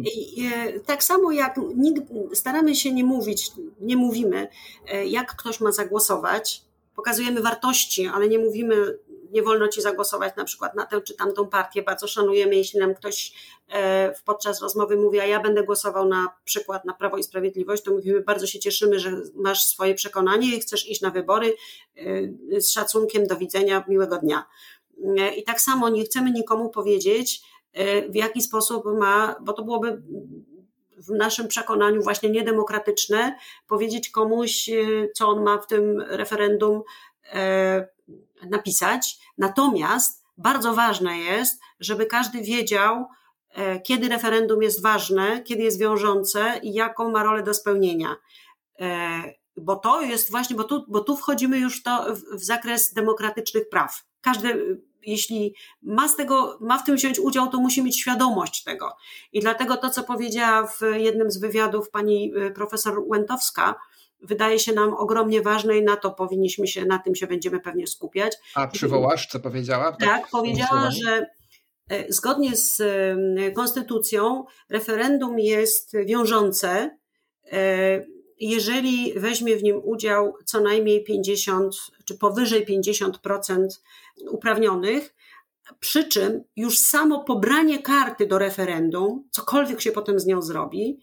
I, 0.00 0.46
e, 0.46 0.80
tak 0.80 1.04
samo 1.04 1.32
jak 1.32 1.60
staramy 2.34 2.76
się 2.76 2.92
nie 2.92 3.04
mówić, 3.04 3.50
nie 3.80 3.96
mówimy, 3.96 4.48
e, 4.88 5.06
jak 5.06 5.36
ktoś 5.36 5.60
ma 5.60 5.72
zagłosować, 5.72 6.62
pokazujemy 6.96 7.42
wartości, 7.42 8.06
ale 8.06 8.28
nie 8.28 8.38
mówimy, 8.38 8.98
nie 9.30 9.42
wolno 9.42 9.68
ci 9.68 9.82
zagłosować 9.82 10.36
na 10.36 10.44
przykład 10.44 10.74
na 10.74 10.86
tę 10.86 11.00
czy 11.00 11.14
tamtą 11.14 11.46
partię. 11.46 11.82
Bardzo 11.82 12.08
szanujemy, 12.08 12.56
jeśli 12.56 12.80
nam 12.80 12.94
ktoś 12.94 13.32
e, 13.68 14.14
podczas 14.24 14.62
rozmowy 14.62 14.96
mówi, 14.96 15.20
a 15.20 15.26
ja 15.26 15.40
będę 15.40 15.62
głosował 15.62 16.08
na 16.08 16.28
przykład 16.44 16.84
na 16.84 16.94
Prawo 16.94 17.16
i 17.18 17.22
Sprawiedliwość, 17.22 17.82
to 17.82 17.90
mówimy, 17.90 18.20
bardzo 18.20 18.46
się 18.46 18.58
cieszymy, 18.58 18.98
że 18.98 19.12
masz 19.34 19.64
swoje 19.64 19.94
przekonanie 19.94 20.56
i 20.56 20.60
chcesz 20.60 20.88
iść 20.88 21.00
na 21.00 21.10
wybory 21.10 21.54
z 22.58 22.70
szacunkiem, 22.70 23.26
do 23.26 23.36
widzenia, 23.36 23.84
miłego 23.88 24.18
dnia. 24.18 24.44
I 25.36 25.44
tak 25.44 25.60
samo 25.60 25.88
nie 25.88 26.04
chcemy 26.04 26.30
nikomu 26.30 26.68
powiedzieć, 26.70 27.42
w 28.08 28.14
jaki 28.14 28.42
sposób 28.42 28.84
ma, 28.98 29.36
bo 29.40 29.52
to 29.52 29.64
byłoby 29.64 30.02
w 30.96 31.10
naszym 31.10 31.48
przekonaniu 31.48 32.02
właśnie 32.02 32.30
niedemokratyczne, 32.30 33.38
powiedzieć 33.66 34.10
komuś, 34.10 34.68
e, 34.68 34.74
co 35.14 35.28
on 35.28 35.42
ma 35.42 35.58
w 35.58 35.66
tym 35.66 36.00
referendum 36.00 36.82
e, 37.32 37.88
napisać. 38.50 39.18
Natomiast 39.38 40.24
bardzo 40.38 40.74
ważne 40.74 41.18
jest, 41.18 41.60
żeby 41.80 42.06
każdy 42.06 42.42
wiedział, 42.42 43.06
kiedy 43.84 44.08
referendum 44.08 44.62
jest 44.62 44.82
ważne, 44.82 45.42
kiedy 45.42 45.62
jest 45.62 45.80
wiążące 45.80 46.60
i 46.62 46.72
jaką 46.72 47.10
ma 47.10 47.22
rolę 47.22 47.42
do 47.42 47.54
spełnienia. 47.54 48.16
Bo 49.56 49.76
to 49.76 50.00
jest 50.00 50.30
właśnie, 50.30 50.56
bo 50.56 50.64
tu, 50.64 50.84
bo 50.88 51.00
tu 51.00 51.16
wchodzimy 51.16 51.58
już 51.58 51.82
to 51.82 52.06
w, 52.14 52.36
w 52.38 52.44
zakres 52.44 52.92
demokratycznych 52.92 53.68
praw. 53.68 54.04
Każdy 54.20 54.80
jeśli 55.06 55.54
ma, 55.82 56.08
z 56.08 56.16
tego, 56.16 56.58
ma 56.60 56.78
w 56.78 56.84
tym 56.84 56.96
wziąć 56.96 57.18
udział, 57.18 57.48
to 57.48 57.60
musi 57.60 57.82
mieć 57.82 58.00
świadomość 58.00 58.64
tego. 58.64 58.96
I 59.32 59.40
dlatego 59.40 59.76
to, 59.76 59.90
co 59.90 60.02
powiedziała 60.02 60.66
w 60.66 60.80
jednym 60.96 61.30
z 61.30 61.38
wywiadów 61.38 61.90
pani 61.90 62.32
y, 62.36 62.50
profesor 62.50 63.02
Łętowska, 63.06 63.74
wydaje 64.22 64.58
się 64.58 64.72
nam 64.72 64.94
ogromnie 64.94 65.42
ważne 65.42 65.78
i 65.78 65.82
na 65.82 65.96
to 65.96 66.10
powinniśmy 66.10 66.66
się, 66.66 66.84
na 66.84 66.98
tym 66.98 67.14
się 67.14 67.26
będziemy 67.26 67.60
pewnie 67.60 67.86
skupiać. 67.86 68.32
A 68.54 68.66
przywołasz, 68.66 69.26
co 69.26 69.40
powiedziała? 69.40 69.92
Tak, 69.92 70.00
tak 70.00 70.30
powiedziała, 70.30 70.90
że 70.90 71.26
e, 71.88 72.12
zgodnie 72.12 72.56
z 72.56 72.80
y, 72.80 73.52
konstytucją 73.52 74.44
referendum 74.68 75.38
jest 75.38 75.96
wiążące, 76.06 76.98
e, 77.52 78.12
jeżeli 78.42 79.12
weźmie 79.16 79.56
w 79.56 79.62
nim 79.62 79.80
udział 79.84 80.34
co 80.44 80.60
najmniej 80.60 81.04
50 81.04 81.74
czy 82.04 82.18
powyżej 82.18 82.66
50% 82.66 83.66
uprawnionych, 84.30 85.14
przy 85.80 86.04
czym 86.08 86.44
już 86.56 86.78
samo 86.78 87.24
pobranie 87.24 87.82
karty 87.82 88.26
do 88.26 88.38
referendum, 88.38 89.28
cokolwiek 89.30 89.80
się 89.80 89.92
potem 89.92 90.20
z 90.20 90.26
nią 90.26 90.42
zrobi, 90.42 90.98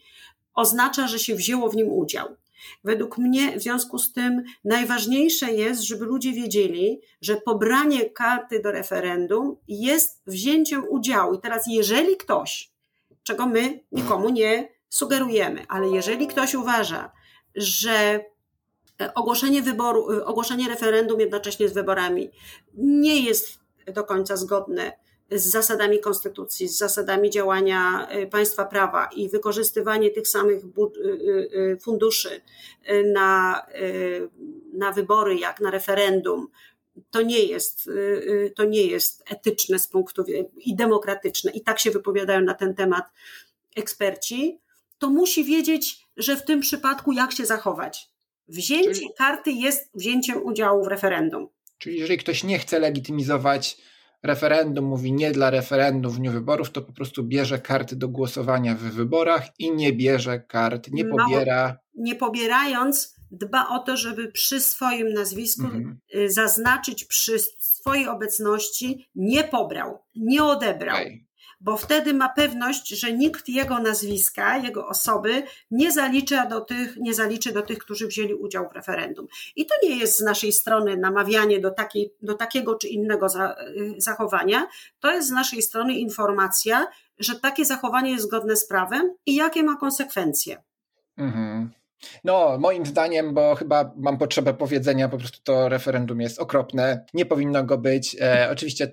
oznacza, 0.53 1.07
że 1.07 1.19
się 1.19 1.35
wzięło 1.35 1.69
w 1.69 1.75
nim 1.75 1.91
udział. 1.91 2.35
Według 2.83 3.17
mnie 3.17 3.59
w 3.59 3.61
związku 3.61 3.99
z 3.99 4.13
tym 4.13 4.43
najważniejsze 4.63 5.51
jest, 5.51 5.81
żeby 5.81 6.05
ludzie 6.05 6.33
wiedzieli, 6.33 7.01
że 7.21 7.35
pobranie 7.35 8.09
karty 8.09 8.59
do 8.59 8.71
referendum 8.71 9.55
jest 9.67 10.21
wzięciem 10.27 10.83
udziału. 10.89 11.33
I 11.33 11.39
teraz, 11.39 11.63
jeżeli 11.67 12.17
ktoś, 12.17 12.71
czego 13.23 13.45
my 13.45 13.79
nikomu 13.91 14.29
nie 14.29 14.69
sugerujemy, 14.89 15.65
ale 15.69 15.89
jeżeli 15.89 16.27
ktoś 16.27 16.55
uważa, 16.55 17.11
że 17.55 18.25
ogłoszenie 19.15 19.61
wyboru, 19.61 20.07
ogłoszenie 20.25 20.69
referendum 20.69 21.19
jednocześnie 21.19 21.69
z 21.69 21.73
wyborami 21.73 22.29
nie 22.77 23.19
jest 23.19 23.59
do 23.93 24.03
końca 24.03 24.37
zgodne 24.37 24.91
z 25.31 25.45
zasadami 25.45 25.99
konstytucji, 25.99 26.67
z 26.67 26.77
zasadami 26.77 27.29
działania 27.29 28.07
państwa 28.31 28.65
prawa 28.65 29.09
i 29.15 29.29
wykorzystywanie 29.29 30.09
tych 30.09 30.27
samych 30.27 30.63
funduszy 31.81 32.41
na, 33.13 33.61
na 34.73 34.91
wybory, 34.91 35.35
jak 35.35 35.59
na 35.59 35.71
referendum, 35.71 36.47
to 37.11 37.21
nie 37.21 37.43
jest, 37.43 37.89
to 38.55 38.63
nie 38.63 38.85
jest 38.85 39.23
etyczne 39.31 39.79
z 39.79 39.87
punktu 39.87 40.23
i 40.57 40.75
demokratyczne. 40.75 41.51
I 41.51 41.61
tak 41.61 41.79
się 41.79 41.91
wypowiadają 41.91 42.41
na 42.41 42.53
ten 42.53 42.75
temat 42.75 43.05
eksperci, 43.75 44.59
to 44.97 45.09
musi 45.09 45.43
wiedzieć, 45.43 46.07
że 46.17 46.35
w 46.35 46.45
tym 46.45 46.59
przypadku 46.59 47.11
jak 47.11 47.31
się 47.31 47.45
zachować. 47.45 48.09
Wzięcie 48.49 48.93
Czyli... 48.93 49.09
karty 49.17 49.51
jest 49.51 49.89
wzięciem 49.95 50.43
udziału 50.43 50.83
w 50.83 50.87
referendum. 50.87 51.47
Czyli 51.77 51.99
jeżeli 51.99 52.19
ktoś 52.19 52.43
nie 52.43 52.59
chce 52.59 52.79
legitymizować 52.79 53.77
referendum, 54.23 54.85
mówi 54.85 55.13
nie 55.13 55.31
dla 55.31 55.49
referendum 55.49 56.11
w 56.11 56.17
dniu 56.17 56.31
wyborów, 56.31 56.71
to 56.71 56.81
po 56.81 56.93
prostu 56.93 57.23
bierze 57.23 57.59
karty 57.59 57.95
do 57.95 58.09
głosowania 58.09 58.75
w 58.75 58.79
wyborach 58.79 59.43
i 59.59 59.71
nie 59.71 59.93
bierze 59.93 60.39
kart, 60.39 60.91
nie 60.91 61.05
pobiera. 61.05 61.77
nie 61.95 62.15
pobierając, 62.15 63.15
dba 63.31 63.67
o 63.69 63.79
to, 63.79 63.97
żeby 63.97 64.31
przy 64.31 64.61
swoim 64.61 65.13
nazwisku 65.13 65.65
mhm. 65.65 65.99
Y, 66.15 66.29
zaznaczyć 66.29 67.05
przy 67.05 67.39
swojej 67.59 68.07
obecności 68.07 69.09
nie 69.15 69.43
pobrał, 69.43 69.99
nie 70.15 70.43
odebrał. 70.43 70.95
Okay 70.95 71.28
bo 71.61 71.77
wtedy 71.77 72.13
ma 72.13 72.29
pewność, 72.29 72.87
że 72.87 73.13
nikt 73.13 73.49
jego 73.49 73.79
nazwiska, 73.79 74.57
jego 74.57 74.87
osoby 74.87 75.43
nie 75.71 75.91
zaliczy 75.91 76.37
do 76.49 76.61
tych, 76.61 76.97
nie 76.97 77.13
zaliczy 77.13 77.53
do 77.53 77.61
tych, 77.61 77.77
którzy 77.77 78.07
wzięli 78.07 78.33
udział 78.33 78.69
w 78.69 78.71
referendum. 78.71 79.27
I 79.55 79.65
to 79.65 79.75
nie 79.83 79.97
jest 79.97 80.17
z 80.17 80.21
naszej 80.21 80.51
strony 80.51 80.97
namawianie 80.97 81.59
do, 81.59 81.71
takiej, 81.71 82.13
do 82.21 82.33
takiego 82.33 82.75
czy 82.75 82.87
innego 82.87 83.29
za, 83.29 83.55
y, 83.77 83.95
zachowania, 83.97 84.67
to 84.99 85.11
jest 85.11 85.27
z 85.27 85.31
naszej 85.31 85.61
strony 85.61 85.93
informacja, 85.93 86.87
że 87.19 87.39
takie 87.39 87.65
zachowanie 87.65 88.11
jest 88.11 88.23
zgodne 88.23 88.55
z 88.55 88.67
prawem 88.67 89.13
i 89.25 89.35
jakie 89.35 89.63
ma 89.63 89.75
konsekwencje. 89.75 90.63
Mhm. 91.17 91.78
No, 92.23 92.57
moim 92.59 92.85
zdaniem, 92.85 93.33
bo 93.33 93.55
chyba 93.55 93.93
mam 93.97 94.17
potrzebę 94.17 94.53
powiedzenia, 94.53 95.09
po 95.09 95.17
prostu 95.17 95.39
to 95.43 95.69
referendum 95.69 96.21
jest 96.21 96.39
okropne, 96.39 97.05
nie 97.13 97.25
powinno 97.25 97.63
go 97.63 97.77
być. 97.77 98.17
E, 98.21 98.49
oczywiście 98.51 98.91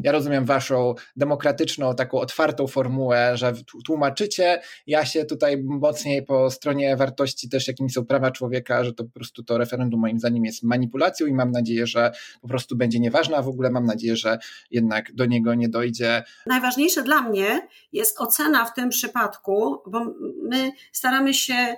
ja 0.00 0.12
rozumiem 0.12 0.44
waszą 0.44 0.94
demokratyczną, 1.16 1.94
taką 1.94 2.18
otwartą 2.18 2.66
formułę, 2.66 3.32
że 3.34 3.52
tłumaczycie, 3.86 4.60
ja 4.86 5.04
się 5.04 5.24
tutaj 5.24 5.62
mocniej 5.62 6.22
po 6.22 6.50
stronie 6.50 6.96
wartości 6.96 7.48
też, 7.48 7.68
jakimi 7.68 7.90
są 7.90 8.04
prawa 8.04 8.30
człowieka, 8.30 8.84
że 8.84 8.94
to 8.94 9.04
po 9.04 9.10
prostu 9.10 9.42
to 9.42 9.58
referendum 9.58 10.00
moim 10.00 10.18
zdaniem 10.18 10.44
jest 10.44 10.62
manipulacją 10.62 11.26
i 11.26 11.32
mam 11.32 11.50
nadzieję, 11.50 11.86
że 11.86 12.12
po 12.42 12.48
prostu 12.48 12.76
będzie 12.76 13.00
nieważne, 13.00 13.36
a 13.36 13.42
w 13.42 13.48
ogóle 13.48 13.70
mam 13.70 13.86
nadzieję, 13.86 14.16
że 14.16 14.38
jednak 14.70 15.14
do 15.14 15.26
niego 15.26 15.54
nie 15.54 15.68
dojdzie. 15.68 16.22
Najważniejsze 16.46 17.02
dla 17.02 17.22
mnie 17.22 17.68
jest 17.92 18.20
ocena 18.20 18.64
w 18.64 18.74
tym 18.74 18.88
przypadku, 18.88 19.82
bo 19.86 20.04
my 20.42 20.72
staramy 20.92 21.34
się 21.34 21.76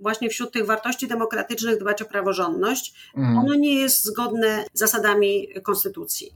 właśnie 0.00 0.30
wśród 0.30 0.52
tych 0.52 0.66
wartości 0.66 1.08
demokratycznych 1.08 1.78
dbać 1.78 2.02
o 2.02 2.04
praworządność, 2.04 2.94
mhm. 3.16 3.38
ono 3.38 3.54
nie 3.54 3.74
jest 3.74 4.04
zgodne 4.04 4.64
z 4.72 4.78
zasadami 4.78 5.48
konstytucji. 5.62 6.34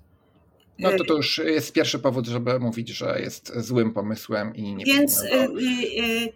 No 0.78 0.90
to 0.98 1.04
to 1.04 1.14
już 1.14 1.38
jest 1.38 1.72
pierwszy 1.72 1.98
powód, 1.98 2.26
żeby 2.26 2.58
mówić, 2.58 2.88
że 2.88 3.20
jest 3.20 3.52
złym 3.56 3.92
pomysłem 3.92 4.54
i 4.54 4.74
nie 4.74 4.84
Więc 4.84 5.22
y, 5.22 5.26
y, 5.26 5.44
y, 6.04 6.32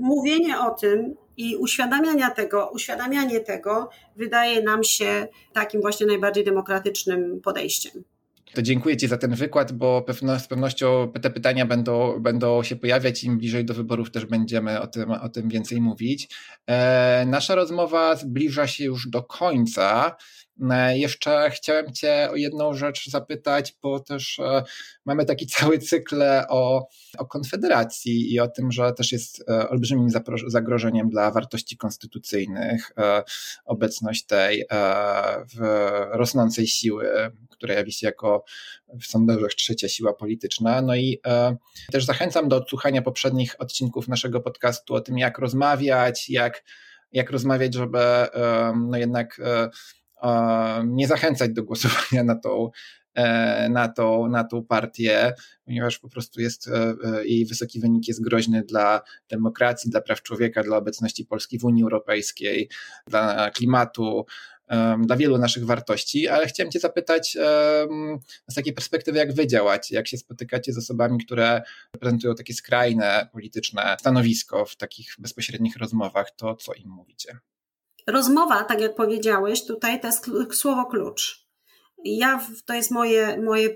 mówienie 0.00 0.60
o 0.60 0.70
tym 0.70 1.14
i 1.36 1.56
uświadamiania 1.56 2.30
tego, 2.30 2.70
uświadamianie 2.74 3.40
tego 3.40 3.90
wydaje 4.16 4.62
nam 4.62 4.84
się 4.84 5.28
takim 5.52 5.80
właśnie 5.80 6.06
najbardziej 6.06 6.44
demokratycznym 6.44 7.40
podejściem. 7.40 8.04
To 8.54 8.62
dziękuję 8.62 8.96
Ci 8.96 9.08
za 9.08 9.18
ten 9.18 9.34
wykład, 9.34 9.72
bo 9.72 10.02
pewno, 10.02 10.38
z 10.38 10.46
pewnością 10.46 11.12
te 11.22 11.30
pytania 11.30 11.66
będą, 11.66 12.20
będą 12.20 12.62
się 12.62 12.76
pojawiać. 12.76 13.24
Im 13.24 13.38
bliżej 13.38 13.64
do 13.64 13.74
wyborów 13.74 14.10
też 14.10 14.26
będziemy 14.26 14.80
o 14.80 14.86
tym, 14.86 15.10
o 15.10 15.28
tym 15.28 15.48
więcej 15.48 15.80
mówić. 15.80 16.28
E, 16.66 17.24
nasza 17.26 17.54
rozmowa 17.54 18.16
zbliża 18.16 18.66
się 18.66 18.84
już 18.84 19.08
do 19.08 19.22
końca. 19.22 20.16
E, 20.70 20.98
jeszcze 20.98 21.50
chciałem 21.50 21.92
Cię 21.92 22.28
o 22.30 22.36
jedną 22.36 22.74
rzecz 22.74 23.10
zapytać, 23.10 23.76
bo 23.82 24.00
też 24.00 24.38
e, 24.38 24.62
mamy 25.04 25.24
taki 25.24 25.46
cały 25.56 25.78
cykl 25.78 26.22
o, 26.48 26.88
o 27.18 27.26
Konfederacji 27.26 28.32
i 28.32 28.40
o 28.40 28.48
tym, 28.48 28.72
że 28.72 28.92
też 28.92 29.12
jest 29.12 29.44
e, 29.48 29.68
olbrzymim 29.68 30.08
zagrożeniem 30.46 31.10
dla 31.10 31.30
wartości 31.30 31.76
konstytucyjnych 31.76 32.92
obecność 33.64 34.26
tej 34.26 34.64
rosnącej 36.12 36.66
siły, 36.66 37.06
która 37.64 37.74
jawi 37.74 37.92
się 37.92 38.06
jako 38.06 38.44
w 39.00 39.06
sondażach 39.06 39.54
trzecia 39.54 39.88
siła 39.88 40.14
polityczna. 40.14 40.82
No 40.82 40.96
i 40.96 41.20
też 41.92 42.04
zachęcam 42.04 42.48
do 42.48 42.56
odsłuchania 42.56 43.02
poprzednich 43.02 43.54
odcinków 43.58 44.08
naszego 44.08 44.40
podcastu 44.40 44.94
o 44.94 45.00
tym, 45.00 45.18
jak 45.18 45.38
rozmawiać, 45.38 46.30
jak, 46.30 46.64
jak 47.12 47.30
rozmawiać, 47.30 47.74
żeby 47.74 47.98
no 48.90 48.98
jednak 48.98 49.40
nie 50.84 51.08
zachęcać 51.08 51.50
do 51.52 51.62
głosowania 51.64 52.24
na 52.24 52.34
tą, 52.34 52.70
e, 53.14 53.68
na 53.68 53.88
tą, 53.88 54.28
na 54.28 54.44
tą 54.44 54.64
partię, 54.64 55.32
ponieważ 55.64 55.98
po 55.98 56.08
prostu 56.08 56.40
jest 56.40 56.68
e, 56.68 56.94
e, 57.04 57.26
jej 57.26 57.46
wysoki 57.46 57.80
wynik 57.80 58.08
jest 58.08 58.24
groźny 58.24 58.62
dla 58.62 59.02
demokracji, 59.28 59.90
dla 59.90 60.00
praw 60.00 60.22
człowieka, 60.22 60.62
dla 60.62 60.76
obecności 60.76 61.24
Polski 61.24 61.58
w 61.58 61.64
Unii 61.64 61.82
Europejskiej, 61.82 62.68
dla 63.06 63.50
klimatu, 63.50 64.26
dla 64.98 65.16
wielu 65.16 65.38
naszych 65.38 65.66
wartości, 65.66 66.28
ale 66.28 66.46
chciałem 66.46 66.70
Cię 66.70 66.80
zapytać 66.80 67.36
z 68.48 68.54
takiej 68.54 68.72
perspektywy, 68.72 69.18
jak 69.18 69.32
Wy 69.32 69.46
działacie, 69.46 69.96
jak 69.96 70.08
się 70.08 70.18
spotykacie 70.18 70.72
z 70.72 70.78
osobami, 70.78 71.24
które 71.24 71.62
reprezentują 71.94 72.34
takie 72.34 72.54
skrajne 72.54 73.28
polityczne 73.32 73.96
stanowisko 74.00 74.64
w 74.64 74.76
takich 74.76 75.14
bezpośrednich 75.18 75.76
rozmowach, 75.76 76.30
to 76.36 76.56
co 76.56 76.74
im 76.74 76.88
mówicie? 76.88 77.38
Rozmowa, 78.06 78.64
tak 78.64 78.80
jak 78.80 78.94
powiedziałeś, 78.94 79.66
tutaj 79.66 80.00
to 80.00 80.06
jest 80.06 80.30
słowo 80.52 80.84
klucz. 80.86 81.44
Ja, 82.04 82.46
to 82.66 82.74
jest 82.74 82.90
moje, 82.90 83.42
moje 83.42 83.68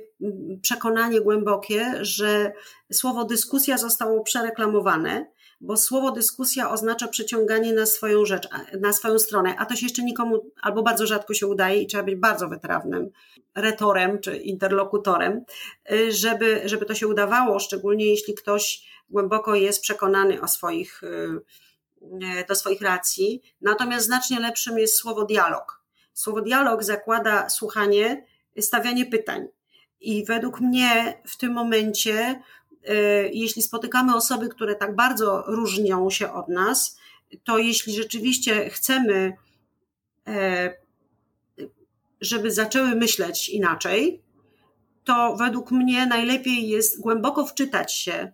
przekonanie 0.63 1.21
głębokie, 1.21 1.93
że 2.01 2.53
słowo 2.93 3.25
dyskusja 3.25 3.79
zostało 3.79 4.23
przereklamowane, 4.23 5.27
bo 5.61 5.77
słowo 5.77 6.11
dyskusja 6.11 6.71
oznacza 6.71 7.09
przeciąganie 7.09 7.73
na 7.73 7.87
swoją 7.87 8.25
rzecz, 8.25 8.49
na 8.81 8.93
swoją 8.93 9.19
stronę, 9.19 9.55
a 9.59 9.67
to 9.67 9.77
się 9.77 9.87
jeszcze 9.87 10.03
nikomu 10.03 10.51
albo 10.63 10.83
bardzo 10.83 11.07
rzadko 11.07 11.35
się 11.35 11.47
udaje 11.47 11.83
i 11.83 11.87
trzeba 11.87 12.03
być 12.03 12.17
bardzo 12.17 12.49
wytrawnym 12.49 13.11
retorem 13.55 14.21
czy 14.21 14.37
interlokutorem, 14.37 15.45
żeby, 16.09 16.63
żeby 16.65 16.87
to 16.87 16.95
się 16.95 17.09
udawało, 17.09 17.59
szczególnie 17.59 18.07
jeśli 18.07 18.35
ktoś 18.35 18.89
głęboko 19.11 19.55
jest 19.55 19.83
przekonany 19.83 20.41
o 20.41 20.49
swoich 20.49 21.03
E, 22.03 22.45
do 22.49 22.55
swoich 22.55 22.81
racji. 22.81 23.43
Natomiast 23.61 24.07
znacznie 24.07 24.41
lepszym 24.41 24.79
jest 24.79 24.95
słowo 24.95 25.25
dialog. 25.25 25.83
Słowo 26.13 26.41
dialog 26.41 26.85
zakłada 26.85 27.49
słuchanie, 27.49 28.27
stawianie 28.61 29.07
pytań. 29.07 29.47
I 30.01 30.25
według 30.25 30.61
mnie 30.61 31.23
w 31.27 31.37
tym 31.37 31.53
momencie, 31.53 32.43
jeśli 33.33 33.63
spotykamy 33.63 34.17
osoby, 34.17 34.49
które 34.49 34.75
tak 34.75 34.97
bardzo 34.97 35.43
różnią 35.47 36.11
się 36.11 36.33
od 36.33 36.49
nas, 36.49 36.99
to 37.45 37.59
jeśli 37.59 37.93
rzeczywiście 37.93 38.71
chcemy, 38.71 39.33
e, 40.27 40.75
żeby 42.21 42.51
zaczęły 42.51 42.95
myśleć 42.95 43.49
inaczej, 43.49 44.23
to 45.05 45.37
według 45.37 45.71
mnie 45.71 46.07
najlepiej 46.07 46.69
jest 46.69 47.01
głęboko 47.01 47.47
wczytać 47.47 47.95
się 47.95 48.33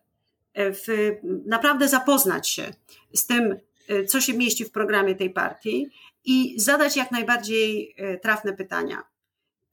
w, 0.55 1.17
naprawdę 1.47 1.89
zapoznać 1.89 2.49
się 2.49 2.73
z 3.13 3.27
tym, 3.27 3.57
e, 3.89 4.05
co 4.05 4.21
się 4.21 4.35
mieści 4.35 4.65
w 4.65 4.71
programie 4.71 5.15
tej 5.15 5.31
partii 5.31 5.87
i 6.25 6.61
zadać 6.61 6.97
jak 6.97 7.11
najbardziej 7.11 7.95
e, 7.97 8.19
trafne 8.19 8.53
pytania. 8.53 9.03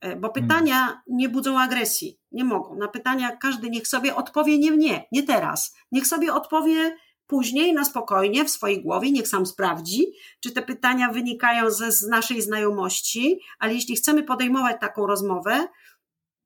E, 0.02 0.16
bo 0.16 0.28
hmm. 0.28 0.34
pytania 0.34 1.02
nie 1.08 1.30
budzą 1.30 1.60
agresji, 1.60 2.20
nie 2.32 2.43
mogą. 2.43 2.76
Na 2.76 2.88
pytania 2.88 3.38
każdy 3.38 3.70
niech 3.70 3.88
sobie 3.88 4.16
odpowie 4.16 4.58
nie 4.58 4.72
mnie, 4.72 5.06
nie 5.12 5.24
teraz. 5.24 5.76
Niech 5.91 6.08
sobie 6.08 6.34
odpowie 6.34 6.97
później 7.28 7.74
na 7.74 7.86
spokojnie 7.86 8.45
w 8.45 8.49
swojej 8.49 8.84
głowie, 8.84 9.12
niech 9.12 9.28
sam 9.28 9.45
sprawdzi, 9.45 10.06
czy 10.39 10.52
te 10.52 10.62
pytania 10.62 11.10
wynikają 11.10 11.72
ze, 11.72 11.91
z 11.91 12.08
naszej 12.08 12.41
znajomości, 12.41 13.39
ale 13.60 13.74
jeśli 13.74 13.95
chcemy 13.95 14.24
podejmować 14.24 14.82
taką 14.82 15.08
rozmowę, 15.08 15.68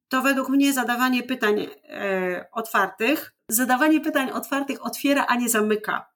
to 0.08 0.22
według 0.22 0.50
mnie 0.50 0.74
zadawanie 0.74 1.24
pytań 1.24 1.68
e, 1.90 2.46
otwartych 2.52 3.36
zadawanie 3.50 4.02
pytań 4.02 4.32
otwartych 4.32 4.86
otwiera, 4.86 5.26
a 5.28 5.36
nie 5.36 5.50
zamyka. 5.50 6.15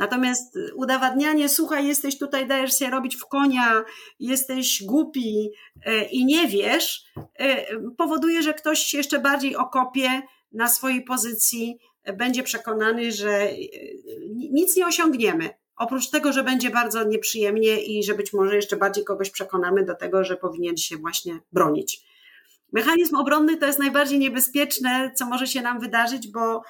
Natomiast 0.00 0.58
udowadnianie, 0.74 1.48
słuchaj, 1.48 1.86
jesteś 1.86 2.18
tutaj, 2.18 2.46
dajesz 2.48 2.78
się 2.78 2.90
robić 2.90 3.16
w 3.16 3.26
konia, 3.26 3.84
jesteś 4.20 4.82
głupi 4.84 5.50
e, 5.84 6.04
i 6.04 6.24
nie 6.24 6.48
wiesz, 6.48 7.04
e, 7.38 7.66
powoduje, 7.98 8.42
że 8.42 8.54
ktoś 8.54 8.78
się 8.78 8.98
jeszcze 8.98 9.18
bardziej 9.18 9.56
okopie 9.56 10.22
na 10.52 10.68
swojej 10.68 11.04
pozycji, 11.04 11.78
będzie 12.16 12.42
przekonany, 12.42 13.12
że 13.12 13.30
e, 13.30 13.54
nic 14.50 14.76
nie 14.76 14.86
osiągniemy. 14.86 15.50
Oprócz 15.76 16.10
tego, 16.10 16.32
że 16.32 16.44
będzie 16.44 16.70
bardzo 16.70 17.04
nieprzyjemnie 17.04 17.84
i 17.84 18.04
że 18.04 18.14
być 18.14 18.32
może 18.32 18.56
jeszcze 18.56 18.76
bardziej 18.76 19.04
kogoś 19.04 19.30
przekonamy 19.30 19.84
do 19.84 19.94
tego, 19.94 20.24
że 20.24 20.36
powinien 20.36 20.76
się 20.76 20.96
właśnie 20.96 21.38
bronić. 21.52 22.02
Mechanizm 22.72 23.16
obronny 23.16 23.56
to 23.56 23.66
jest 23.66 23.78
najbardziej 23.78 24.18
niebezpieczne, 24.18 25.12
co 25.14 25.26
może 25.26 25.46
się 25.46 25.62
nam 25.62 25.80
wydarzyć, 25.80 26.28
bo 26.28 26.62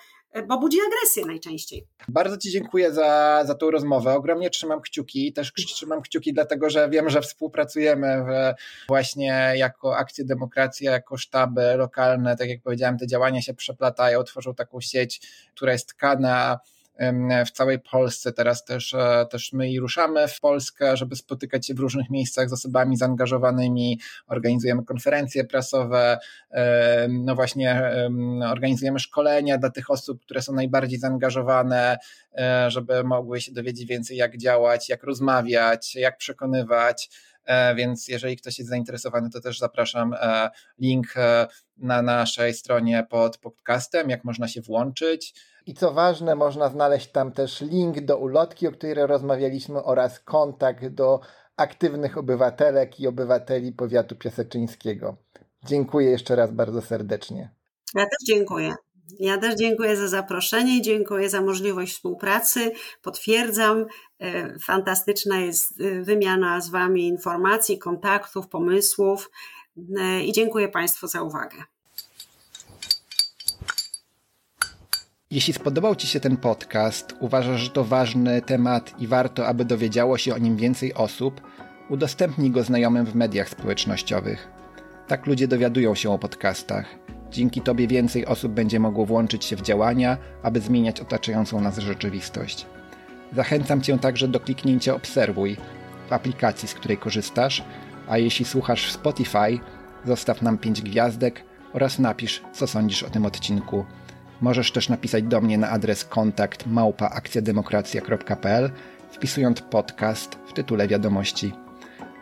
bo 0.49 0.59
budzi 0.59 0.79
agresję 0.87 1.27
najczęściej. 1.27 1.87
Bardzo 2.09 2.37
Ci 2.37 2.51
dziękuję 2.51 2.93
za, 2.93 3.43
za 3.47 3.55
tą 3.55 3.71
rozmowę. 3.71 4.15
Ogromnie 4.15 4.51
trzymam 4.51 4.81
kciuki. 4.81 5.33
Też 5.33 5.53
trzymam 5.53 6.03
kciuki, 6.03 6.33
dlatego 6.33 6.71
że 6.71 6.89
wiem, 6.89 7.11
że 7.11 7.21
współpracujemy 7.21 8.25
w, 8.25 8.55
właśnie 8.89 9.53
jako 9.57 9.97
akcje 9.97 10.25
demokracja, 10.25 10.93
jako 10.93 11.17
sztaby 11.17 11.75
lokalne. 11.77 12.37
Tak 12.37 12.49
jak 12.49 12.63
powiedziałem, 12.63 12.99
te 12.99 13.07
działania 13.07 13.43
się 13.43 13.55
przeplatają, 13.55 14.23
tworzą 14.25 14.55
taką 14.55 14.81
sieć, 14.81 15.21
która 15.55 15.73
jest 15.73 15.89
tkana 15.89 16.61
w 17.47 17.51
całej 17.51 17.79
Polsce. 17.79 18.33
Teraz 18.33 18.65
też, 18.65 18.95
e, 18.95 19.27
też 19.31 19.53
my 19.53 19.81
ruszamy 19.81 20.29
w 20.29 20.41
Polskę, 20.41 20.97
żeby 20.97 21.17
spotykać 21.17 21.67
się 21.67 21.75
w 21.75 21.79
różnych 21.79 22.11
miejscach 22.11 22.49
z 22.49 22.53
osobami 22.53 22.97
zaangażowanymi. 22.97 24.01
Organizujemy 24.27 24.85
konferencje 24.85 25.45
prasowe, 25.45 26.19
no 27.09 27.35
właśnie 27.35 27.83
organizujemy 28.51 28.99
szkolenia 28.99 29.59
dla 29.59 29.71
tych 29.71 29.91
osób, 29.91 30.23
które 30.23 30.43
są 30.43 30.53
najbardziej 30.53 30.99
zaangażowane, 30.99 31.99
e, 32.39 32.71
żeby 32.71 33.05
mogły 33.05 33.41
się 33.41 33.53
dowiedzieć 33.53 33.89
więcej, 33.89 34.17
jak 34.17 34.37
działać, 34.37 34.89
jak 34.89 35.05
rozmawiać, 35.05 35.95
jak 35.95 36.17
przekonywać. 36.17 37.11
E, 37.45 37.75
więc 37.75 38.09
jeżeli 38.09 38.37
ktoś 38.37 38.59
jest 38.59 38.71
zainteresowany, 38.71 39.31
to 39.31 39.41
też 39.41 39.59
zapraszam. 39.59 40.15
Link 40.79 41.07
na 41.77 42.03
naszej 42.03 42.55
stronie 42.55 43.07
pod 43.11 43.39
podcastem, 43.39 44.11
jak 44.11 44.25
można 44.25 44.49
się 44.49 44.61
włączyć. 44.61 45.35
I 45.67 45.75
co 45.75 45.93
ważne, 45.93 46.35
można 46.35 46.69
znaleźć 46.69 47.11
tam 47.11 47.33
też 47.33 47.61
link 47.61 48.01
do 48.01 48.19
ulotki, 48.19 48.69
o 48.69 48.73
której 48.73 49.07
rozmawialiśmy, 49.07 49.83
oraz 49.83 50.21
kontakt 50.21 50.87
do 50.87 51.21
aktywnych 51.57 52.19
obywatelek 52.19 53.01
i 53.01 53.07
obywateli 53.07 53.73
powiatu 53.73 54.17
piaseczyńskiego. 54.17 55.17
Dziękuję 55.65 56.11
jeszcze 56.11 56.37
raz 56.37 56.53
bardzo 56.53 56.83
serdecznie. 56.83 57.51
Ja 57.95 58.03
też 58.03 58.27
dziękuję. 58.27 58.75
Ja 59.19 59.39
też 59.39 59.55
dziękuję 59.55 59.97
za 59.97 60.09
zaproszenie, 60.09 60.83
dziękuję 60.83 61.31
za 61.31 61.41
możliwość 61.41 61.93
współpracy. 61.93 62.73
Potwierdzam, 63.03 63.87
e, 64.19 64.59
fantastyczna 64.59 65.41
jest 65.41 65.81
e, 65.81 66.03
wymiana 66.03 66.61
z 66.61 66.71
Wami 66.71 67.07
informacji, 67.07 67.79
kontaktów, 67.79 68.49
pomysłów 68.49 69.31
e, 69.99 70.25
i 70.25 70.33
dziękuję 70.33 70.69
Państwu 70.69 71.07
za 71.07 71.23
uwagę. 71.23 71.57
Jeśli 75.31 75.53
spodobał 75.53 75.97
Ci 75.97 76.07
się 76.07 76.21
ten 76.21 76.37
podcast, 76.37 77.15
uważasz, 77.21 77.61
że 77.61 77.71
to 77.71 77.85
ważny 77.85 78.43
temat 78.43 79.01
i 79.01 79.07
warto, 79.07 79.47
aby 79.47 79.65
dowiedziało 79.65 80.19
się 80.19 80.35
o 80.35 80.39
nim 80.39 80.57
więcej 80.57 80.95
osób, 80.95 81.41
udostępnij 81.91 82.51
go 82.51 82.63
znajomym 82.63 83.07
w 83.07 83.15
mediach 83.15 83.49
społecznościowych. 83.49 84.49
Tak 85.09 85.27
ludzie 85.27 85.49
dowiadują 85.49 85.95
się 85.95 86.11
o 86.11 86.19
podcastach. 86.19 87.20
Dzięki 87.31 87.61
Tobie 87.61 87.87
więcej 87.87 88.27
osób 88.27 88.53
będzie 88.53 88.81
mogło 88.81 89.07
włączyć 89.07 89.45
się 89.45 89.57
w 89.57 89.63
działania, 89.63 90.17
aby 90.43 90.61
zmieniać 90.61 91.01
otaczającą 91.01 91.61
nas 91.61 91.79
rzeczywistość. 91.79 92.67
Zachęcam 93.33 93.83
Cię 93.83 93.99
także 93.99 94.29
do 94.29 94.41
kliknięcia 94.41 94.95
Obserwuj 94.95 95.57
w 96.09 96.13
aplikacji, 96.13 96.69
z 96.69 96.75
której 96.75 96.99
korzystasz, 96.99 97.65
a 98.09 98.19
jeśli 98.19 98.45
słuchasz 98.45 98.87
w 98.87 98.93
Spotify, 98.93 99.59
zostaw 100.07 100.43
nam 100.43 100.59
5 100.59 100.83
gwiazdek 100.83 101.45
oraz 101.73 101.99
napisz, 101.99 102.43
co 102.53 102.67
sądzisz 102.67 103.03
o 103.03 103.11
tym 103.11 103.27
odcinku. 103.27 103.85
Możesz 104.41 104.73
też 104.73 104.89
napisać 104.89 105.25
do 105.25 105.41
mnie 105.41 105.59
na 105.59 105.71
adres 105.71 106.05
kontakt 106.05 106.67
małpaakcjademokracja.pl 106.67 108.71
wpisując 109.11 109.61
podcast 109.61 110.39
w 110.47 110.53
tytule 110.53 110.89
wiadomości. 110.89 111.53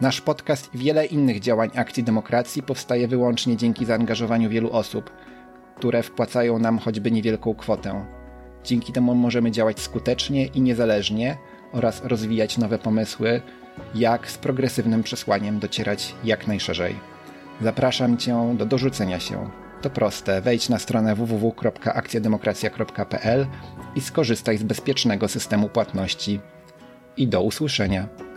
Nasz 0.01 0.21
podcast 0.21 0.75
i 0.75 0.79
wiele 0.79 1.07
innych 1.07 1.41
działań 1.41 1.71
Akcji 1.75 2.05
Demokracji 2.05 2.63
powstaje 2.63 3.09
wyłącznie 3.09 3.57
dzięki 3.57 3.85
zaangażowaniu 3.85 4.51
wielu 4.51 4.73
osób, 4.73 5.11
które 5.77 6.03
wpłacają 6.03 6.59
nam 6.59 6.79
choćby 6.79 7.11
niewielką 7.11 7.55
kwotę. 7.55 8.05
Dzięki 8.65 8.93
temu 8.93 9.15
możemy 9.15 9.51
działać 9.51 9.81
skutecznie 9.81 10.47
i 10.47 10.61
niezależnie 10.61 11.37
oraz 11.73 12.05
rozwijać 12.05 12.59
nowe 12.59 12.79
pomysły, 12.79 13.43
jak 13.95 14.31
z 14.31 14.39
progresywnym 14.39 15.03
przesłaniem 15.03 15.59
docierać 15.59 16.15
jak 16.25 16.47
najszerzej. 16.47 16.95
Zapraszam 17.61 18.17
Cię 18.17 18.55
do 18.59 18.67
dorzucenia 18.67 19.21
się. 19.21 19.51
To 19.83 19.91
proste. 19.91 20.41
Wejdź 20.41 20.69
na 20.69 20.79
stronę 20.79 21.15
www.akcjademokracja.pl 21.15 23.47
i 23.97 24.01
skorzystaj 24.01 24.59
z 24.59 24.63
bezpiecznego 24.63 25.29
systemu 25.29 25.69
płatności. 25.69 26.41
I 27.17 27.29
do 27.29 27.43
usłyszenia. 27.43 28.28